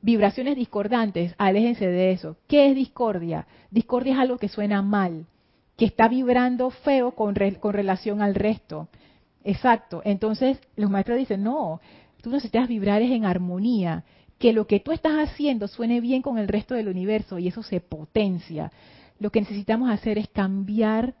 vibraciones 0.00 0.56
discordantes, 0.56 1.34
aléjense 1.38 1.86
de 1.86 2.12
eso. 2.12 2.36
¿Qué 2.46 2.70
es 2.70 2.74
discordia? 2.74 3.46
Discordia 3.70 4.14
es 4.14 4.18
algo 4.18 4.38
que 4.38 4.48
suena 4.48 4.80
mal, 4.80 5.26
que 5.76 5.84
está 5.84 6.08
vibrando 6.08 6.70
feo 6.70 7.12
con, 7.12 7.34
relación 7.34 8.22
al 8.22 8.34
resto. 8.34 8.88
Exacto. 9.44 10.02
Entonces 10.04 10.58
los 10.76 10.90
maestros 10.90 11.18
dicen, 11.18 11.42
no, 11.42 11.80
tú 12.22 12.30
necesitas 12.30 12.68
vibrar 12.68 13.02
en 13.02 13.24
armonía, 13.24 14.04
que 14.38 14.54
lo 14.54 14.66
que 14.66 14.80
tú 14.80 14.92
estás 14.92 15.12
haciendo 15.18 15.68
suene 15.68 16.00
bien 16.00 16.22
con 16.22 16.38
el 16.38 16.48
resto 16.48 16.74
del 16.74 16.88
universo 16.88 17.38
y 17.38 17.48
eso 17.48 17.62
se 17.62 17.80
potencia. 17.80 18.72
Lo 19.18 19.30
que 19.30 19.40
necesitamos 19.40 19.90
hacer 19.90 20.16
es 20.16 20.28
cambiarle 20.28 21.14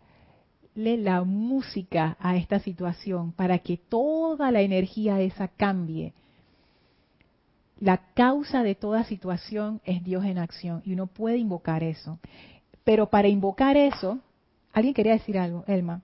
la 0.74 1.22
música 1.24 2.16
a 2.20 2.36
esta 2.36 2.60
situación 2.60 3.32
para 3.32 3.58
que 3.58 3.76
toda 3.76 4.50
la 4.50 4.60
energía 4.60 5.20
esa 5.20 5.48
cambie. 5.48 6.12
La 7.78 7.98
causa 8.14 8.62
de 8.62 8.74
toda 8.74 9.04
situación 9.04 9.80
es 9.84 10.04
Dios 10.04 10.24
en 10.24 10.38
acción 10.38 10.82
y 10.84 10.92
uno 10.92 11.06
puede 11.06 11.38
invocar 11.38 11.82
eso. 11.82 12.18
Pero 12.84 13.08
para 13.08 13.28
invocar 13.28 13.76
eso, 13.76 14.18
alguien 14.72 14.94
quería 14.94 15.12
decir 15.12 15.38
algo, 15.38 15.64
Elma 15.66 16.02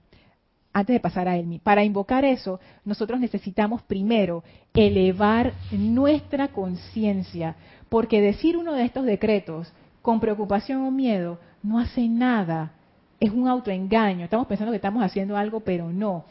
antes 0.77 0.93
de 0.93 0.99
pasar 0.99 1.27
a 1.27 1.35
Elmi, 1.35 1.57
para 1.57 1.83
invocar 1.83 2.23
eso, 2.23 2.59
nosotros 2.85 3.19
necesitamos 3.19 3.81
primero 3.81 4.43
elevar 4.75 5.53
nuestra 5.71 6.49
conciencia, 6.49 7.55
porque 7.89 8.21
decir 8.21 8.57
uno 8.57 8.73
de 8.73 8.85
estos 8.85 9.03
decretos 9.03 9.73
con 10.03 10.19
preocupación 10.19 10.83
o 10.83 10.91
miedo 10.91 11.39
no 11.63 11.79
hace 11.79 12.07
nada, 12.07 12.73
es 13.19 13.31
un 13.31 13.47
autoengaño, 13.47 14.23
estamos 14.25 14.47
pensando 14.47 14.71
que 14.71 14.77
estamos 14.77 15.03
haciendo 15.03 15.37
algo, 15.37 15.61
pero 15.61 15.91
no. 15.91 16.25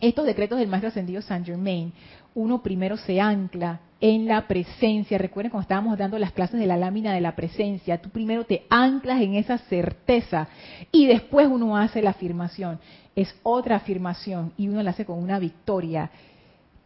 estos 0.00 0.26
decretos 0.26 0.58
del 0.58 0.68
Maestro 0.68 0.88
Ascendido 0.88 1.22
Saint 1.22 1.46
Germain, 1.46 1.92
uno 2.34 2.62
primero 2.62 2.96
se 2.96 3.20
ancla 3.20 3.80
en 4.00 4.26
la 4.26 4.46
presencia. 4.46 5.16
Recuerden 5.18 5.50
cuando 5.50 5.62
estábamos 5.62 5.96
dando 5.98 6.18
las 6.18 6.32
clases 6.32 6.60
de 6.60 6.66
la 6.66 6.76
lámina 6.76 7.14
de 7.14 7.20
la 7.20 7.34
presencia, 7.34 8.00
tú 8.00 8.10
primero 8.10 8.44
te 8.44 8.66
anclas 8.68 9.22
en 9.22 9.34
esa 9.34 9.58
certeza 9.58 10.48
y 10.92 11.06
después 11.06 11.48
uno 11.48 11.76
hace 11.76 12.02
la 12.02 12.10
afirmación. 12.10 12.78
Es 13.14 13.34
otra 13.42 13.76
afirmación 13.76 14.52
y 14.58 14.68
uno 14.68 14.82
la 14.82 14.90
hace 14.90 15.06
con 15.06 15.18
una 15.18 15.38
victoria 15.38 16.10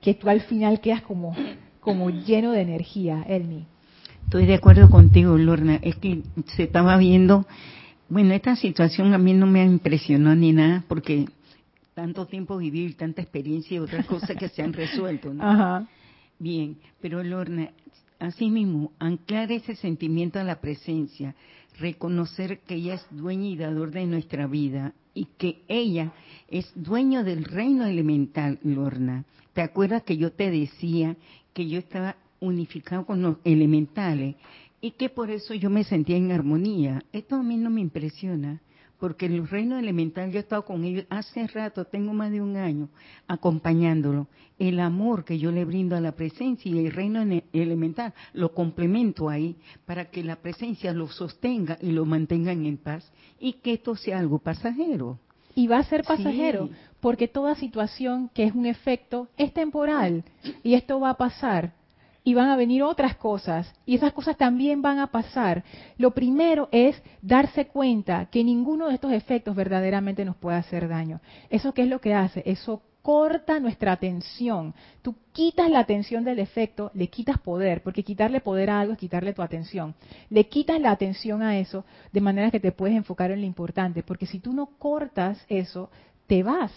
que 0.01 0.15
tú 0.15 0.31
al 0.31 0.41
final 0.43 0.81
quedas 0.81 1.03
como, 1.03 1.35
como 1.81 2.11
lleno 2.11 2.53
de 2.53 2.61
energía, 2.61 3.25
Elmi. 3.29 3.67
Estoy 4.25 4.47
de 4.47 4.55
acuerdo 4.55 4.89
contigo, 4.89 5.37
Lorna. 5.37 5.81
Es 5.83 5.97
que 5.97 6.23
se 6.55 6.63
estaba 6.63 6.97
viendo, 6.97 7.47
bueno, 8.11 8.35
esta 8.35 8.57
situación 8.57 9.15
a 9.15 9.19
mí 9.19 9.33
no 9.33 9.47
me 9.47 9.61
ha 9.61 9.65
impresionado 9.65 10.37
ni 10.37 10.53
nada 10.53 10.85
porque 10.89 11.27
tanto 11.95 12.27
tiempo 12.27 12.57
vivir, 12.57 12.97
tanta 12.97 13.23
experiencia 13.23 13.77
y 13.77 13.79
otras 13.79 14.05
cosas 14.07 14.37
que 14.37 14.49
se 14.49 14.63
han 14.63 14.73
resuelto. 14.73 15.33
¿no? 15.33 15.43
Ajá. 15.43 15.89
Bien, 16.39 16.77
pero 17.01 17.23
Lorna, 17.23 17.71
así 18.19 18.51
mismo, 18.51 18.93
anclar 18.99 19.53
ese 19.53 19.77
sentimiento 19.77 20.41
a 20.41 20.45
la 20.45 20.61
presencia, 20.61 21.35
reconocer 21.79 22.61
que 22.61 22.75
ella 22.77 22.95
es 22.95 23.07
dueña 23.11 23.49
y 23.49 23.57
dador 23.57 23.91
de 23.91 24.07
nuestra 24.07 24.47
vida 24.47 24.93
y 25.15 25.27
que 25.39 25.63
ella 25.69 26.13
es 26.49 26.73
dueño 26.75 27.23
del 27.23 27.45
reino 27.45 27.85
elemental, 27.85 28.59
Lorna. 28.65 29.25
¿Te 29.53 29.63
acuerdas 29.63 30.03
que 30.03 30.17
yo 30.17 30.33
te 30.33 30.51
decía 30.51 31.17
que 31.53 31.69
yo 31.69 31.79
estaba 31.79 32.17
unificado 32.41 33.05
con 33.05 33.23
los 33.23 33.37
elementales 33.45 34.37
y 34.81 34.93
que 34.93 35.09
por 35.09 35.31
eso 35.31 35.55
yo 35.55 35.71
me 35.71 35.85
sentía 35.85 36.17
en 36.17 36.33
armonía? 36.33 37.03
Esto 37.13 37.37
a 37.37 37.43
mí 37.43 37.57
no 37.57 37.71
me 37.71 37.81
impresiona 37.81 38.61
porque 39.01 39.27
en 39.27 39.33
el 39.33 39.49
reino 39.49 39.79
elemental 39.79 40.31
yo 40.31 40.39
he 40.39 40.43
estado 40.43 40.65
con 40.65 40.85
ellos 40.85 41.07
hace 41.09 41.47
rato, 41.47 41.87
tengo 41.87 42.13
más 42.13 42.31
de 42.31 42.43
un 42.43 42.57
año 42.57 42.91
acompañándolo. 43.27 44.29
El 44.59 44.79
amor 44.79 45.25
que 45.25 45.39
yo 45.39 45.51
le 45.51 45.65
brindo 45.65 45.97
a 45.97 46.03
la 46.03 46.13
presencia 46.13 46.71
y 46.71 46.79
el 46.79 46.93
reino 46.93 47.23
elemental 47.55 48.13
lo 48.35 48.53
complemento 48.53 49.31
ahí 49.31 49.57
para 49.87 50.11
que 50.11 50.23
la 50.23 50.37
presencia 50.37 50.93
lo 50.93 51.09
sostenga 51.09 51.79
y 51.81 51.93
lo 51.93 52.05
mantengan 52.05 52.67
en 52.67 52.77
paz 52.77 53.11
y 53.41 53.55
que 53.55 53.73
esto 53.73 53.97
sea 53.97 54.19
algo 54.19 54.39
pasajero. 54.39 55.19
Y 55.55 55.67
va 55.67 55.79
a 55.79 55.85
ser 55.85 56.05
pasajero, 56.05 56.69
porque 57.01 57.27
toda 57.27 57.55
situación 57.55 58.31
que 58.35 58.45
es 58.45 58.55
un 58.55 58.67
efecto 58.67 59.29
es 59.39 59.53
temporal 59.53 60.25
y 60.63 60.75
esto 60.75 61.01
va 61.01 61.11
a 61.11 61.17
pasar 61.17 61.73
y 62.25 62.35
van 62.35 62.51
a 62.51 62.57
venir 62.57 62.83
otras 62.83 63.17
cosas 63.17 63.73
y 63.87 63.95
esas 63.95 64.13
cosas 64.13 64.37
también 64.37 64.83
van 64.83 64.99
a 64.99 65.09
pasar. 65.09 65.65
Lo 65.97 66.13
primero 66.13 66.69
es 66.73 67.01
darse 67.23 67.67
cuenta 67.67 68.27
que 68.27 68.45
ninguno 68.45 68.89
de 68.89 68.95
estos 68.95 69.13
efectos 69.13 69.57
verdaderamente 69.57 70.25
nos 70.25 70.37
puede 70.37 70.59
hacer 70.59 70.89
daño. 70.89 71.21
¿Eso 71.49 71.73
qué 71.73 71.83
es 71.83 71.89
lo 71.89 72.01
que 72.01 72.15
hace? 72.15 72.43
Eso 72.45 72.83
corta 73.03 73.59
nuestra 73.61 73.93
atención. 73.93 74.75
Tú 75.03 75.17
quitas 75.33 75.71
la 75.71 75.81
atención 75.81 76.25
del 76.25 76.39
efecto, 76.39 76.91
le 76.95 77.09
quitas 77.09 77.39
poder, 77.39 77.83
porque 77.83 78.03
quitarle 78.03 78.41
poder 78.41 78.71
a 78.71 78.81
algo 78.81 78.93
es 78.93 78.99
quitarle 78.99 79.33
tu 79.33 79.43
atención. 79.43 79.95
Le 80.29 80.49
quitas 80.49 80.81
la 80.81 80.91
atención 80.91 81.43
a 81.43 81.59
eso 81.59 81.85
de 82.13 82.21
manera 82.21 82.51
que 82.51 82.61
te 82.61 82.73
puedes 82.73 82.97
enfocar 82.97 83.31
en 83.31 83.41
lo 83.41 83.47
importante, 83.47 84.03
porque 84.03 84.27
si 84.27 84.39
tú 84.39 84.53
no 84.53 84.67
cortas 84.79 85.45
eso, 85.49 85.91
te 86.27 86.43
vas 86.43 86.73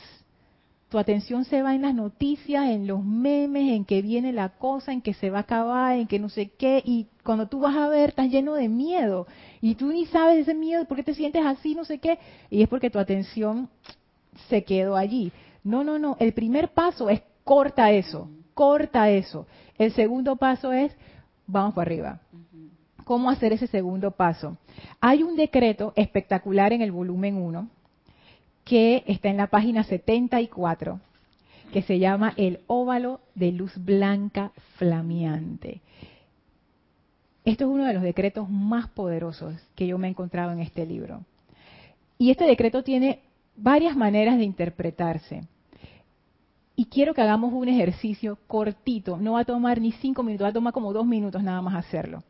tu 0.94 1.00
atención 1.00 1.44
se 1.44 1.64
va 1.64 1.74
en 1.74 1.82
las 1.82 1.96
noticias, 1.96 2.70
en 2.70 2.86
los 2.86 3.04
memes, 3.04 3.72
en 3.72 3.84
que 3.84 4.04
viene 4.04 4.32
la 4.32 4.50
cosa, 4.50 4.94
en 4.94 5.02
que 5.02 5.16
se 5.16 5.32
va 5.32 5.39
a 5.39 5.41
acabar, 5.41 5.98
en 5.98 6.06
que 6.06 6.20
no 6.20 6.30
sé 6.30 6.52
qué, 6.52 6.84
y 6.86 7.08
cuando 7.24 7.48
tú 7.48 7.62
vas 7.62 7.76
a 7.76 7.88
ver 7.89 8.10
estás 8.10 8.30
lleno 8.30 8.54
de 8.54 8.70
miedo 8.70 9.26
y 9.60 9.74
tú 9.74 9.88
ni 9.88 10.06
sabes 10.06 10.38
ese 10.38 10.54
miedo, 10.54 10.86
por 10.86 10.98
qué 10.98 11.02
te 11.02 11.16
sientes 11.16 11.44
así, 11.44 11.74
no 11.74 11.84
sé 11.84 11.98
qué, 11.98 12.20
y 12.52 12.62
es 12.62 12.70
porque 12.70 12.91
tu 12.91 13.00
atención 13.00 13.70
se 14.50 14.64
quedó 14.64 14.96
allí. 14.96 15.32
No, 15.64 15.84
no, 15.84 15.98
no, 15.98 16.16
el 16.20 16.32
primer 16.34 16.74
paso 16.74 17.10
es 17.10 17.24
corta 17.44 17.91
eso, 17.91 18.30
corta 18.54 19.10
eso. 19.10 19.48
El 19.80 19.94
segundo 19.94 20.36
paso 20.36 20.74
es 20.74 20.96
vamos 21.48 21.74
para 21.74 21.88
arriba. 21.89 22.20
¿Cómo 23.04 23.32
hacer 23.32 23.52
ese 23.52 23.66
segundo 23.66 24.12
paso? 24.12 24.58
Hay 25.02 25.24
un 25.24 25.36
decreto 25.38 25.91
espectacular 25.96 26.72
en 26.72 26.84
el 26.84 26.91
volumen 26.91 27.38
1 27.38 27.68
que 28.64 29.03
está 29.07 29.30
en 29.30 29.38
la 29.38 29.47
página 29.47 29.84
74, 29.84 30.99
que 31.72 31.82
se 31.82 31.99
llama 31.99 32.34
El 32.38 32.61
óvalo 32.68 33.22
de 33.36 33.51
luz 33.51 33.74
blanca 33.78 34.51
flameante. 34.78 35.82
Esto 37.45 37.66
es 37.66 37.70
uno 37.70 37.86
de 37.86 37.93
los 37.93 38.03
decretos 38.03 38.49
más 38.49 38.88
poderosos 38.89 39.55
que 39.76 39.88
yo 39.88 39.97
me 39.97 40.07
he 40.07 40.11
encontrado 40.11 40.53
en 40.53 40.59
este 40.59 40.86
libro. 40.86 41.22
Y 42.18 42.32
este 42.32 42.45
decreto 42.45 42.84
tiene 42.84 43.20
varias 43.57 43.97
maneras 43.97 44.38
de 44.38 44.45
interpretarse. 44.45 45.43
Y 46.76 46.86
quiero 46.86 47.14
que 47.14 47.22
hagamos 47.22 47.53
un 47.53 47.68
ejercicio 47.68 48.38
cortito, 48.47 49.18
no 49.18 49.34
va 49.34 49.41
a 49.41 49.45
tomar 49.45 49.82
ni 49.82 49.91
cinco 49.91 50.24
minutos, 50.24 50.45
va 50.45 50.49
a 50.49 50.53
tomar 50.53 50.74
como 50.74 50.93
dos 50.93 51.05
minutos 51.05 51.43
nada 51.43 51.61
más 51.61 51.76
hacerlo 51.76 52.24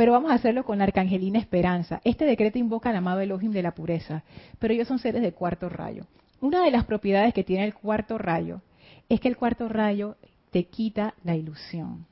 pero 0.00 0.12
vamos 0.12 0.30
a 0.30 0.36
hacerlo 0.36 0.64
con 0.64 0.78
la 0.78 0.84
arcangelina 0.84 1.38
Esperanza. 1.38 2.00
Este 2.04 2.24
decreto 2.24 2.56
invoca 2.56 2.88
al 2.88 2.96
amado 2.96 3.20
Elohim 3.20 3.52
de 3.52 3.60
la 3.60 3.74
pureza, 3.74 4.22
pero 4.58 4.72
ellos 4.72 4.88
son 4.88 4.98
seres 4.98 5.20
de 5.20 5.32
cuarto 5.34 5.68
rayo. 5.68 6.06
Una 6.40 6.64
de 6.64 6.70
las 6.70 6.86
propiedades 6.86 7.34
que 7.34 7.44
tiene 7.44 7.66
el 7.66 7.74
cuarto 7.74 8.16
rayo 8.16 8.62
es 9.10 9.20
que 9.20 9.28
el 9.28 9.36
cuarto 9.36 9.68
rayo 9.68 10.16
te 10.52 10.64
quita 10.64 11.12
la 11.22 11.36
ilusión. 11.36 12.06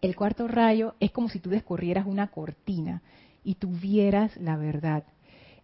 El 0.00 0.16
cuarto 0.16 0.48
rayo 0.48 0.94
es 0.98 1.10
como 1.10 1.28
si 1.28 1.40
tú 1.40 1.50
descorrieras 1.50 2.06
una 2.06 2.28
cortina 2.28 3.02
y 3.44 3.56
tuvieras 3.56 4.34
la 4.38 4.56
verdad. 4.56 5.04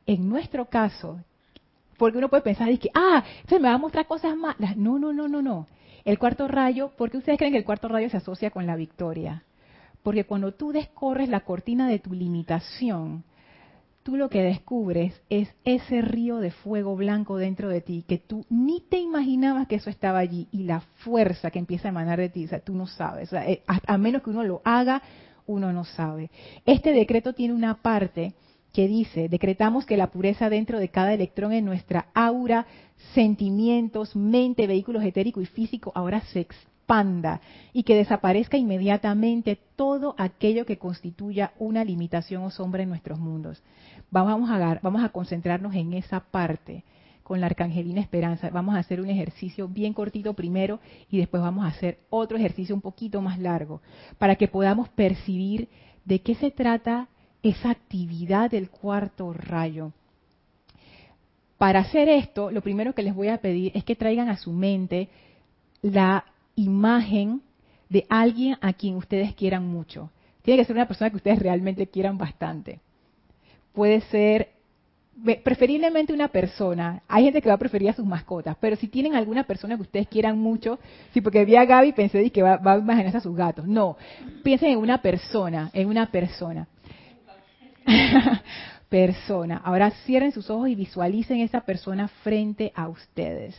En 0.05 0.29
nuestro 0.29 0.67
caso, 0.67 1.21
porque 1.97 2.19
uno 2.19 2.29
puede 2.29 2.43
pensar, 2.43 2.69
que, 2.79 2.91
ah, 2.93 3.25
entonces 3.37 3.63
me 3.63 3.69
va 3.71 3.77
a 3.77 3.79
mostrar 3.79 4.07
cosas 4.07 4.37
malas. 4.37 4.77
No, 4.77 4.99
no, 4.99 5.15
no, 5.15 5.27
no, 5.27 5.41
no. 5.41 5.69
El 6.05 6.19
cuarto 6.19 6.49
rayo, 6.49 6.91
¿por 6.99 7.11
qué 7.11 7.17
ustedes 7.17 7.39
creen 7.39 7.55
que 7.55 7.61
el 7.61 7.65
cuarto 7.65 7.89
rayo 7.89 8.11
se 8.11 8.19
asocia 8.19 8.51
con 8.51 8.67
la 8.67 8.77
victoria? 8.77 9.45
Porque 10.09 10.25
cuando 10.25 10.53
tú 10.53 10.73
descorres 10.73 11.29
la 11.29 11.41
cortina 11.41 11.87
de 11.87 11.99
tu 11.99 12.15
limitación, 12.15 13.25
tú 14.03 14.17
lo 14.17 14.31
que 14.31 14.43
descubres 14.43 15.21
es 15.29 15.55
ese 15.67 16.01
río 16.01 16.39
de 16.39 16.51
fuego 16.51 16.97
blanco 16.97 17.37
dentro 17.37 17.69
de 17.69 17.83
ti 17.83 18.07
que 18.09 18.17
tú 18.17 18.47
ni 18.49 18.81
te 18.81 18.97
imaginabas 18.97 19.69
que 19.69 19.75
eso 19.75 19.91
estaba 19.91 20.21
allí 20.21 20.49
y 20.51 20.63
la 20.63 20.81
fuerza 21.05 21.51
que 21.51 21.59
empieza 21.59 21.89
a 21.89 21.91
emanar 21.91 22.19
de 22.19 22.31
ti, 22.31 22.47
o 22.47 22.49
sea, 22.49 22.61
tú 22.61 22.75
no 22.75 22.87
sabes, 22.87 23.31
eh, 23.35 23.63
a, 23.67 23.99
menos 23.99 24.23
que 24.23 24.31
uno 24.31 24.45
lo 24.45 24.63
haga, 24.65 25.03
uno 25.47 25.75
no 25.75 25.85
sabe. 25.85 26.31
Este 26.65 26.93
decreto 26.93 27.35
tiene 27.35 27.53
una 27.53 27.75
parte 27.83 28.33
que 28.73 28.89
dice, 28.89 29.29
decretamos 29.29 29.85
que 29.85 29.99
la 29.99 30.11
pureza 30.11 30.49
dentro 30.49 30.79
de 30.79 30.89
cada 30.89 31.13
electrón 31.13 31.53
en 31.53 31.67
nuestra 31.67 32.07
aura, 32.15 32.67
sentimientos, 33.13 34.17
mente, 34.17 34.67
vehículos 34.67 35.05
etérico 35.05 35.43
y 35.43 35.47
físico 35.47 35.93
ahora 35.95 36.23
se 36.33 36.41
y 37.75 37.83
que 37.83 37.97
desaparezca 37.97 38.57
inmediatamente 38.57 39.59
todo 39.77 40.15
aquello 40.17 40.65
que 40.65 40.79
constituya 40.79 41.53
una 41.59 41.85
limitación 41.85 42.43
o 42.45 42.51
sombra 42.51 42.83
en 42.83 42.89
nuestros 42.89 43.19
mundos. 43.19 43.63
Vamos 44.11 44.51
a, 44.51 44.81
vamos 44.83 45.05
a 45.05 45.11
concentrarnos 45.11 45.75
en 45.75 45.93
esa 45.93 46.21
parte 46.21 46.85
con 47.23 47.41
la 47.41 47.47
Arcangelina 47.47 48.01
Esperanza. 48.01 48.49
Vamos 48.49 48.75
a 48.75 48.79
hacer 48.79 49.03
un 49.03 49.11
ejercicio 49.11 49.69
bien 49.69 49.93
cortito 49.93 50.33
primero 50.33 50.81
y 51.11 51.19
después 51.19 51.43
vamos 51.43 51.67
a 51.67 51.69
hacer 51.69 51.99
otro 52.09 52.39
ejercicio 52.39 52.75
un 52.75 52.81
poquito 52.81 53.21
más 53.21 53.39
largo 53.39 53.83
para 54.17 54.37
que 54.37 54.49
podamos 54.49 54.89
percibir 54.89 55.69
de 56.07 56.23
qué 56.23 56.37
se 56.37 56.51
trata 56.51 57.09
esa 57.43 57.71
actividad 57.71 58.51
del 58.51 58.71
cuarto 58.71 59.35
rayo. 59.35 59.93
Para 61.59 61.81
hacer 61.81 62.09
esto, 62.09 62.51
lo 62.51 62.63
primero 62.63 62.95
que 62.95 63.03
les 63.03 63.15
voy 63.15 63.29
a 63.29 63.43
pedir 63.43 63.73
es 63.75 63.85
que 63.85 63.95
traigan 63.95 64.31
a 64.31 64.39
su 64.39 64.53
mente 64.53 65.11
la 65.83 66.25
imagen 66.59 67.43
de 67.89 68.05
alguien 68.09 68.57
a 68.61 68.73
quien 68.73 68.97
ustedes 68.97 69.35
quieran 69.35 69.67
mucho. 69.67 70.11
Tiene 70.43 70.61
que 70.61 70.67
ser 70.67 70.77
una 70.77 70.89
persona 70.89 71.11
que 71.11 71.17
ustedes 71.17 71.39
realmente 71.39 71.87
quieran 71.87 72.19
bastante. 72.19 72.81
Puede 73.73 74.01
ser 74.03 74.49
preferiblemente 75.45 76.13
una 76.13 76.29
persona. 76.29 77.03
Hay 77.09 77.25
gente 77.25 77.43
que 77.43 77.49
va 77.49 77.55
a 77.55 77.59
preferir 77.59 77.91
a 77.91 77.93
sus 77.93 78.05
mascotas, 78.05 78.57
pero 78.61 78.77
si 78.77 78.89
tienen 78.89 79.15
alguna 79.15 79.45
persona 79.45 79.77
que 79.77 79.83
ustedes 79.83 80.09
quieran 80.09 80.39
mucho, 80.39 80.79
sí, 81.13 81.21
porque 81.21 81.45
vi 81.45 81.57
a 81.57 81.65
Gaby 81.65 81.89
y 81.89 81.93
pensé 81.93 82.31
que 82.31 82.43
va, 82.43 82.57
va 82.57 82.75
a 82.75 82.79
imaginarse 82.79 83.19
a 83.19 83.21
sus 83.21 83.37
gatos. 83.37 83.67
No, 83.67 83.97
piensen 84.43 84.71
en 84.71 84.79
una 84.79 85.03
persona, 85.03 85.71
en 85.73 85.89
una 85.89 86.07
persona. 86.11 86.69
persona. 88.89 89.61
Ahora 89.65 89.91
cierren 90.07 90.33
sus 90.33 90.51
ojos 90.51 90.69
y 90.69 90.75
visualicen 90.75 91.41
esa 91.41 91.61
persona 91.61 92.09
frente 92.09 92.73
a 92.75 92.89
ustedes. 92.89 93.57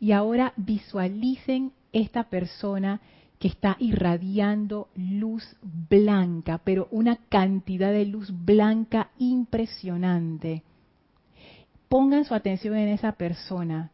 Y 0.00 0.12
ahora 0.12 0.52
visualicen 0.56 1.72
esta 1.94 2.24
persona 2.24 3.00
que 3.38 3.48
está 3.48 3.76
irradiando 3.78 4.88
luz 4.94 5.56
blanca, 5.62 6.60
pero 6.62 6.88
una 6.90 7.16
cantidad 7.28 7.92
de 7.92 8.04
luz 8.04 8.30
blanca 8.32 9.10
impresionante. 9.18 10.62
Pongan 11.88 12.24
su 12.24 12.34
atención 12.34 12.76
en 12.76 12.88
esa 12.88 13.12
persona 13.12 13.90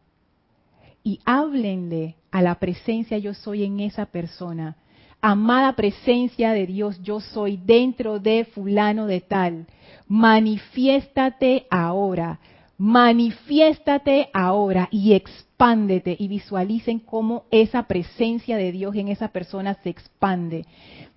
y 1.02 1.20
háblenle 1.24 2.16
a 2.30 2.42
la 2.42 2.56
presencia 2.56 3.18
yo 3.18 3.34
soy 3.34 3.64
en 3.64 3.80
esa 3.80 4.06
persona. 4.06 4.76
Amada 5.22 5.74
presencia 5.74 6.52
de 6.52 6.66
Dios, 6.66 7.02
yo 7.02 7.20
soy 7.20 7.58
dentro 7.58 8.18
de 8.18 8.46
fulano 8.46 9.06
de 9.06 9.20
tal. 9.20 9.66
Manifiéstate 10.08 11.66
ahora 11.70 12.40
Manifiéstate 12.82 14.30
ahora 14.32 14.88
y 14.90 15.12
expándete 15.12 16.16
y 16.18 16.28
visualicen 16.28 16.98
cómo 16.98 17.44
esa 17.50 17.82
presencia 17.82 18.56
de 18.56 18.72
Dios 18.72 18.94
en 18.94 19.08
esa 19.08 19.28
persona 19.28 19.74
se 19.82 19.90
expande. 19.90 20.64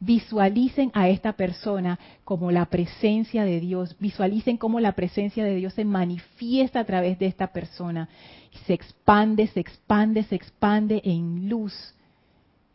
Visualicen 0.01 0.91
a 0.93 1.07
esta 1.07 1.31
persona 1.37 1.97
como 2.25 2.51
la 2.51 2.65
presencia 2.65 3.45
de 3.45 3.61
Dios. 3.61 3.95
Visualicen 3.97 4.57
cómo 4.57 4.81
la 4.81 4.91
presencia 4.91 5.45
de 5.45 5.55
Dios 5.55 5.73
se 5.73 5.85
manifiesta 5.85 6.81
a 6.81 6.83
través 6.83 7.17
de 7.17 7.27
esta 7.27 7.47
persona. 7.53 8.09
Se 8.65 8.73
expande, 8.73 9.47
se 9.47 9.61
expande, 9.61 10.23
se 10.23 10.35
expande 10.35 11.01
en 11.05 11.47
luz. 11.47 11.95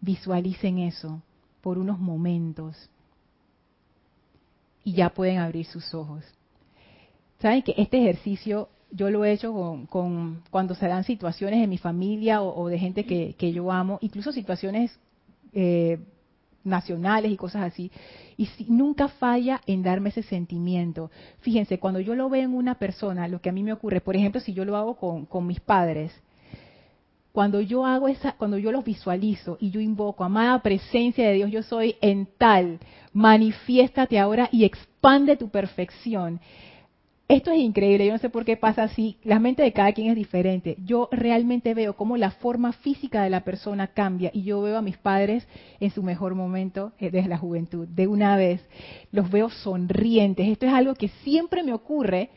Visualicen 0.00 0.78
eso 0.78 1.20
por 1.60 1.76
unos 1.76 1.98
momentos. 1.98 2.88
Y 4.82 4.94
ya 4.94 5.10
pueden 5.10 5.36
abrir 5.36 5.66
sus 5.66 5.92
ojos. 5.92 6.24
Saben 7.38 7.60
que 7.60 7.74
este 7.76 7.98
ejercicio 7.98 8.70
yo 8.90 9.10
lo 9.10 9.24
he 9.24 9.32
hecho 9.32 9.86
con, 9.88 10.42
cuando 10.50 10.74
se 10.74 10.86
dan 10.86 11.04
situaciones 11.04 11.62
en 11.62 11.70
mi 11.70 11.78
familia 11.78 12.42
o, 12.42 12.68
de 12.68 12.78
gente 12.78 13.04
que, 13.04 13.52
yo 13.52 13.70
amo, 13.70 13.98
incluso 14.00 14.32
situaciones 14.32 14.98
eh, 15.52 15.98
nacionales 16.64 17.32
y 17.32 17.36
cosas 17.36 17.62
así. 17.62 17.90
Y 18.36 18.46
si, 18.46 18.66
nunca 18.68 19.08
falla 19.08 19.60
en 19.66 19.82
darme 19.82 20.10
ese 20.10 20.22
sentimiento. 20.22 21.10
Fíjense, 21.40 21.78
cuando 21.78 22.00
yo 22.00 22.14
lo 22.14 22.28
veo 22.28 22.42
en 22.42 22.54
una 22.54 22.76
persona, 22.76 23.28
lo 23.28 23.40
que 23.40 23.50
a 23.50 23.52
mí 23.52 23.62
me 23.62 23.72
ocurre, 23.72 24.00
por 24.00 24.16
ejemplo, 24.16 24.40
si 24.40 24.52
yo 24.52 24.64
lo 24.64 24.76
hago 24.76 24.96
con, 24.96 25.26
con 25.26 25.46
mis 25.46 25.60
padres, 25.60 26.12
cuando 27.32 27.60
yo 27.60 27.86
hago 27.86 28.08
esa, 28.08 28.32
cuando 28.32 28.58
yo 28.58 28.72
los 28.72 28.84
visualizo 28.84 29.58
y 29.60 29.70
yo 29.70 29.80
invoco, 29.80 30.24
amada 30.24 30.60
presencia 30.60 31.28
de 31.28 31.34
Dios, 31.34 31.50
yo 31.50 31.62
soy 31.62 31.96
en 32.00 32.26
tal, 32.38 32.80
manifiéstate 33.12 34.18
ahora 34.18 34.48
y 34.50 34.64
expande 34.64 35.36
tu 35.36 35.48
perfección. 35.48 36.40
Esto 37.28 37.50
es 37.50 37.58
increíble, 37.58 38.06
yo 38.06 38.12
no 38.12 38.18
sé 38.18 38.30
por 38.30 38.46
qué 38.46 38.56
pasa 38.56 38.84
así, 38.84 39.18
la 39.22 39.38
mente 39.38 39.62
de 39.62 39.74
cada 39.74 39.92
quien 39.92 40.08
es 40.08 40.16
diferente. 40.16 40.78
Yo 40.82 41.10
realmente 41.12 41.74
veo 41.74 41.94
cómo 41.94 42.16
la 42.16 42.30
forma 42.30 42.72
física 42.72 43.22
de 43.22 43.28
la 43.28 43.44
persona 43.44 43.88
cambia 43.88 44.30
y 44.32 44.44
yo 44.44 44.62
veo 44.62 44.78
a 44.78 44.82
mis 44.82 44.96
padres 44.96 45.46
en 45.78 45.90
su 45.90 46.02
mejor 46.02 46.34
momento 46.34 46.92
eh, 46.98 47.10
desde 47.10 47.28
la 47.28 47.36
juventud, 47.36 47.86
de 47.86 48.06
una 48.06 48.38
vez. 48.38 48.66
Los 49.12 49.30
veo 49.30 49.50
sonrientes. 49.50 50.48
Esto 50.48 50.64
es 50.64 50.72
algo 50.72 50.94
que 50.94 51.08
siempre 51.22 51.62
me 51.62 51.74
ocurre. 51.74 52.30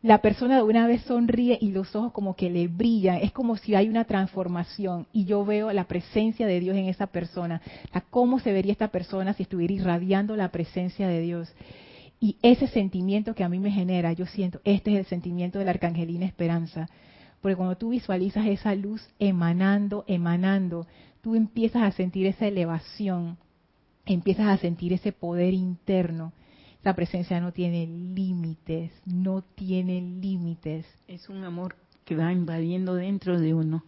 La 0.00 0.22
persona 0.22 0.56
de 0.56 0.62
una 0.62 0.86
vez 0.86 1.02
sonríe 1.02 1.58
y 1.60 1.72
los 1.72 1.94
ojos 1.94 2.12
como 2.12 2.34
que 2.34 2.48
le 2.48 2.68
brillan. 2.68 3.16
Es 3.16 3.32
como 3.32 3.58
si 3.58 3.74
hay 3.74 3.90
una 3.90 4.04
transformación 4.04 5.08
y 5.12 5.26
yo 5.26 5.44
veo 5.44 5.70
la 5.74 5.84
presencia 5.84 6.46
de 6.46 6.58
Dios 6.58 6.74
en 6.74 6.86
esa 6.86 7.08
persona. 7.08 7.60
¿Cómo 8.08 8.38
se 8.38 8.54
vería 8.54 8.72
esta 8.72 8.88
persona 8.88 9.34
si 9.34 9.42
estuviera 9.42 9.74
irradiando 9.74 10.36
la 10.36 10.48
presencia 10.48 11.06
de 11.06 11.20
Dios? 11.20 11.54
Y 12.20 12.36
ese 12.42 12.66
sentimiento 12.66 13.34
que 13.34 13.44
a 13.44 13.48
mí 13.48 13.58
me 13.58 13.70
genera, 13.70 14.12
yo 14.12 14.26
siento, 14.26 14.60
este 14.64 14.92
es 14.92 14.98
el 14.98 15.06
sentimiento 15.06 15.58
de 15.58 15.64
la 15.64 15.70
arcangelina 15.70 16.26
esperanza. 16.26 16.88
Porque 17.40 17.56
cuando 17.56 17.76
tú 17.76 17.90
visualizas 17.90 18.46
esa 18.46 18.74
luz 18.74 19.08
emanando, 19.18 20.04
emanando, 20.08 20.86
tú 21.20 21.36
empiezas 21.36 21.82
a 21.82 21.92
sentir 21.92 22.26
esa 22.26 22.46
elevación, 22.46 23.38
empiezas 24.06 24.48
a 24.48 24.56
sentir 24.56 24.92
ese 24.92 25.12
poder 25.12 25.54
interno. 25.54 26.32
Esa 26.80 26.94
presencia 26.94 27.40
no 27.40 27.52
tiene 27.52 27.86
límites, 27.86 28.92
no 29.04 29.42
tiene 29.42 30.00
límites. 30.00 30.86
Es 31.06 31.28
un 31.28 31.44
amor 31.44 31.76
que 32.04 32.16
va 32.16 32.32
invadiendo 32.32 32.94
dentro 32.94 33.38
de 33.38 33.54
uno. 33.54 33.84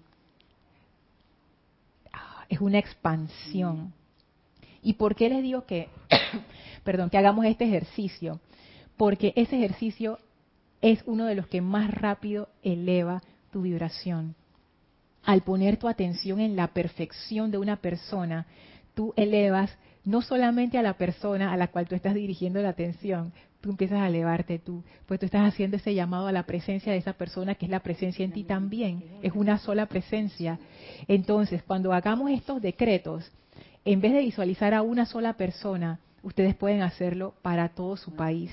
Ah, 2.13 2.45
es 2.49 2.61
una 2.61 2.79
expansión. 2.79 3.93
¿Y 4.83 4.95
por 4.95 5.15
qué 5.15 5.29
les 5.29 5.43
digo 5.43 5.65
que 5.67 5.89
perdón, 6.85 7.11
que 7.11 7.19
hagamos 7.19 7.45
este 7.47 7.65
ejercicio, 7.65 8.41
porque 8.97 9.33
ese 9.37 9.57
ejercicio 9.57 10.19
es 10.81 11.03
uno 11.07 11.27
de 11.27 11.35
los 11.35 11.47
que 11.47 11.61
más 11.61 11.91
rápido 11.91 12.49
eleva 12.63 13.23
tu 13.51 13.63
vibración. 13.63 14.35
Al 15.23 15.43
poner 15.43 15.77
tu 15.77 15.89
atención 15.89 16.41
en 16.41 16.57
la 16.57 16.69
perfección 16.69 17.51
de 17.51 17.59
una 17.59 17.77
persona, 17.77 18.47
tú 18.95 19.13
elevas 19.17 19.77
no 20.05 20.23
solamente 20.23 20.79
a 20.79 20.83
la 20.83 20.95
persona 20.95 21.53
a 21.53 21.57
la 21.59 21.69
cual 21.69 21.87
tú 21.87 21.95
estás 21.95 22.15
dirigiendo 22.15 22.63
la 22.63 22.71
atención, 22.71 23.35
tú 23.61 23.71
empiezas 23.71 24.01
a 24.01 24.09
elevarte 24.09 24.59
tú, 24.59 24.83
pues 25.07 25.21
tú 25.21 25.27
estás 25.27 25.47
haciendo 25.47 25.77
ese 25.77 25.95
llamado 25.95 26.27
a 26.27 26.33
la 26.33 26.45
presencia 26.45 26.93
de 26.93 26.99
esa 26.99 27.13
persona 27.13 27.55
que 27.55 27.67
es 27.67 27.71
la 27.71 27.81
presencia 27.81 28.25
en 28.25 28.33
ti 28.33 28.45
también, 28.45 29.05
es 29.23 29.33
una 29.35 29.59
sola 29.59 29.85
presencia. 29.85 30.59
Entonces, 31.07 31.63
cuando 31.63 31.93
hagamos 31.93 32.31
estos 32.31 32.63
decretos, 32.63 33.31
en 33.85 34.01
vez 34.01 34.13
de 34.13 34.21
visualizar 34.21 34.75
a 34.75 34.83
una 34.83 35.07
sola 35.07 35.35
persona, 35.35 36.01
ustedes 36.23 36.55
pueden 36.55 36.83
hacerlo 36.83 37.35
para 37.43 37.71
todo 37.71 37.97
su 37.97 38.13
país, 38.13 38.53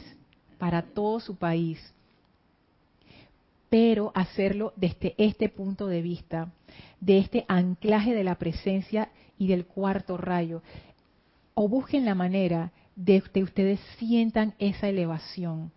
para 0.58 0.82
todo 0.82 1.20
su 1.20 1.36
país, 1.36 1.94
pero 3.70 4.12
hacerlo 4.16 4.74
desde 4.78 5.14
este 5.18 5.50
punto 5.50 5.88
de 5.88 6.02
vista, 6.02 6.50
de 7.02 7.18
este 7.18 7.46
anclaje 7.48 8.14
de 8.14 8.24
la 8.24 8.36
presencia 8.36 9.10
y 9.38 9.48
del 9.48 9.66
cuarto 9.66 10.18
rayo. 10.18 10.62
O 11.54 11.68
busquen 11.68 12.06
la 12.06 12.16
manera 12.16 12.72
de 12.96 13.22
que 13.22 13.44
ustedes 13.44 13.80
sientan 13.98 14.54
esa 14.60 14.88
elevación, 14.88 15.72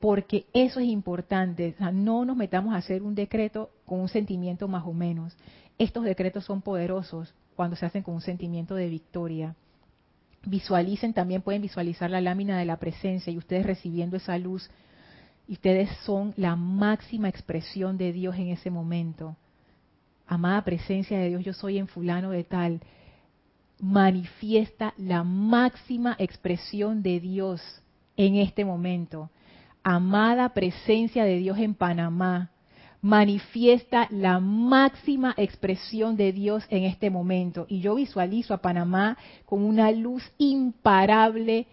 porque 0.00 0.46
eso 0.52 0.80
es 0.80 0.86
importante. 0.86 1.76
no 1.92 2.24
nos 2.24 2.36
metamos 2.36 2.74
a 2.74 2.78
hacer 2.78 3.02
un 3.02 3.14
decreto 3.14 3.70
con 3.86 4.00
un 4.00 4.08
sentimiento 4.08 4.66
más 4.66 4.84
o 4.84 4.92
menos. 4.92 5.36
Estos 5.78 6.04
decretos 6.04 6.44
son 6.44 6.60
poderosos 6.60 7.32
cuando 7.62 7.76
se 7.76 7.86
hacen 7.86 8.02
con 8.02 8.14
un 8.14 8.20
sentimiento 8.20 8.74
de 8.74 8.88
victoria 8.88 9.54
visualicen, 10.44 11.12
también 11.12 11.42
pueden 11.42 11.62
visualizar 11.62 12.10
la 12.10 12.20
lámina 12.20 12.58
de 12.58 12.64
la 12.64 12.78
presencia 12.78 13.32
y 13.32 13.38
ustedes 13.38 13.64
recibiendo 13.64 14.16
esa 14.16 14.36
luz. 14.36 14.68
Ustedes 15.46 15.88
son 16.04 16.34
la 16.36 16.56
máxima 16.56 17.28
expresión 17.28 17.98
de 17.98 18.12
Dios 18.12 18.34
en 18.36 18.48
ese 18.48 18.68
momento. 18.68 19.36
Amada 20.26 20.64
presencia 20.64 21.16
de 21.20 21.28
Dios, 21.28 21.44
yo 21.44 21.52
soy 21.52 21.78
en 21.78 21.86
fulano 21.86 22.30
de 22.30 22.42
tal. 22.42 22.80
Manifiesta 23.78 24.92
la 24.96 25.22
máxima 25.22 26.16
expresión 26.18 27.00
de 27.04 27.20
Dios 27.20 27.62
en 28.16 28.34
este 28.34 28.64
momento. 28.64 29.30
Amada 29.84 30.48
presencia 30.48 31.22
de 31.22 31.36
Dios 31.36 31.58
en 31.58 31.74
Panamá, 31.74 32.50
manifiesta 33.02 34.06
la 34.10 34.38
máxima 34.38 35.34
expresión 35.36 36.16
de 36.16 36.32
Dios 36.32 36.64
en 36.70 36.84
este 36.84 37.10
momento. 37.10 37.66
Y 37.68 37.80
yo 37.80 37.96
visualizo 37.96 38.54
a 38.54 38.62
Panamá 38.62 39.18
con 39.44 39.64
una 39.64 39.90
luz 39.90 40.22
imparable, 40.38 41.66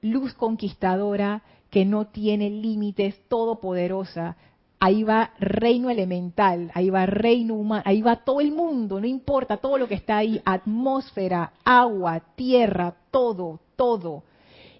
luz 0.00 0.34
conquistadora, 0.34 1.42
que 1.68 1.84
no 1.84 2.06
tiene 2.06 2.48
límites, 2.48 3.16
todopoderosa. 3.28 4.36
Ahí 4.78 5.02
va 5.02 5.32
reino 5.40 5.90
elemental, 5.90 6.70
ahí 6.72 6.88
va 6.88 7.04
reino 7.06 7.54
humano, 7.54 7.82
ahí 7.84 8.00
va 8.00 8.24
todo 8.24 8.40
el 8.40 8.52
mundo, 8.52 9.00
no 9.00 9.08
importa 9.08 9.56
todo 9.56 9.76
lo 9.76 9.88
que 9.88 9.96
está 9.96 10.18
ahí, 10.18 10.40
atmósfera, 10.44 11.54
agua, 11.64 12.20
tierra, 12.36 12.94
todo, 13.10 13.58
todo. 13.74 14.22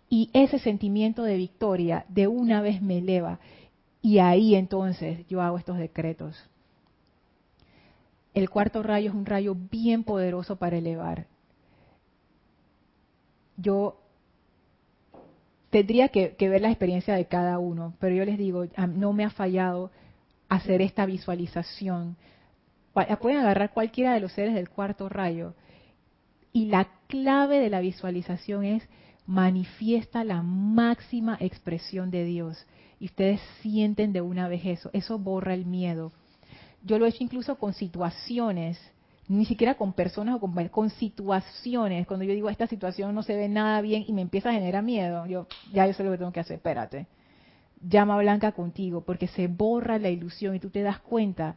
Y 0.08 0.30
ese 0.32 0.60
sentimiento 0.60 1.24
de 1.24 1.36
victoria 1.36 2.06
de 2.08 2.28
una 2.28 2.62
vez 2.62 2.80
me 2.80 2.98
eleva. 2.98 3.40
Y 4.00 4.18
ahí 4.18 4.54
entonces 4.54 5.26
yo 5.28 5.42
hago 5.42 5.58
estos 5.58 5.78
decretos. 5.78 6.48
El 8.34 8.48
cuarto 8.50 8.82
rayo 8.82 9.10
es 9.10 9.14
un 9.14 9.26
rayo 9.26 9.56
bien 9.70 10.04
poderoso 10.04 10.56
para 10.56 10.76
elevar. 10.76 11.26
Yo 13.56 14.00
tendría 15.70 16.08
que, 16.08 16.36
ver 16.38 16.60
la 16.60 16.70
experiencia 16.70 17.14
de 17.14 17.26
cada 17.26 17.58
uno, 17.58 17.94
pero 17.98 18.14
yo 18.14 18.24
les 18.24 18.38
digo, 18.38 18.66
no 18.88 19.12
me 19.12 19.24
ha 19.24 19.30
fallado 19.30 19.90
hacer 20.48 20.80
esta 20.80 21.04
visualización. 21.04 22.16
Pueden 23.20 23.38
agarrar 23.38 23.72
cualquiera 23.72 24.14
de 24.14 24.20
los 24.20 24.32
seres 24.32 24.54
del 24.54 24.70
cuarto 24.70 25.08
rayo. 25.08 25.54
Y 26.52 26.66
la 26.66 26.88
clave 27.08 27.58
de 27.58 27.70
la 27.70 27.80
visualización 27.80 28.64
es 28.64 28.88
manifiesta 29.26 30.24
la 30.24 30.42
máxima 30.42 31.36
expresión 31.40 32.10
de 32.10 32.24
Dios 32.24 32.66
y 33.00 33.06
ustedes 33.06 33.40
sienten 33.60 34.12
de 34.12 34.20
una 34.20 34.48
vez 34.48 34.62
eso, 34.64 34.90
eso 34.92 35.18
borra 35.18 35.54
el 35.54 35.66
miedo. 35.66 36.12
Yo 36.82 36.98
lo 36.98 37.06
he 37.06 37.10
hecho 37.10 37.22
incluso 37.22 37.56
con 37.56 37.72
situaciones, 37.74 38.78
ni 39.28 39.44
siquiera 39.44 39.74
con 39.74 39.92
personas 39.92 40.36
o 40.36 40.40
con, 40.40 40.68
con 40.68 40.90
situaciones, 40.90 42.06
cuando 42.06 42.24
yo 42.24 42.32
digo 42.32 42.48
esta 42.48 42.66
situación 42.66 43.14
no 43.14 43.22
se 43.22 43.36
ve 43.36 43.48
nada 43.48 43.80
bien 43.80 44.04
y 44.06 44.12
me 44.12 44.22
empieza 44.22 44.50
a 44.50 44.52
generar 44.52 44.82
miedo, 44.82 45.26
yo 45.26 45.46
ya 45.72 45.86
yo 45.86 45.92
sé 45.92 46.02
lo 46.02 46.10
que 46.10 46.18
tengo 46.18 46.32
que 46.32 46.40
hacer, 46.40 46.56
espérate, 46.56 47.06
llama 47.80 48.18
blanca 48.18 48.52
contigo, 48.52 49.02
porque 49.02 49.28
se 49.28 49.48
borra 49.48 49.98
la 49.98 50.08
ilusión 50.08 50.56
y 50.56 50.60
tú 50.60 50.70
te 50.70 50.82
das 50.82 50.98
cuenta 51.00 51.56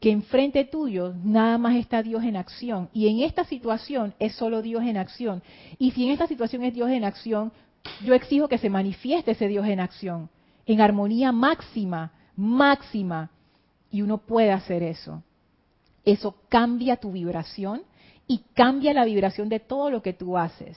que 0.00 0.12
enfrente 0.12 0.64
tuyo 0.64 1.12
nada 1.24 1.58
más 1.58 1.74
está 1.74 2.04
Dios 2.04 2.22
en 2.22 2.36
acción. 2.36 2.88
Y 2.92 3.08
en 3.08 3.18
esta 3.26 3.44
situación 3.44 4.14
es 4.20 4.32
solo 4.34 4.62
Dios 4.62 4.84
en 4.84 4.96
acción. 4.96 5.42
Y 5.76 5.90
si 5.90 6.06
en 6.06 6.12
esta 6.12 6.28
situación 6.28 6.62
es 6.62 6.72
Dios 6.72 6.88
en 6.90 7.02
acción, 7.02 7.50
yo 8.04 8.14
exijo 8.14 8.46
que 8.46 8.58
se 8.58 8.70
manifieste 8.70 9.32
ese 9.32 9.48
Dios 9.48 9.66
en 9.66 9.80
acción 9.80 10.30
en 10.68 10.80
armonía 10.80 11.32
máxima, 11.32 12.12
máxima. 12.36 13.30
Y 13.90 14.02
uno 14.02 14.18
puede 14.18 14.52
hacer 14.52 14.82
eso. 14.82 15.22
Eso 16.04 16.36
cambia 16.48 16.96
tu 16.96 17.10
vibración 17.10 17.82
y 18.26 18.44
cambia 18.54 18.92
la 18.92 19.06
vibración 19.06 19.48
de 19.48 19.60
todo 19.60 19.90
lo 19.90 20.02
que 20.02 20.12
tú 20.12 20.36
haces, 20.36 20.76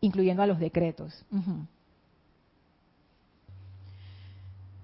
incluyendo 0.00 0.42
a 0.42 0.46
los 0.46 0.58
decretos. 0.58 1.24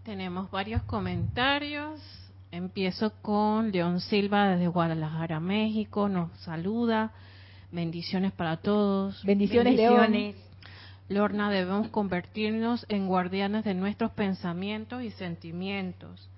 Tenemos 0.04 0.50
varios 0.50 0.82
comentarios. 0.84 2.00
Empiezo 2.50 3.12
con 3.22 3.72
León 3.72 4.00
Silva 4.00 4.48
desde 4.48 4.68
Guadalajara, 4.68 5.38
México. 5.38 6.08
Nos 6.08 6.30
saluda. 6.40 7.12
Bendiciones 7.70 8.32
para 8.32 8.56
todos. 8.56 9.22
Bendiciones, 9.24 9.76
Bendiciones. 9.76 10.51
Lorna, 11.08 11.50
debemos 11.50 11.88
convertirnos 11.88 12.86
en 12.88 13.06
guardianes 13.06 13.64
de 13.64 13.74
nuestros 13.74 14.12
pensamientos 14.12 15.02
y 15.02 15.10
sentimientos. 15.10 16.28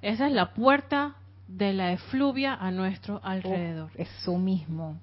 Esa 0.00 0.26
es 0.26 0.32
la 0.32 0.52
puerta 0.54 1.16
de 1.48 1.72
la 1.72 1.92
efluvia 1.92 2.54
a 2.54 2.70
nuestro 2.70 3.16
oh, 3.16 3.20
alrededor. 3.22 3.90
eso 3.96 4.38
mismo, 4.38 4.96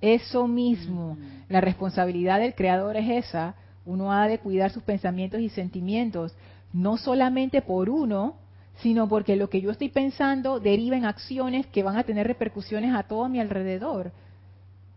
eso 0.00 0.46
mismo. 0.46 1.18
La 1.48 1.60
responsabilidad 1.60 2.40
del 2.40 2.54
creador 2.54 2.96
es 2.96 3.26
esa. 3.26 3.54
Uno 3.84 4.12
ha 4.12 4.28
de 4.28 4.38
cuidar 4.38 4.70
sus 4.70 4.82
pensamientos 4.82 5.40
y 5.40 5.48
sentimientos, 5.48 6.36
no 6.72 6.98
solamente 6.98 7.62
por 7.62 7.88
uno, 7.88 8.36
sino 8.80 9.08
porque 9.08 9.36
lo 9.36 9.50
que 9.50 9.60
yo 9.60 9.70
estoy 9.70 9.88
pensando 9.88 10.60
deriva 10.60 10.96
en 10.96 11.04
acciones 11.04 11.66
que 11.66 11.82
van 11.82 11.96
a 11.96 12.04
tener 12.04 12.26
repercusiones 12.26 12.94
a 12.94 13.02
todo 13.02 13.28
mi 13.28 13.40
alrededor. 13.40 14.12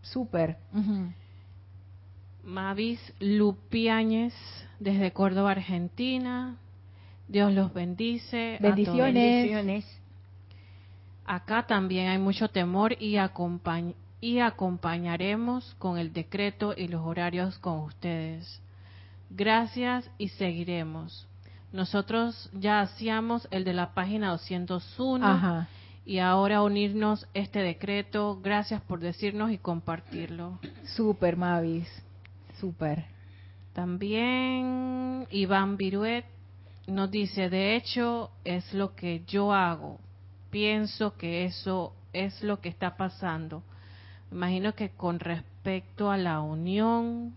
Súper. 0.02 0.56
Mavis 2.44 3.00
Lupiáñez 3.20 4.34
desde 4.80 5.12
Córdoba, 5.12 5.52
Argentina. 5.52 6.56
Dios 7.28 7.52
los 7.52 7.72
bendice. 7.72 8.58
Bendiciones. 8.60 9.86
Acá 11.24 11.66
también 11.66 12.08
hay 12.08 12.18
mucho 12.18 12.48
temor 12.48 12.96
y, 12.98 13.16
y 14.20 14.38
acompañaremos 14.40 15.74
con 15.78 15.98
el 15.98 16.12
decreto 16.12 16.74
y 16.76 16.88
los 16.88 17.02
horarios 17.02 17.58
con 17.58 17.78
ustedes. 17.80 18.60
Gracias 19.30 20.10
y 20.18 20.28
seguiremos. 20.28 21.26
Nosotros 21.72 22.50
ya 22.52 22.80
hacíamos 22.80 23.48
el 23.50 23.64
de 23.64 23.72
la 23.72 23.94
página 23.94 24.30
201 24.30 25.66
y 26.04 26.18
ahora 26.18 26.62
unirnos 26.62 27.26
este 27.32 27.60
decreto. 27.60 28.38
Gracias 28.42 28.82
por 28.82 29.00
decirnos 29.00 29.52
y 29.52 29.58
compartirlo. 29.58 30.58
Super, 30.84 31.36
Mavis. 31.36 31.88
También 33.72 35.26
Iván 35.30 35.76
Viruet 35.76 36.24
nos 36.86 37.10
dice, 37.10 37.48
de 37.48 37.76
hecho, 37.76 38.30
es 38.44 38.72
lo 38.74 38.94
que 38.94 39.22
yo 39.26 39.52
hago. 39.52 39.98
Pienso 40.50 41.16
que 41.16 41.44
eso 41.44 41.94
es 42.12 42.42
lo 42.42 42.60
que 42.60 42.68
está 42.68 42.96
pasando. 42.96 43.62
Imagino 44.30 44.74
que 44.74 44.90
con 44.90 45.18
respecto 45.20 46.10
a 46.10 46.16
la 46.16 46.40
unión, 46.40 47.34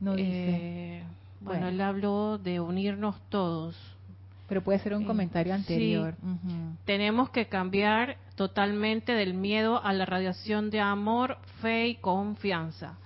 no 0.00 0.14
dice. 0.14 0.98
Eh, 0.98 1.04
bueno, 1.40 1.68
él 1.68 1.80
habló 1.80 2.38
de 2.38 2.60
unirnos 2.60 3.16
todos. 3.28 3.76
Pero 4.48 4.62
puede 4.62 4.78
ser 4.78 4.94
un 4.94 5.04
comentario 5.04 5.54
anterior. 5.54 6.14
Tenemos 6.84 7.30
que 7.30 7.46
cambiar 7.46 8.18
totalmente 8.34 9.12
del 9.12 9.34
miedo 9.34 9.82
a 9.82 9.92
la 9.92 10.04
radiación 10.06 10.70
de 10.70 10.80
amor, 10.80 11.38
fe 11.60 11.88
y 11.88 11.94
confianza. 11.96 12.98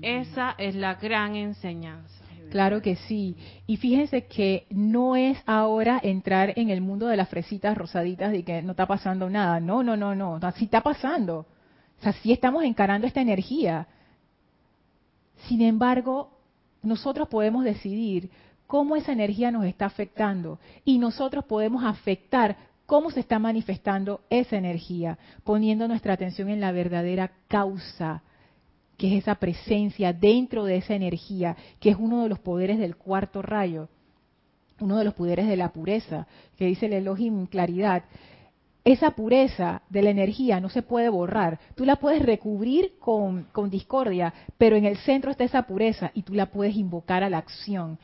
Esa 0.00 0.54
es 0.58 0.74
la 0.74 0.94
gran 0.94 1.36
enseñanza. 1.36 2.22
Claro 2.50 2.82
que 2.82 2.96
sí. 2.96 3.36
Y 3.66 3.78
fíjense 3.78 4.26
que 4.26 4.66
no 4.70 5.16
es 5.16 5.38
ahora 5.46 5.98
entrar 6.02 6.52
en 6.56 6.68
el 6.70 6.80
mundo 6.80 7.06
de 7.06 7.16
las 7.16 7.28
fresitas 7.28 7.76
rosaditas 7.76 8.30
de 8.30 8.44
que 8.44 8.62
no 8.62 8.72
está 8.72 8.86
pasando 8.86 9.30
nada. 9.30 9.58
No, 9.58 9.82
no, 9.82 9.96
no, 9.96 10.14
no. 10.14 10.38
Así 10.42 10.64
está 10.66 10.82
pasando. 10.82 11.46
O 11.98 12.02
sea, 12.02 12.12
sí 12.12 12.30
estamos 12.32 12.64
encarando 12.64 13.06
esta 13.06 13.22
energía. 13.22 13.86
Sin 15.48 15.62
embargo, 15.62 16.38
nosotros 16.82 17.28
podemos 17.28 17.64
decidir 17.64 18.30
cómo 18.66 18.96
esa 18.96 19.12
energía 19.12 19.50
nos 19.50 19.64
está 19.64 19.86
afectando 19.86 20.58
y 20.84 20.98
nosotros 20.98 21.44
podemos 21.44 21.84
afectar 21.84 22.56
cómo 22.86 23.10
se 23.10 23.20
está 23.20 23.38
manifestando 23.38 24.20
esa 24.28 24.56
energía, 24.56 25.18
poniendo 25.44 25.88
nuestra 25.88 26.12
atención 26.12 26.50
en 26.50 26.60
la 26.60 26.72
verdadera 26.72 27.32
causa 27.48 28.22
que 28.96 29.08
es 29.08 29.22
esa 29.22 29.36
presencia 29.36 30.12
dentro 30.12 30.64
de 30.64 30.76
esa 30.76 30.94
energía, 30.94 31.56
que 31.80 31.90
es 31.90 31.96
uno 31.98 32.22
de 32.22 32.28
los 32.28 32.38
poderes 32.38 32.78
del 32.78 32.96
cuarto 32.96 33.42
rayo, 33.42 33.88
uno 34.80 34.98
de 34.98 35.04
los 35.04 35.14
poderes 35.14 35.48
de 35.48 35.56
la 35.56 35.72
pureza, 35.72 36.26
que 36.56 36.66
dice 36.66 36.86
el 36.86 36.92
Elohim 36.92 37.46
claridad. 37.46 38.04
Esa 38.84 39.12
pureza 39.12 39.82
de 39.90 40.02
la 40.02 40.10
energía 40.10 40.60
no 40.60 40.68
se 40.68 40.82
puede 40.82 41.08
borrar. 41.08 41.60
Tú 41.76 41.84
la 41.84 41.96
puedes 41.96 42.20
recubrir 42.20 42.94
con, 42.98 43.44
con 43.52 43.70
discordia, 43.70 44.34
pero 44.58 44.74
en 44.74 44.84
el 44.84 44.96
centro 44.98 45.30
está 45.30 45.44
esa 45.44 45.62
pureza 45.62 46.10
y 46.14 46.22
tú 46.22 46.34
la 46.34 46.46
puedes 46.46 46.74
invocar 46.74 47.22
a 47.22 47.30
la 47.30 47.38
acción. 47.38 47.98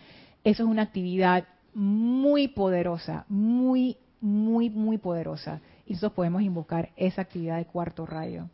Eso 0.44 0.62
es 0.62 0.68
una 0.68 0.82
actividad 0.82 1.44
muy 1.74 2.48
poderosa, 2.48 3.24
muy, 3.28 3.96
muy, 4.20 4.70
muy 4.70 4.98
poderosa. 4.98 5.60
Y 5.84 5.94
nosotros 5.94 6.12
podemos 6.12 6.42
invocar 6.42 6.90
esa 6.96 7.22
actividad 7.22 7.56
de 7.56 7.66
cuarto 7.66 8.06
rayo. 8.06 8.48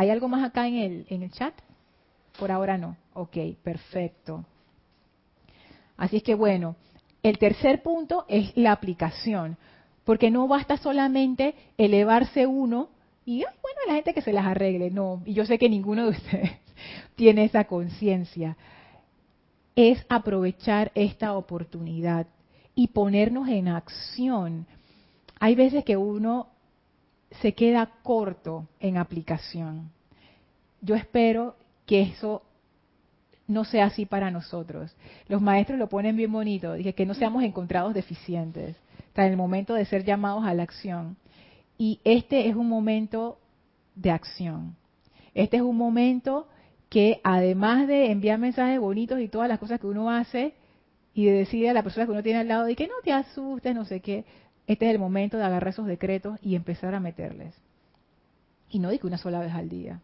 ¿Hay 0.00 0.08
algo 0.08 0.28
más 0.28 0.42
acá 0.42 0.66
en 0.66 0.76
el, 0.76 1.06
en 1.10 1.22
el 1.24 1.30
chat? 1.30 1.52
Por 2.38 2.50
ahora 2.50 2.78
no. 2.78 2.96
Ok, 3.12 3.36
perfecto. 3.62 4.46
Así 5.98 6.16
es 6.16 6.22
que 6.22 6.34
bueno, 6.34 6.74
el 7.22 7.36
tercer 7.36 7.82
punto 7.82 8.24
es 8.26 8.56
la 8.56 8.72
aplicación, 8.72 9.58
porque 10.04 10.30
no 10.30 10.48
basta 10.48 10.78
solamente 10.78 11.54
elevarse 11.76 12.46
uno 12.46 12.88
y, 13.26 13.40
bueno, 13.40 13.80
la 13.86 13.92
gente 13.92 14.14
que 14.14 14.22
se 14.22 14.32
las 14.32 14.46
arregle, 14.46 14.90
no, 14.90 15.20
y 15.26 15.34
yo 15.34 15.44
sé 15.44 15.58
que 15.58 15.68
ninguno 15.68 16.04
de 16.04 16.10
ustedes 16.16 16.50
tiene 17.14 17.44
esa 17.44 17.64
conciencia. 17.64 18.56
Es 19.76 20.06
aprovechar 20.08 20.92
esta 20.94 21.36
oportunidad 21.36 22.26
y 22.74 22.88
ponernos 22.88 23.50
en 23.50 23.68
acción. 23.68 24.66
Hay 25.38 25.56
veces 25.56 25.84
que 25.84 25.98
uno 25.98 26.46
se 27.30 27.52
queda 27.54 27.90
corto 28.02 28.66
en 28.80 28.96
aplicación. 28.96 29.90
Yo 30.80 30.94
espero 30.94 31.56
que 31.86 32.02
eso 32.02 32.42
no 33.46 33.64
sea 33.64 33.86
así 33.86 34.06
para 34.06 34.30
nosotros. 34.30 34.94
Los 35.28 35.42
maestros 35.42 35.78
lo 35.78 35.88
ponen 35.88 36.16
bien 36.16 36.32
bonito, 36.32 36.74
dije 36.74 36.94
que 36.94 37.06
no 37.06 37.14
seamos 37.14 37.42
encontrados 37.42 37.94
deficientes, 37.94 38.76
hasta 39.08 39.26
el 39.26 39.36
momento 39.36 39.74
de 39.74 39.84
ser 39.84 40.04
llamados 40.04 40.44
a 40.44 40.54
la 40.54 40.62
acción. 40.62 41.16
Y 41.76 42.00
este 42.04 42.48
es 42.48 42.54
un 42.54 42.68
momento 42.68 43.38
de 43.94 44.10
acción. 44.10 44.76
Este 45.34 45.56
es 45.56 45.62
un 45.62 45.76
momento 45.76 46.46
que 46.88 47.20
además 47.22 47.86
de 47.86 48.10
enviar 48.10 48.38
mensajes 48.38 48.80
bonitos 48.80 49.20
y 49.20 49.28
todas 49.28 49.48
las 49.48 49.58
cosas 49.58 49.80
que 49.80 49.86
uno 49.86 50.10
hace 50.10 50.54
y 51.14 51.24
de 51.24 51.32
decirle 51.32 51.70
a 51.70 51.74
la 51.74 51.82
persona 51.82 52.06
que 52.06 52.12
uno 52.12 52.22
tiene 52.22 52.40
al 52.40 52.48
lado 52.48 52.64
de 52.64 52.76
que 52.76 52.86
no 52.86 52.94
te 53.02 53.12
asustes, 53.12 53.74
no 53.74 53.84
sé 53.84 54.00
qué, 54.00 54.24
este 54.70 54.86
es 54.86 54.92
el 54.92 55.00
momento 55.00 55.36
de 55.36 55.42
agarrar 55.42 55.70
esos 55.70 55.88
decretos 55.88 56.38
y 56.42 56.54
empezar 56.54 56.94
a 56.94 57.00
meterles. 57.00 57.56
Y 58.70 58.78
no 58.78 58.90
digo 58.90 59.08
una 59.08 59.18
sola 59.18 59.40
vez 59.40 59.52
al 59.52 59.68
día. 59.68 60.00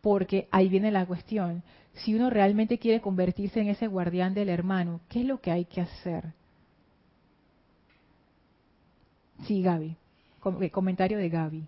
Porque 0.00 0.48
ahí 0.50 0.70
viene 0.70 0.90
la 0.90 1.04
cuestión. 1.04 1.62
Si 1.92 2.14
uno 2.14 2.30
realmente 2.30 2.78
quiere 2.78 3.02
convertirse 3.02 3.60
en 3.60 3.68
ese 3.68 3.86
guardián 3.86 4.32
del 4.32 4.48
hermano, 4.48 5.02
¿qué 5.10 5.20
es 5.20 5.26
lo 5.26 5.42
que 5.42 5.50
hay 5.50 5.66
que 5.66 5.82
hacer? 5.82 6.32
Sí, 9.42 9.60
Gaby. 9.60 9.94
Eh, 10.62 10.70
comentario 10.70 11.18
de 11.18 11.28
Gaby. 11.28 11.66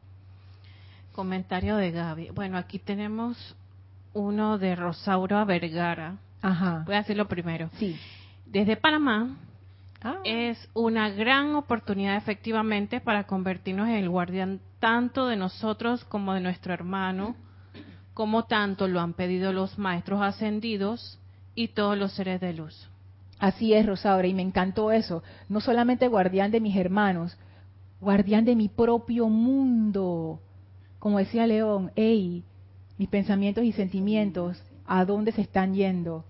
Comentario 1.15 1.77
de 1.77 1.91
Gaby. 1.91 2.31
Bueno, 2.31 2.57
aquí 2.57 2.79
tenemos 2.79 3.55
uno 4.15 4.57
de 4.57 4.77
Rosaura 4.77 5.45
Vergara. 5.45 6.17
Ajá. 6.41 6.85
Voy 6.87 6.95
a 6.95 7.03
decirlo 7.03 7.29
primero. 7.29 7.69
Sí. 7.79 7.99
Desde 8.47 8.79
Panamá, 8.79 9.37
Ah. 10.05 10.19
Es 10.25 10.69
una 10.75 11.11
gran 11.11 11.55
oportunidad 11.55 12.17
efectivamente 12.17 13.01
para 13.01 13.25
convertirnos 13.25 13.89
en 13.89 13.95
el 13.95 14.09
guardián 14.09 14.61
tanto 14.81 15.27
de 15.27 15.37
nosotros 15.37 16.05
como 16.05 16.35
de 16.35 16.41
nuestro 16.41 16.75
hermano, 16.75 17.37
como 18.15 18.45
tanto 18.45 18.89
lo 18.89 19.01
han 19.01 19.15
pedido 19.15 19.53
los 19.53 19.79
maestros 19.79 20.21
ascendidos 20.23 21.19
y 21.55 21.69
todos 21.69 21.97
los 21.97 22.13
seres 22.13 22.41
de 22.41 22.53
luz. 22.53 22.89
Así 23.39 23.75
es, 23.75 23.87
Rosaura, 23.87 24.27
y 24.27 24.35
me 24.35 24.43
encantó 24.43 24.93
eso. 24.93 25.23
No 25.49 25.61
solamente 25.61 26.09
guardián 26.09 26.51
de 26.51 26.61
mis 26.61 26.77
hermanos, 26.77 27.37
guardián 28.01 28.45
de 28.45 28.57
mi 28.57 28.69
propio 28.69 29.29
mundo. 29.29 30.41
Como 30.99 31.19
decía 31.19 31.47
León, 31.47 31.91
hey, 31.97 32.45
mis 32.99 33.09
pensamientos 33.09 33.65
y 33.65 33.73
sentimientos, 33.73 34.63
¿a 34.87 35.05
dónde 35.05 35.33
se 35.33 35.41
están 35.43 35.75
yendo? 35.75 36.25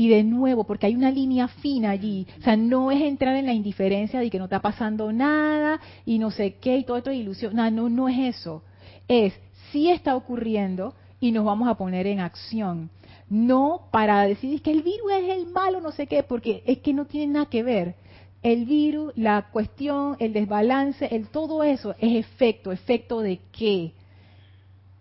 Y 0.00 0.08
de 0.08 0.24
nuevo, 0.24 0.64
porque 0.64 0.86
hay 0.86 0.96
una 0.96 1.10
línea 1.10 1.46
fina 1.46 1.90
allí, 1.90 2.26
o 2.38 2.42
sea, 2.42 2.56
no 2.56 2.90
es 2.90 3.02
entrar 3.02 3.36
en 3.36 3.44
la 3.44 3.52
indiferencia 3.52 4.18
de 4.18 4.30
que 4.30 4.38
no 4.38 4.44
está 4.44 4.58
pasando 4.60 5.12
nada 5.12 5.78
y 6.06 6.18
no 6.18 6.30
sé 6.30 6.54
qué 6.54 6.78
y 6.78 6.84
todo 6.84 6.96
esto 6.96 7.10
es 7.10 7.18
ilusión. 7.18 7.54
No, 7.54 7.70
no, 7.70 7.90
no 7.90 8.08
es 8.08 8.38
eso. 8.38 8.62
Es, 9.08 9.38
sí 9.70 9.90
está 9.90 10.16
ocurriendo 10.16 10.94
y 11.20 11.32
nos 11.32 11.44
vamos 11.44 11.68
a 11.68 11.74
poner 11.74 12.06
en 12.06 12.20
acción. 12.20 12.88
No 13.28 13.88
para 13.92 14.22
decir 14.22 14.62
que 14.62 14.70
el 14.70 14.80
virus 14.80 15.12
es 15.12 15.36
el 15.36 15.48
malo, 15.48 15.82
no 15.82 15.92
sé 15.92 16.06
qué, 16.06 16.22
porque 16.22 16.62
es 16.64 16.78
que 16.78 16.94
no 16.94 17.04
tiene 17.04 17.34
nada 17.34 17.50
que 17.50 17.62
ver. 17.62 17.96
El 18.42 18.64
virus, 18.64 19.12
la 19.16 19.50
cuestión, 19.52 20.16
el 20.18 20.32
desbalance, 20.32 21.14
el 21.14 21.28
todo 21.28 21.62
eso 21.62 21.94
es 21.98 22.24
efecto. 22.24 22.72
¿Efecto 22.72 23.20
de 23.20 23.38
qué? 23.52 23.92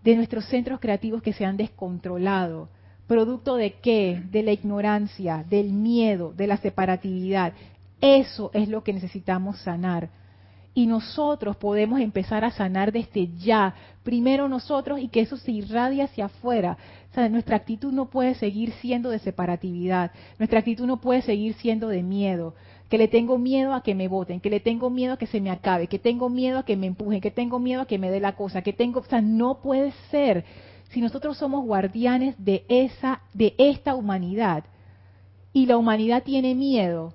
De 0.03 0.17
nuestros 0.17 0.43
centros 0.47 0.81
creativos 0.81 1.21
que 1.21 1.31
se 1.31 1.45
han 1.45 1.55
descontrolado 1.55 2.67
¿Producto 3.09 3.55
de 3.55 3.71
qué? 3.71 4.21
De 4.29 4.43
la 4.43 4.51
ignorancia, 4.51 5.43
del 5.49 5.73
miedo, 5.73 6.31
de 6.31 6.45
la 6.45 6.57
separatividad. 6.57 7.53
Eso 7.99 8.51
es 8.53 8.69
lo 8.69 8.83
que 8.83 8.93
necesitamos 8.93 9.57
sanar. 9.61 10.11
Y 10.75 10.85
nosotros 10.85 11.57
podemos 11.57 12.01
empezar 12.01 12.45
a 12.45 12.51
sanar 12.51 12.91
desde 12.91 13.35
ya. 13.35 13.73
Primero 14.03 14.47
nosotros 14.47 14.99
y 14.99 15.07
que 15.07 15.21
eso 15.21 15.37
se 15.37 15.51
irradie 15.51 16.03
hacia 16.03 16.25
afuera. 16.25 16.77
O 17.09 17.15
sea, 17.15 17.27
nuestra 17.29 17.55
actitud 17.55 17.91
no 17.91 18.11
puede 18.11 18.35
seguir 18.35 18.73
siendo 18.73 19.09
de 19.09 19.17
separatividad. 19.17 20.11
Nuestra 20.37 20.59
actitud 20.59 20.85
no 20.85 21.01
puede 21.01 21.23
seguir 21.23 21.55
siendo 21.55 21.87
de 21.87 22.03
miedo. 22.03 22.53
Que 22.89 22.99
le 22.99 23.07
tengo 23.07 23.39
miedo 23.39 23.73
a 23.73 23.81
que 23.81 23.95
me 23.95 24.07
voten, 24.07 24.39
que 24.39 24.51
le 24.51 24.59
tengo 24.59 24.91
miedo 24.91 25.13
a 25.13 25.17
que 25.17 25.25
se 25.25 25.41
me 25.41 25.49
acabe, 25.49 25.87
que 25.87 25.97
tengo 25.97 26.29
miedo 26.29 26.59
a 26.59 26.63
que 26.63 26.77
me 26.77 26.85
empujen, 26.85 27.21
que 27.21 27.31
tengo 27.31 27.57
miedo 27.57 27.81
a 27.81 27.87
que 27.87 27.97
me 27.97 28.11
dé 28.11 28.19
la 28.19 28.35
cosa, 28.35 28.61
que 28.61 28.71
tengo, 28.71 28.99
o 28.99 29.03
sea, 29.03 29.19
no 29.19 29.61
puede 29.63 29.93
ser. 30.11 30.45
Si 30.89 31.01
nosotros 31.01 31.37
somos 31.37 31.65
guardianes 31.65 32.35
de 32.37 32.65
esa, 32.67 33.21
de 33.33 33.55
esta 33.57 33.95
humanidad, 33.95 34.63
y 35.53 35.65
la 35.65 35.77
humanidad 35.77 36.23
tiene 36.23 36.55
miedo, 36.55 37.13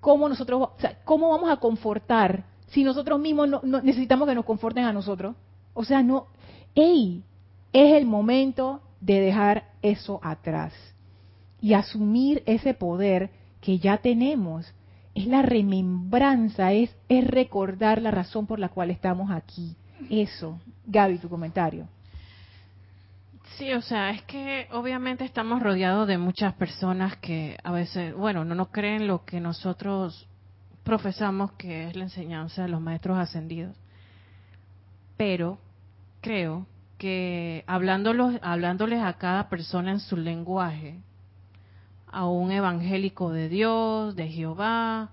¿cómo 0.00 0.28
nosotros, 0.28 0.70
cómo 1.04 1.30
vamos 1.30 1.50
a 1.50 1.56
confortar 1.56 2.44
si 2.68 2.84
nosotros 2.84 3.18
mismos 3.20 3.48
no, 3.48 3.82
necesitamos 3.82 4.28
que 4.28 4.34
nos 4.34 4.44
conforten 4.44 4.84
a 4.84 4.92
nosotros? 4.92 5.36
O 5.74 5.84
sea, 5.84 6.02
no, 6.02 6.26
¡ey! 6.74 7.22
Es 7.72 7.94
el 7.94 8.06
momento 8.06 8.80
de 9.00 9.20
dejar 9.20 9.68
eso 9.82 10.18
atrás 10.22 10.72
y 11.60 11.74
asumir 11.74 12.42
ese 12.46 12.74
poder 12.74 13.30
que 13.60 13.78
ya 13.78 13.98
tenemos. 13.98 14.72
Es 15.14 15.26
la 15.26 15.42
remembranza, 15.42 16.72
es, 16.72 16.94
es 17.08 17.26
recordar 17.26 18.00
la 18.00 18.10
razón 18.10 18.46
por 18.46 18.58
la 18.58 18.70
cual 18.70 18.90
estamos 18.90 19.30
aquí. 19.30 19.76
Eso. 20.08 20.58
Gaby, 20.86 21.18
tu 21.18 21.28
comentario. 21.28 21.88
Sí, 23.58 23.72
o 23.72 23.82
sea, 23.82 24.10
es 24.10 24.22
que 24.22 24.68
obviamente 24.70 25.24
estamos 25.24 25.60
rodeados 25.60 26.06
de 26.06 26.16
muchas 26.16 26.54
personas 26.54 27.16
que 27.16 27.58
a 27.64 27.72
veces, 27.72 28.14
bueno, 28.14 28.44
no 28.44 28.54
nos 28.54 28.68
creen 28.68 29.08
lo 29.08 29.24
que 29.24 29.40
nosotros 29.40 30.28
profesamos 30.84 31.50
que 31.52 31.88
es 31.88 31.96
la 31.96 32.04
enseñanza 32.04 32.62
de 32.62 32.68
los 32.68 32.80
maestros 32.80 33.18
ascendidos. 33.18 33.76
Pero 35.16 35.58
creo 36.20 36.68
que 36.98 37.64
hablándolos, 37.66 38.36
hablándoles 38.42 39.02
a 39.02 39.14
cada 39.14 39.48
persona 39.48 39.90
en 39.90 39.98
su 39.98 40.16
lenguaje, 40.16 41.00
a 42.06 42.26
un 42.26 42.52
evangélico 42.52 43.32
de 43.32 43.48
Dios, 43.48 44.14
de 44.14 44.28
Jehová, 44.28 45.10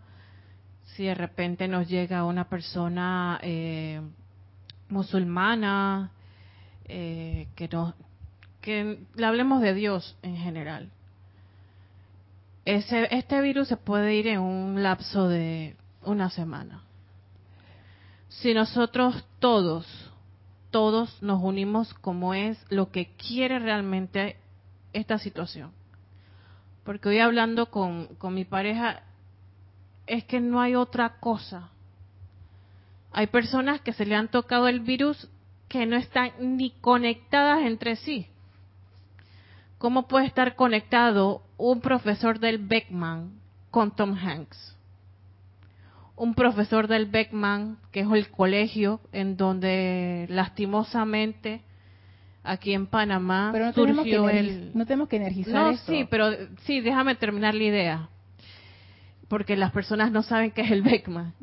si 0.84 1.06
de 1.06 1.16
repente 1.16 1.68
nos 1.68 1.89
llega 1.89 2.26
una 2.26 2.48
persona 2.48 3.39
eh, 3.41 4.02
musulmana, 4.89 6.12
eh, 6.88 7.48
que, 7.56 7.68
nos, 7.68 7.96
que 8.66 8.97
le 9.13 9.26
hablemos 9.28 9.61
de 9.61 9.76
Dios 9.76 10.18
en 10.24 10.38
general. 10.38 10.89
Ese, 12.66 13.07
este 13.16 13.39
virus 13.41 13.68
se 13.68 13.78
puede 13.78 14.16
ir 14.16 14.28
en 14.28 14.39
un 14.39 14.82
lapso 14.82 15.30
de 15.30 15.76
una 16.03 16.32
semana. 16.32 16.82
Si 18.28 18.55
nosotros 18.55 19.24
todos, 19.38 19.86
todos 20.72 21.22
nos 21.22 21.43
unimos 21.43 21.93
como 21.93 22.34
es 22.34 22.57
lo 22.70 22.89
que 22.89 23.11
quiere 23.16 23.59
realmente 23.59 24.38
esta 24.93 25.20
situación. 25.20 25.72
Porque 26.84 27.09
hoy 27.09 27.20
hablando 27.20 27.70
con, 27.70 28.16
con 28.16 28.34
mi 28.34 28.45
pareja, 28.45 29.03
es 30.07 30.24
que 30.24 30.39
no 30.39 30.59
hay 30.59 30.74
otra 30.74 31.20
cosa. 31.20 31.70
Hay 33.11 33.28
personas 33.28 33.80
que 33.82 33.93
se 33.93 34.07
le 34.07 34.16
han 34.16 34.30
tocado 34.30 34.68
el 34.68 34.80
virus 34.80 35.30
que 35.68 35.86
no 35.86 35.97
están 35.97 36.32
ni 36.39 36.72
conectadas 36.72 37.61
entre 37.61 37.95
sí. 37.95 38.28
¿Cómo 39.78 40.07
puede 40.07 40.26
estar 40.26 40.55
conectado 40.55 41.43
un 41.57 41.82
profesor 41.82 42.39
del 42.39 42.59
Beckman 42.59 43.32
con 43.71 43.95
Tom 43.95 44.15
Hanks? 44.15 44.76
Un 46.15 46.34
profesor 46.34 46.88
del 46.88 47.07
Beckman, 47.07 47.78
que 47.91 48.01
es 48.01 48.07
el 48.11 48.30
colegio 48.30 49.01
en 49.11 49.36
donde 49.36 50.28
lastimosamente 50.30 51.61
aquí 52.43 52.73
en 52.73 52.88
Panamá 52.88 53.49
pero 53.51 53.65
no 53.65 53.73
surgió 53.73 54.30
el 54.30 54.69
no 54.76 54.86
tenemos 54.86 55.09
que 55.09 55.15
energizar 55.15 55.71
no 55.71 55.78
sí 55.78 56.05
pero 56.07 56.30
sí 56.63 56.80
déjame 56.80 57.15
terminar 57.15 57.55
la 57.55 57.63
idea 57.63 58.09
porque 59.28 59.55
las 59.55 59.71
personas 59.71 60.11
no 60.11 60.21
saben 60.21 60.51
qué 60.51 60.61
es 60.61 60.71
el 60.71 60.84
Beckman. 60.84 61.34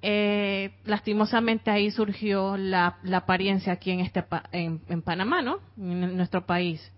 Eh, 0.00 0.72
lastimosamente 0.84 1.70
ahí 1.70 1.90
surgió 1.90 2.56
la, 2.56 2.98
apariencia 3.12 3.72
aquí 3.72 3.90
en 3.90 4.00
este 4.00 4.24
en, 4.50 4.80
en 4.88 5.02
Panamá 5.02 5.42
no 5.42 5.58
en 5.76 6.16
nuestro 6.16 6.44
país 6.44 6.92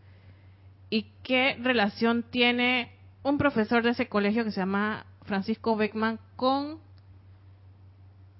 ¿Y 0.94 1.10
qué 1.24 1.58
relación 1.60 2.22
tiene 2.22 2.92
un 3.24 3.36
profesor 3.36 3.82
de 3.82 3.90
ese 3.90 4.08
colegio 4.08 4.44
que 4.44 4.52
se 4.52 4.60
llama 4.60 5.06
Francisco 5.22 5.74
Beckman 5.74 6.20
con 6.36 6.78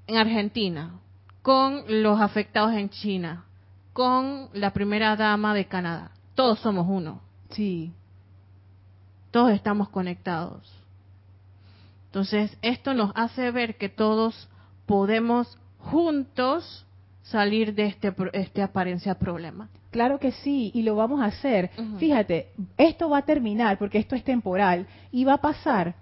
en 0.06 0.16
Argentina, 0.16 1.00
con 1.42 1.82
los 1.88 2.20
afectados 2.20 2.74
en 2.74 2.90
China, 2.90 3.44
con 3.92 4.50
la 4.52 4.72
primera 4.72 5.16
dama 5.16 5.52
de 5.52 5.64
Canadá? 5.64 6.12
Todos 6.36 6.60
somos 6.60 6.86
uno. 6.88 7.22
Sí. 7.50 7.92
Todos 9.32 9.50
estamos 9.50 9.88
conectados. 9.88 10.72
Entonces, 12.06 12.56
esto 12.62 12.94
nos 12.94 13.10
hace 13.16 13.50
ver 13.50 13.78
que 13.78 13.88
todos 13.88 14.48
podemos 14.86 15.58
juntos 15.80 16.86
salir 17.24 17.74
de 17.74 17.86
este, 17.86 18.14
este 18.32 18.62
apariencia 18.62 19.18
problema. 19.18 19.68
Claro 19.94 20.18
que 20.18 20.32
sí, 20.32 20.72
y 20.74 20.82
lo 20.82 20.96
vamos 20.96 21.20
a 21.20 21.26
hacer. 21.26 21.70
Fíjate, 21.98 22.48
esto 22.76 23.08
va 23.08 23.18
a 23.18 23.22
terminar 23.22 23.78
porque 23.78 23.98
esto 23.98 24.16
es 24.16 24.24
temporal 24.24 24.88
y 25.12 25.24
va 25.24 25.34
a 25.34 25.40
pasar. 25.40 25.94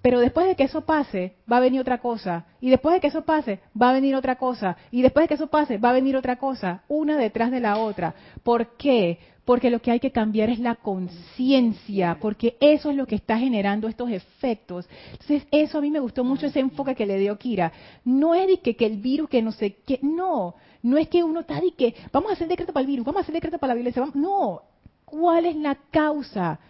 Pero 0.00 0.20
después 0.20 0.46
de 0.46 0.54
que 0.54 0.64
eso 0.64 0.82
pase, 0.82 1.34
va 1.50 1.56
a 1.56 1.60
venir 1.60 1.80
otra 1.80 1.98
cosa. 1.98 2.46
Y 2.60 2.70
después 2.70 2.94
de 2.94 3.00
que 3.00 3.08
eso 3.08 3.22
pase, 3.22 3.60
va 3.80 3.90
a 3.90 3.94
venir 3.94 4.14
otra 4.14 4.36
cosa. 4.36 4.76
Y 4.90 5.02
después 5.02 5.24
de 5.24 5.28
que 5.28 5.34
eso 5.34 5.48
pase, 5.48 5.78
va 5.78 5.90
a 5.90 5.94
venir 5.94 6.16
otra 6.16 6.36
cosa. 6.36 6.82
Una 6.88 7.16
detrás 7.16 7.50
de 7.50 7.60
la 7.60 7.78
otra. 7.78 8.14
¿Por 8.44 8.76
qué? 8.76 9.18
Porque 9.44 9.70
lo 9.70 9.80
que 9.80 9.90
hay 9.90 9.98
que 9.98 10.12
cambiar 10.12 10.50
es 10.50 10.60
la 10.60 10.76
conciencia. 10.76 12.18
Porque 12.20 12.56
eso 12.60 12.90
es 12.90 12.96
lo 12.96 13.06
que 13.06 13.16
está 13.16 13.38
generando 13.38 13.88
estos 13.88 14.10
efectos. 14.10 14.88
Entonces, 15.12 15.46
eso 15.50 15.78
a 15.78 15.80
mí 15.80 15.90
me 15.90 16.00
gustó 16.00 16.22
mucho 16.22 16.46
ese 16.46 16.60
enfoque 16.60 16.94
que 16.94 17.06
le 17.06 17.18
dio 17.18 17.36
Kira. 17.36 17.72
No 18.04 18.34
es 18.34 18.46
de 18.46 18.60
que, 18.60 18.76
que 18.76 18.86
el 18.86 18.98
virus, 18.98 19.28
que 19.28 19.42
no 19.42 19.50
sé 19.50 19.78
qué. 19.84 19.98
No. 20.02 20.54
No 20.82 20.96
es 20.96 21.08
que 21.08 21.24
uno 21.24 21.40
está 21.40 21.60
de 21.60 21.72
que 21.72 21.94
vamos 22.12 22.30
a 22.30 22.34
hacer 22.34 22.46
decreto 22.46 22.72
para 22.72 22.82
el 22.82 22.86
virus, 22.86 23.04
vamos 23.04 23.20
a 23.20 23.22
hacer 23.22 23.34
decreto 23.34 23.58
para 23.58 23.72
la 23.72 23.74
violencia. 23.74 24.06
No, 24.14 24.62
¿cuál 25.04 25.46
es 25.46 25.56
la 25.56 25.74
causa? 25.90 26.60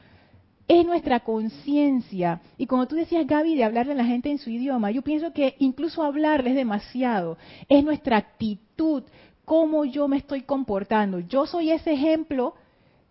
Es 0.69 0.85
nuestra 0.85 1.21
conciencia. 1.21 2.43
Y 2.59 2.67
como 2.67 2.87
tú 2.87 2.95
decías, 2.95 3.27
Gaby, 3.27 3.57
de 3.57 3.65
hablarle 3.65 3.93
a 3.93 3.97
la 3.97 4.05
gente 4.05 4.31
en 4.31 4.39
su 4.39 4.51
idioma, 4.51 4.91
yo 4.91 5.03
pienso 5.03 5.33
que 5.33 5.57
incluso 5.59 6.03
hablarles 6.03 6.55
demasiado. 6.55 7.39
Es 7.69 7.83
nuestra 7.83 8.19
actitud, 8.19 9.03
cómo 9.47 9.87
yo 9.87 10.07
me 10.09 10.19
estoy 10.19 10.43
comportando. 10.43 11.21
Yo 11.21 11.47
soy 11.47 11.71
ese 11.71 11.93
ejemplo 11.95 12.55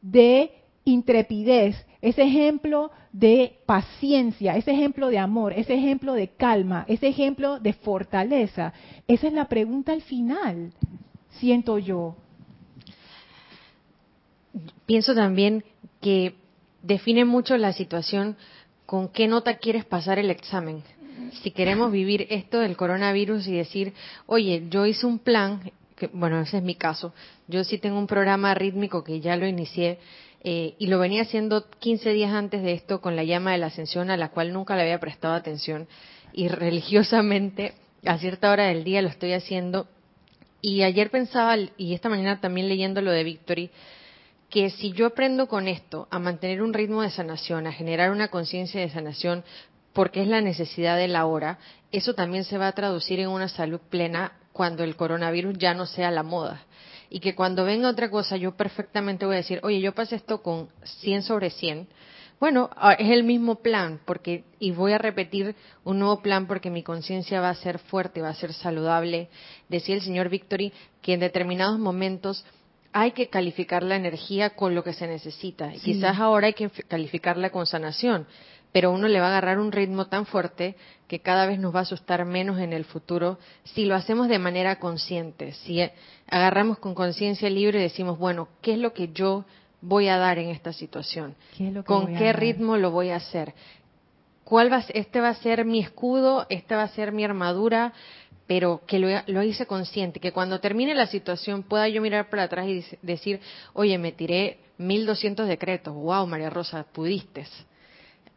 de 0.03 0.51
intrepidez, 0.85 1.75
ese 1.99 2.23
ejemplo 2.23 2.91
de 3.11 3.59
paciencia, 3.65 4.55
ese 4.55 4.71
ejemplo 4.71 5.09
de 5.09 5.17
amor, 5.17 5.51
ese 5.53 5.73
ejemplo 5.73 6.13
de 6.13 6.27
calma, 6.27 6.85
ese 6.87 7.07
ejemplo 7.07 7.59
de 7.59 7.73
fortaleza. 7.73 8.73
Esa 9.07 9.27
es 9.27 9.33
la 9.33 9.45
pregunta 9.45 9.91
al 9.93 10.01
final, 10.01 10.73
siento 11.31 11.79
yo. 11.79 12.15
Pienso 14.85 15.15
también 15.15 15.63
que 15.99 16.35
define 16.87 17.25
mucho 17.25 17.57
la 17.57 17.73
situación 17.73 18.37
con 18.85 19.09
qué 19.09 19.27
nota 19.27 19.57
quieres 19.57 19.85
pasar 19.85 20.17
el 20.17 20.31
examen. 20.31 20.83
Si 21.43 21.51
queremos 21.51 21.91
vivir 21.91 22.27
esto 22.29 22.59
del 22.59 22.77
coronavirus 22.77 23.47
y 23.47 23.53
decir, 23.53 23.93
oye, 24.25 24.63
yo 24.69 24.85
hice 24.85 25.05
un 25.05 25.19
plan, 25.19 25.71
que, 25.97 26.07
bueno, 26.07 26.39
ese 26.39 26.57
es 26.57 26.63
mi 26.63 26.75
caso, 26.75 27.13
yo 27.47 27.63
sí 27.63 27.77
tengo 27.77 27.99
un 27.99 28.07
programa 28.07 28.53
rítmico 28.53 29.03
que 29.03 29.19
ya 29.19 29.35
lo 29.35 29.45
inicié, 29.45 29.99
eh, 30.43 30.75
y 30.77 30.87
lo 30.87 30.99
venía 30.99 31.23
haciendo 31.23 31.65
15 31.79 32.13
días 32.13 32.31
antes 32.31 32.61
de 32.61 32.73
esto 32.73 33.01
con 33.01 33.15
la 33.15 33.23
llama 33.23 33.51
de 33.51 33.57
la 33.57 33.67
ascensión 33.67 34.09
a 34.11 34.17
la 34.17 34.29
cual 34.29 34.53
nunca 34.53 34.75
le 34.75 34.83
había 34.83 34.99
prestado 34.99 35.33
atención 35.33 35.87
y 36.31 36.47
religiosamente 36.47 37.73
a 38.05 38.17
cierta 38.19 38.51
hora 38.51 38.67
del 38.67 38.83
día 38.83 39.01
lo 39.01 39.09
estoy 39.09 39.33
haciendo 39.33 39.87
y 40.61 40.83
ayer 40.83 41.09
pensaba 41.09 41.57
y 41.75 41.95
esta 41.95 42.07
mañana 42.07 42.39
también 42.39 42.69
leyendo 42.69 43.01
lo 43.01 43.11
de 43.11 43.23
Victory 43.23 43.71
que 44.49 44.69
si 44.69 44.91
yo 44.93 45.07
aprendo 45.07 45.47
con 45.47 45.67
esto 45.67 46.07
a 46.09 46.19
mantener 46.19 46.61
un 46.61 46.73
ritmo 46.73 47.01
de 47.01 47.09
sanación, 47.09 47.67
a 47.67 47.73
generar 47.73 48.11
una 48.11 48.29
conciencia 48.29 48.79
de 48.81 48.89
sanación 48.89 49.43
porque 49.93 50.21
es 50.21 50.27
la 50.27 50.41
necesidad 50.41 50.97
de 50.97 51.07
la 51.07 51.25
hora, 51.25 51.59
eso 51.91 52.13
también 52.13 52.43
se 52.43 52.57
va 52.57 52.67
a 52.67 52.73
traducir 52.73 53.19
en 53.19 53.29
una 53.29 53.49
salud 53.49 53.79
plena 53.89 54.33
cuando 54.53 54.83
el 54.83 54.95
coronavirus 54.95 55.57
ya 55.57 55.73
no 55.73 55.85
sea 55.85 56.11
la 56.11 56.23
moda 56.23 56.65
y 57.09 57.19
que 57.19 57.35
cuando 57.35 57.65
venga 57.65 57.89
otra 57.89 58.09
cosa 58.09 58.37
yo 58.37 58.55
perfectamente 58.55 59.25
voy 59.25 59.35
a 59.35 59.37
decir, 59.37 59.59
oye, 59.63 59.79
yo 59.79 59.93
pasé 59.93 60.15
esto 60.15 60.41
con 60.41 60.69
100 60.83 61.23
sobre 61.23 61.49
100. 61.49 61.87
Bueno, 62.39 62.69
ah, 62.75 62.93
es 62.93 63.09
el 63.09 63.23
mismo 63.23 63.55
plan, 63.55 63.99
porque 64.05 64.43
y 64.59 64.71
voy 64.71 64.93
a 64.93 64.99
repetir 64.99 65.55
un 65.83 65.99
nuevo 65.99 66.21
plan 66.21 66.45
porque 66.45 66.69
mi 66.69 66.83
conciencia 66.83 67.41
va 67.41 67.49
a 67.49 67.55
ser 67.55 67.79
fuerte, 67.79 68.21
va 68.21 68.29
a 68.29 68.35
ser 68.35 68.53
saludable. 68.53 69.29
Decía 69.69 69.95
el 69.95 70.01
señor 70.01 70.29
Victory 70.29 70.71
que 71.01 71.13
en 71.13 71.19
determinados 71.19 71.79
momentos 71.79 72.45
hay 72.99 73.11
que 73.11 73.27
calificar 73.27 73.83
la 73.83 73.95
energía 73.95 74.51
con 74.51 74.73
lo 74.73 74.83
que 74.83 74.91
se 74.91 75.05
necesita. 75.05 75.71
Y 75.71 75.79
quizás 75.79 76.17
ahora 76.17 76.47
hay 76.47 76.53
que 76.53 76.67
calificarla 76.87 77.51
con 77.51 77.67
sanación. 77.67 78.25
pero 78.71 78.91
uno 78.91 79.07
le 79.07 79.19
va 79.19 79.27
a 79.27 79.29
agarrar 79.29 79.59
un 79.59 79.71
ritmo 79.71 80.07
tan 80.07 80.25
fuerte 80.25 80.75
que 81.07 81.19
cada 81.19 81.45
vez 81.45 81.57
nos 81.57 81.73
va 81.73 81.79
a 81.79 81.81
asustar 81.83 82.25
menos 82.25 82.59
en 82.59 82.73
el 82.73 82.85
futuro 82.85 83.37
si 83.63 83.85
lo 83.85 83.95
hacemos 83.95 84.27
de 84.27 84.39
manera 84.39 84.77
consciente, 84.77 85.53
si 85.53 85.79
agarramos 86.27 86.79
con 86.79 86.93
conciencia 86.93 87.49
libre 87.49 87.79
y 87.79 87.83
decimos, 87.83 88.19
bueno, 88.19 88.49
¿qué 88.61 88.73
es 88.73 88.79
lo 88.79 88.93
que 88.93 89.09
yo 89.13 89.45
voy 89.81 90.09
a 90.09 90.17
dar 90.17 90.37
en 90.37 90.49
esta 90.49 90.73
situación? 90.73 91.35
¿Con 91.85 92.15
qué 92.15 92.33
ritmo 92.33 92.77
lo 92.77 92.91
voy 92.91 93.09
a 93.09 93.17
hacer? 93.17 93.53
¿Cuál 94.43 94.71
va, 94.71 94.83
este 94.93 95.21
va 95.21 95.29
a 95.29 95.35
ser 95.35 95.65
mi 95.65 95.79
escudo? 95.79 96.45
¿Esta 96.49 96.77
va 96.77 96.83
a 96.83 96.87
ser 96.89 97.11
mi 97.11 97.23
armadura? 97.23 97.93
Pero 98.47 98.81
que 98.87 98.97
lo, 98.97 99.43
hice 99.43 99.65
consciente, 99.65 100.21
que 100.21 100.31
cuando 100.31 100.59
termine 100.59 100.95
la 100.95 101.07
situación 101.07 101.63
pueda 101.63 101.87
yo 101.89 102.01
mirar 102.01 102.29
para 102.29 102.43
atrás 102.43 102.67
y 102.67 102.83
decir, 103.01 103.41
oye, 103.73 103.97
me 103.97 104.13
tiré 104.13 104.59
1200 104.77 105.47
decretos, 105.47 105.93
wow, 105.93 106.25
María 106.25 106.49
Rosa, 106.49 106.85
pudiste. 106.93 107.45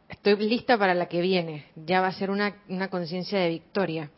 Estoy 0.09 0.37
lista 0.37 0.77
para 0.77 0.95
la 0.95 1.07
que 1.07 1.21
viene, 1.21 1.67
ya 1.77 2.01
va 2.01 2.09
a 2.09 2.13
ser 2.13 2.31
una, 2.31 2.57
conciencia 2.91 3.39
de 3.39 3.49
victoria. 3.49 4.11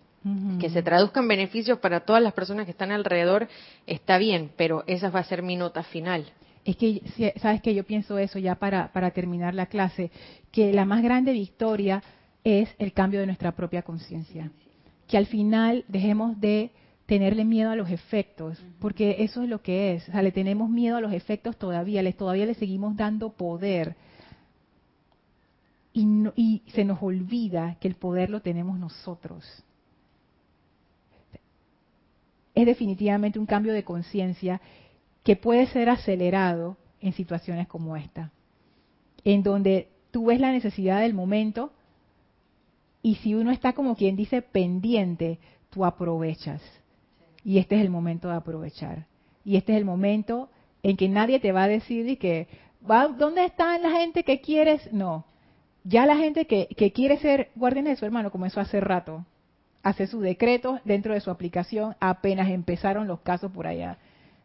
Que 0.60 0.70
se 0.70 0.84
traduzca 0.84 1.18
en 1.18 1.26
beneficios 1.26 1.80
para 1.80 1.98
todas 1.98 2.22
las 2.22 2.32
personas 2.32 2.64
que 2.64 2.70
están 2.70 2.92
alrededor, 2.92 3.48
está 3.88 4.18
bien, 4.18 4.52
pero 4.56 4.84
esa 4.86 5.10
va 5.10 5.18
a 5.18 5.24
ser 5.24 5.42
mi 5.42 5.56
nota 5.56 5.82
final. 5.82 6.24
Es 6.64 6.76
que, 6.76 7.02
¿sabes 7.40 7.60
que 7.60 7.74
Yo 7.74 7.82
pienso 7.82 8.16
eso 8.18 8.38
ya 8.38 8.54
para, 8.54 8.92
para 8.92 9.10
terminar 9.10 9.52
la 9.52 9.66
clase, 9.66 10.12
que 10.52 10.72
la 10.72 10.84
más 10.84 11.02
grande 11.02 11.32
victoria 11.32 12.04
es 12.44 12.68
el 12.78 12.92
cambio 12.92 13.18
de 13.18 13.26
nuestra 13.26 13.50
propia 13.50 13.82
conciencia 13.82 14.52
que 15.12 15.18
al 15.18 15.26
final 15.26 15.84
dejemos 15.88 16.40
de 16.40 16.70
tenerle 17.04 17.44
miedo 17.44 17.70
a 17.70 17.76
los 17.76 17.90
efectos, 17.90 18.64
porque 18.78 19.16
eso 19.18 19.42
es 19.42 19.48
lo 19.50 19.60
que 19.60 19.92
es, 19.92 20.08
o 20.08 20.12
sea, 20.12 20.22
le 20.22 20.32
tenemos 20.32 20.70
miedo 20.70 20.96
a 20.96 21.02
los 21.02 21.12
efectos 21.12 21.58
todavía, 21.58 22.02
les, 22.02 22.16
todavía 22.16 22.46
le 22.46 22.54
seguimos 22.54 22.96
dando 22.96 23.28
poder. 23.28 23.94
Y, 25.92 26.06
y 26.34 26.62
se 26.68 26.84
nos 26.84 27.02
olvida 27.02 27.76
que 27.78 27.88
el 27.88 27.94
poder 27.96 28.30
lo 28.30 28.40
tenemos 28.40 28.78
nosotros. 28.78 29.44
Es 32.54 32.64
definitivamente 32.64 33.38
un 33.38 33.44
cambio 33.44 33.74
de 33.74 33.84
conciencia 33.84 34.62
que 35.24 35.36
puede 35.36 35.66
ser 35.66 35.90
acelerado 35.90 36.78
en 37.02 37.12
situaciones 37.12 37.68
como 37.68 37.98
esta, 37.98 38.30
en 39.26 39.42
donde 39.42 39.90
tú 40.10 40.24
ves 40.24 40.40
la 40.40 40.52
necesidad 40.52 41.02
del 41.02 41.12
momento, 41.12 41.70
y 43.02 43.16
si 43.16 43.34
uno 43.34 43.50
está 43.50 43.72
como 43.72 43.96
quien 43.96 44.16
dice 44.16 44.42
pendiente, 44.42 45.38
tú 45.70 45.84
aprovechas. 45.84 46.62
Y 47.44 47.58
este 47.58 47.76
es 47.76 47.82
el 47.82 47.90
momento 47.90 48.28
de 48.28 48.36
aprovechar. 48.36 49.06
Y 49.44 49.56
este 49.56 49.72
es 49.72 49.78
el 49.78 49.84
momento 49.84 50.48
en 50.82 50.96
que 50.96 51.08
nadie 51.08 51.40
te 51.40 51.52
va 51.52 51.64
a 51.64 51.68
decir 51.68 52.18
que, 52.18 52.46
¿dónde 53.18 53.44
está 53.44 53.76
la 53.78 53.90
gente 53.90 54.22
que 54.22 54.40
quieres? 54.40 54.92
No. 54.92 55.24
Ya 55.84 56.06
la 56.06 56.16
gente 56.16 56.46
que, 56.46 56.68
quiere 56.92 57.18
ser 57.18 57.50
guardián 57.56 57.86
de 57.86 57.96
su 57.96 58.04
hermano 58.04 58.30
comenzó 58.30 58.60
hace 58.60 58.80
rato. 58.80 59.24
Hace 59.82 60.06
sus 60.06 60.22
decretos 60.22 60.80
dentro 60.84 61.12
de 61.12 61.20
su 61.20 61.30
aplicación 61.30 61.96
apenas 61.98 62.50
empezaron 62.50 63.08
los 63.08 63.20
casos 63.20 63.50
por 63.50 63.66
allá. 63.66 63.98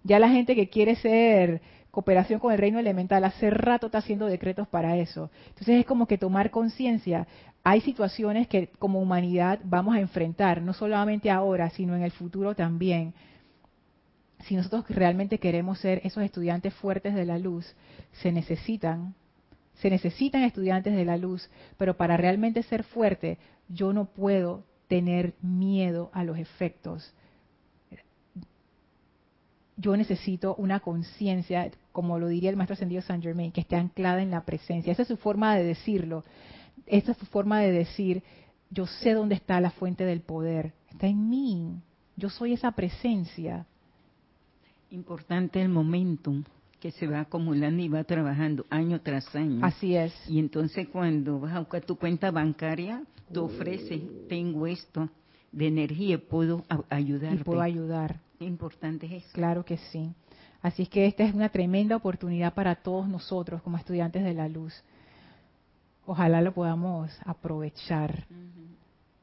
Ya 0.03 0.17
la 0.17 0.29
gente 0.29 0.55
que 0.55 0.69
quiere 0.69 0.95
ser 0.95 1.61
cooperación 1.97 2.39
con 2.39 2.53
el 2.53 2.59
reino 2.59 2.77
elemental 2.77 3.23
hace 3.23 3.49
rato 3.49 3.87
está 3.87 3.97
haciendo 3.97 4.27
decretos 4.27 4.67
para 4.67 4.97
eso. 4.97 5.31
Entonces 5.47 5.79
es 5.79 5.85
como 5.87 6.05
que 6.05 6.19
tomar 6.19 6.51
conciencia. 6.51 7.25
Hay 7.63 7.81
situaciones 7.81 8.47
que 8.47 8.67
como 8.77 9.01
humanidad 9.01 9.59
vamos 9.63 9.95
a 9.95 9.99
enfrentar, 9.99 10.61
no 10.61 10.73
solamente 10.73 11.31
ahora, 11.31 11.71
sino 11.71 11.95
en 11.95 12.03
el 12.03 12.11
futuro 12.11 12.53
también. 12.53 13.15
Si 14.41 14.55
nosotros 14.55 14.85
realmente 14.89 15.39
queremos 15.39 15.79
ser 15.79 16.01
esos 16.03 16.21
estudiantes 16.21 16.71
fuertes 16.75 17.15
de 17.15 17.25
la 17.25 17.39
luz, 17.39 17.75
se 18.21 18.31
necesitan, 18.31 19.15
se 19.73 19.89
necesitan 19.89 20.43
estudiantes 20.43 20.95
de 20.95 21.03
la 21.03 21.17
luz, 21.17 21.49
pero 21.77 21.97
para 21.97 22.15
realmente 22.15 22.61
ser 22.61 22.83
fuerte, 22.83 23.39
yo 23.69 23.91
no 23.91 24.05
puedo 24.05 24.65
tener 24.87 25.33
miedo 25.41 26.11
a 26.13 26.23
los 26.23 26.37
efectos 26.37 27.11
yo 29.78 29.95
necesito 29.95 30.55
una 30.55 30.80
conciencia, 30.80 31.69
como 31.91 32.17
lo 32.19 32.28
diría 32.28 32.49
el 32.49 32.57
maestro 32.57 32.73
ascendido 32.73 33.01
Saint 33.03 33.23
Germain, 33.23 33.51
que 33.51 33.61
esté 33.61 33.75
anclada 33.75 34.21
en 34.21 34.32
la 34.32 34.43
presencia. 34.43 34.91
Esa 34.91 35.03
es 35.03 35.07
su 35.07 35.17
forma 35.17 35.55
de 35.55 35.63
decirlo. 35.63 36.23
Esa 36.88 37.11
es 37.11 37.17
su 37.17 37.25
forma 37.28 37.59
de 37.59 37.71
decir, 37.71 38.23
yo 38.71 38.88
sé 38.88 39.13
dónde 39.13 39.36
está 39.36 39.61
la 39.61 39.69
fuente 39.69 40.03
del 40.03 40.21
poder. 40.21 40.73
Está 40.89 41.07
en 41.07 41.30
mí. 41.30 41.80
Yo 42.15 42.30
soy 42.30 42.53
esa 42.53 42.71
presencia. 42.71 43.67
Importante 44.89 45.61
el 45.61 45.69
momentum 45.69 46.43
que 46.80 46.91
se 46.91 47.07
va 47.07 47.21
acumulando 47.21 47.82
y 47.82 47.88
va 47.88 48.03
trabajando 48.03 48.65
año 48.69 49.01
tras 49.01 49.36
año. 49.36 49.63
Así 49.63 49.95
es. 49.95 50.13
Y 50.28 50.39
entonces 50.39 50.88
cuando 50.88 51.39
vas 51.39 51.53
a 51.53 51.59
buscar 51.59 51.84
tu 51.84 51.97
cuenta 51.97 52.32
bancaria, 52.32 53.03
tú 53.32 53.43
ofreces, 53.43 54.01
tengo 54.28 54.65
esto 54.65 55.09
de 55.51 55.67
energía, 55.67 56.19
puedo 56.19 56.63
ayudar. 56.89 57.36
Y 57.36 57.38
puedo 57.43 57.61
ayudar. 57.61 58.21
Importante 58.39 59.05
es 59.05 59.23
eso. 59.23 59.33
Claro 59.33 59.65
que 59.65 59.77
sí. 59.77 60.11
Así 60.61 60.83
es 60.83 60.89
que 60.89 61.05
esta 61.05 61.23
es 61.23 61.33
una 61.33 61.49
tremenda 61.49 61.95
oportunidad 61.95 62.53
para 62.53 62.75
todos 62.75 63.07
nosotros 63.07 63.61
como 63.61 63.77
estudiantes 63.77 64.23
de 64.23 64.33
la 64.33 64.47
luz. 64.47 64.73
Ojalá 66.05 66.41
lo 66.41 66.53
podamos 66.53 67.11
aprovechar. 67.25 68.25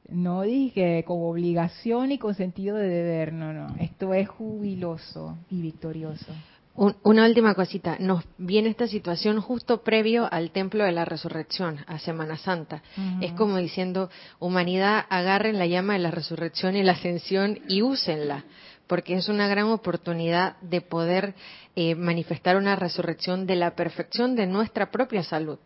No 0.09 0.43
dije 0.43 1.03
con 1.07 1.19
obligación 1.23 2.13
y 2.13 2.19
con 2.19 2.35
sentido 2.35 2.77
de 2.77 2.89
deber, 2.89 3.33
no, 3.33 3.53
no. 3.53 3.75
Esto 3.79 4.13
es 4.15 4.29
jubiloso 4.29 5.39
y 5.51 5.63
victorioso 5.63 6.33
una 6.77 7.25
última 7.25 7.55
cosita, 7.55 7.97
nos 8.01 8.25
viene 8.37 8.69
esta 8.69 8.89
situación 8.89 9.41
justo 9.41 9.85
previo 9.85 10.29
al 10.31 10.51
templo 10.51 10.85
de 10.85 10.91
la 10.91 11.05
resurrección, 11.05 11.79
a 11.87 12.01
Semana 12.01 12.37
Santa. 12.37 12.83
Es 13.21 13.33
como 13.33 13.59
diciendo, 13.59 14.11
humanidad, 14.41 15.05
agarren 15.09 15.59
la 15.59 15.67
llama 15.67 15.93
de 15.93 16.01
la 16.01 16.11
resurrección 16.11 16.75
y 16.75 16.83
la 16.83 16.93
ascensión 16.93 17.61
y 17.69 17.83
úsenla, 17.83 18.45
porque 18.87 19.15
es 19.15 19.29
una 19.29 19.49
gran 19.49 19.67
oportunidad 19.67 20.57
de 20.61 20.81
poder 20.81 21.35
eh, 21.77 21.95
manifestar 21.95 22.57
una 22.57 22.77
resurrección 22.77 23.47
de 23.47 23.57
la 23.57 23.75
perfección 23.75 24.37
de 24.37 24.47
nuestra 24.47 24.91
propia 24.91 25.23
salud, 25.23 25.59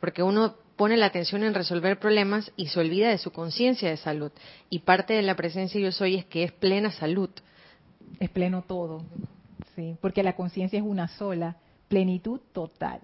porque 0.00 0.22
uno 0.22 0.56
pone 0.76 0.96
la 0.96 1.06
atención 1.06 1.44
en 1.44 1.54
resolver 1.54 1.98
problemas 1.98 2.52
y 2.56 2.66
se 2.66 2.80
olvida 2.80 3.08
de 3.08 3.18
su 3.18 3.30
conciencia 3.30 3.88
de 3.88 3.96
salud. 3.96 4.32
Y 4.70 4.80
parte 4.80 5.14
de 5.14 5.22
la 5.22 5.36
presencia 5.36 5.80
yo 5.80 5.92
soy 5.92 6.16
es 6.16 6.24
que 6.24 6.42
es 6.42 6.52
plena 6.52 6.90
salud. 6.90 7.30
Es 8.18 8.28
pleno 8.30 8.62
todo 8.62 9.04
sí, 9.74 9.96
porque 10.00 10.22
la 10.22 10.34
conciencia 10.34 10.78
es 10.78 10.84
una 10.84 11.08
sola, 11.08 11.56
plenitud 11.88 12.40
total. 12.52 13.00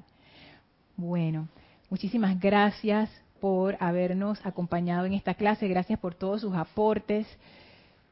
Bueno, 0.97 1.49
muchísimas 1.89 2.39
gracias 2.41 3.11
por 3.41 3.77
habernos 3.81 4.45
acompañado 4.45 5.07
en 5.07 5.15
esta 5.15 5.35
clase, 5.35 5.69
gracias 5.69 5.99
por 5.99 6.15
todos 6.15 6.43
sus 6.43 6.55
aportes, 6.55 7.27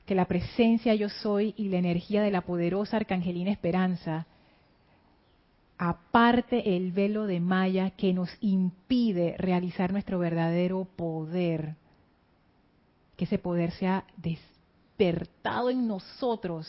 que 0.09 0.14
la 0.14 0.24
presencia 0.24 0.94
yo 0.94 1.11
soy 1.11 1.52
y 1.59 1.68
la 1.68 1.76
energía 1.76 2.22
de 2.22 2.30
la 2.30 2.40
poderosa 2.40 2.96
Arcangelina 2.96 3.50
Esperanza 3.50 4.26
aparte 5.76 6.76
el 6.76 6.92
velo 6.92 7.26
de 7.26 7.40
Maya 7.40 7.90
que 7.90 8.14
nos 8.14 8.30
impide 8.40 9.36
realizar 9.36 9.92
nuestro 9.92 10.18
verdadero 10.18 10.86
poder, 10.96 11.76
que 13.18 13.26
ese 13.26 13.38
poder 13.38 13.70
sea 13.72 14.04
despertado 14.16 15.68
en 15.68 15.86
nosotros 15.86 16.66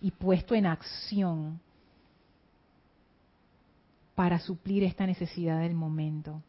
y 0.00 0.10
puesto 0.10 0.56
en 0.56 0.66
acción 0.66 1.60
para 4.16 4.40
suplir 4.40 4.82
esta 4.82 5.06
necesidad 5.06 5.60
del 5.60 5.74
momento. 5.74 6.42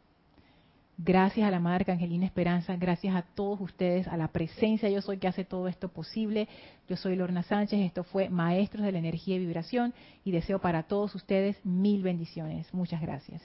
Gracias 0.98 1.48
a 1.48 1.52
la 1.52 1.60
Madre 1.60 1.92
Angelina 1.92 2.26
Esperanza, 2.26 2.76
gracias 2.76 3.16
a 3.16 3.24
todos 3.24 3.60
ustedes, 3.62 4.08
a 4.08 4.16
la 4.16 4.28
presencia 4.28 4.90
Yo 4.90 5.02
Soy 5.02 5.18
que 5.18 5.28
hace 5.28 5.44
todo 5.44 5.68
esto 5.68 5.90
posible. 5.90 6.48
Yo 6.88 6.96
soy 6.98 7.16
Lorna 7.16 7.42
Sánchez, 7.42 7.80
esto 7.80 8.04
fue 8.04 8.30
Maestros 8.30 8.86
de 8.86 8.92
la 8.92 9.00
Energía 9.00 9.38
y 9.38 9.40
Vibración 9.40 9.94
y 10.24 10.32
deseo 10.32 10.60
para 10.60 10.84
todos 10.84 11.16
ustedes 11.16 11.58
mil 11.66 12.04
bendiciones. 12.04 12.72
Muchas 12.74 13.02
gracias. 13.02 13.42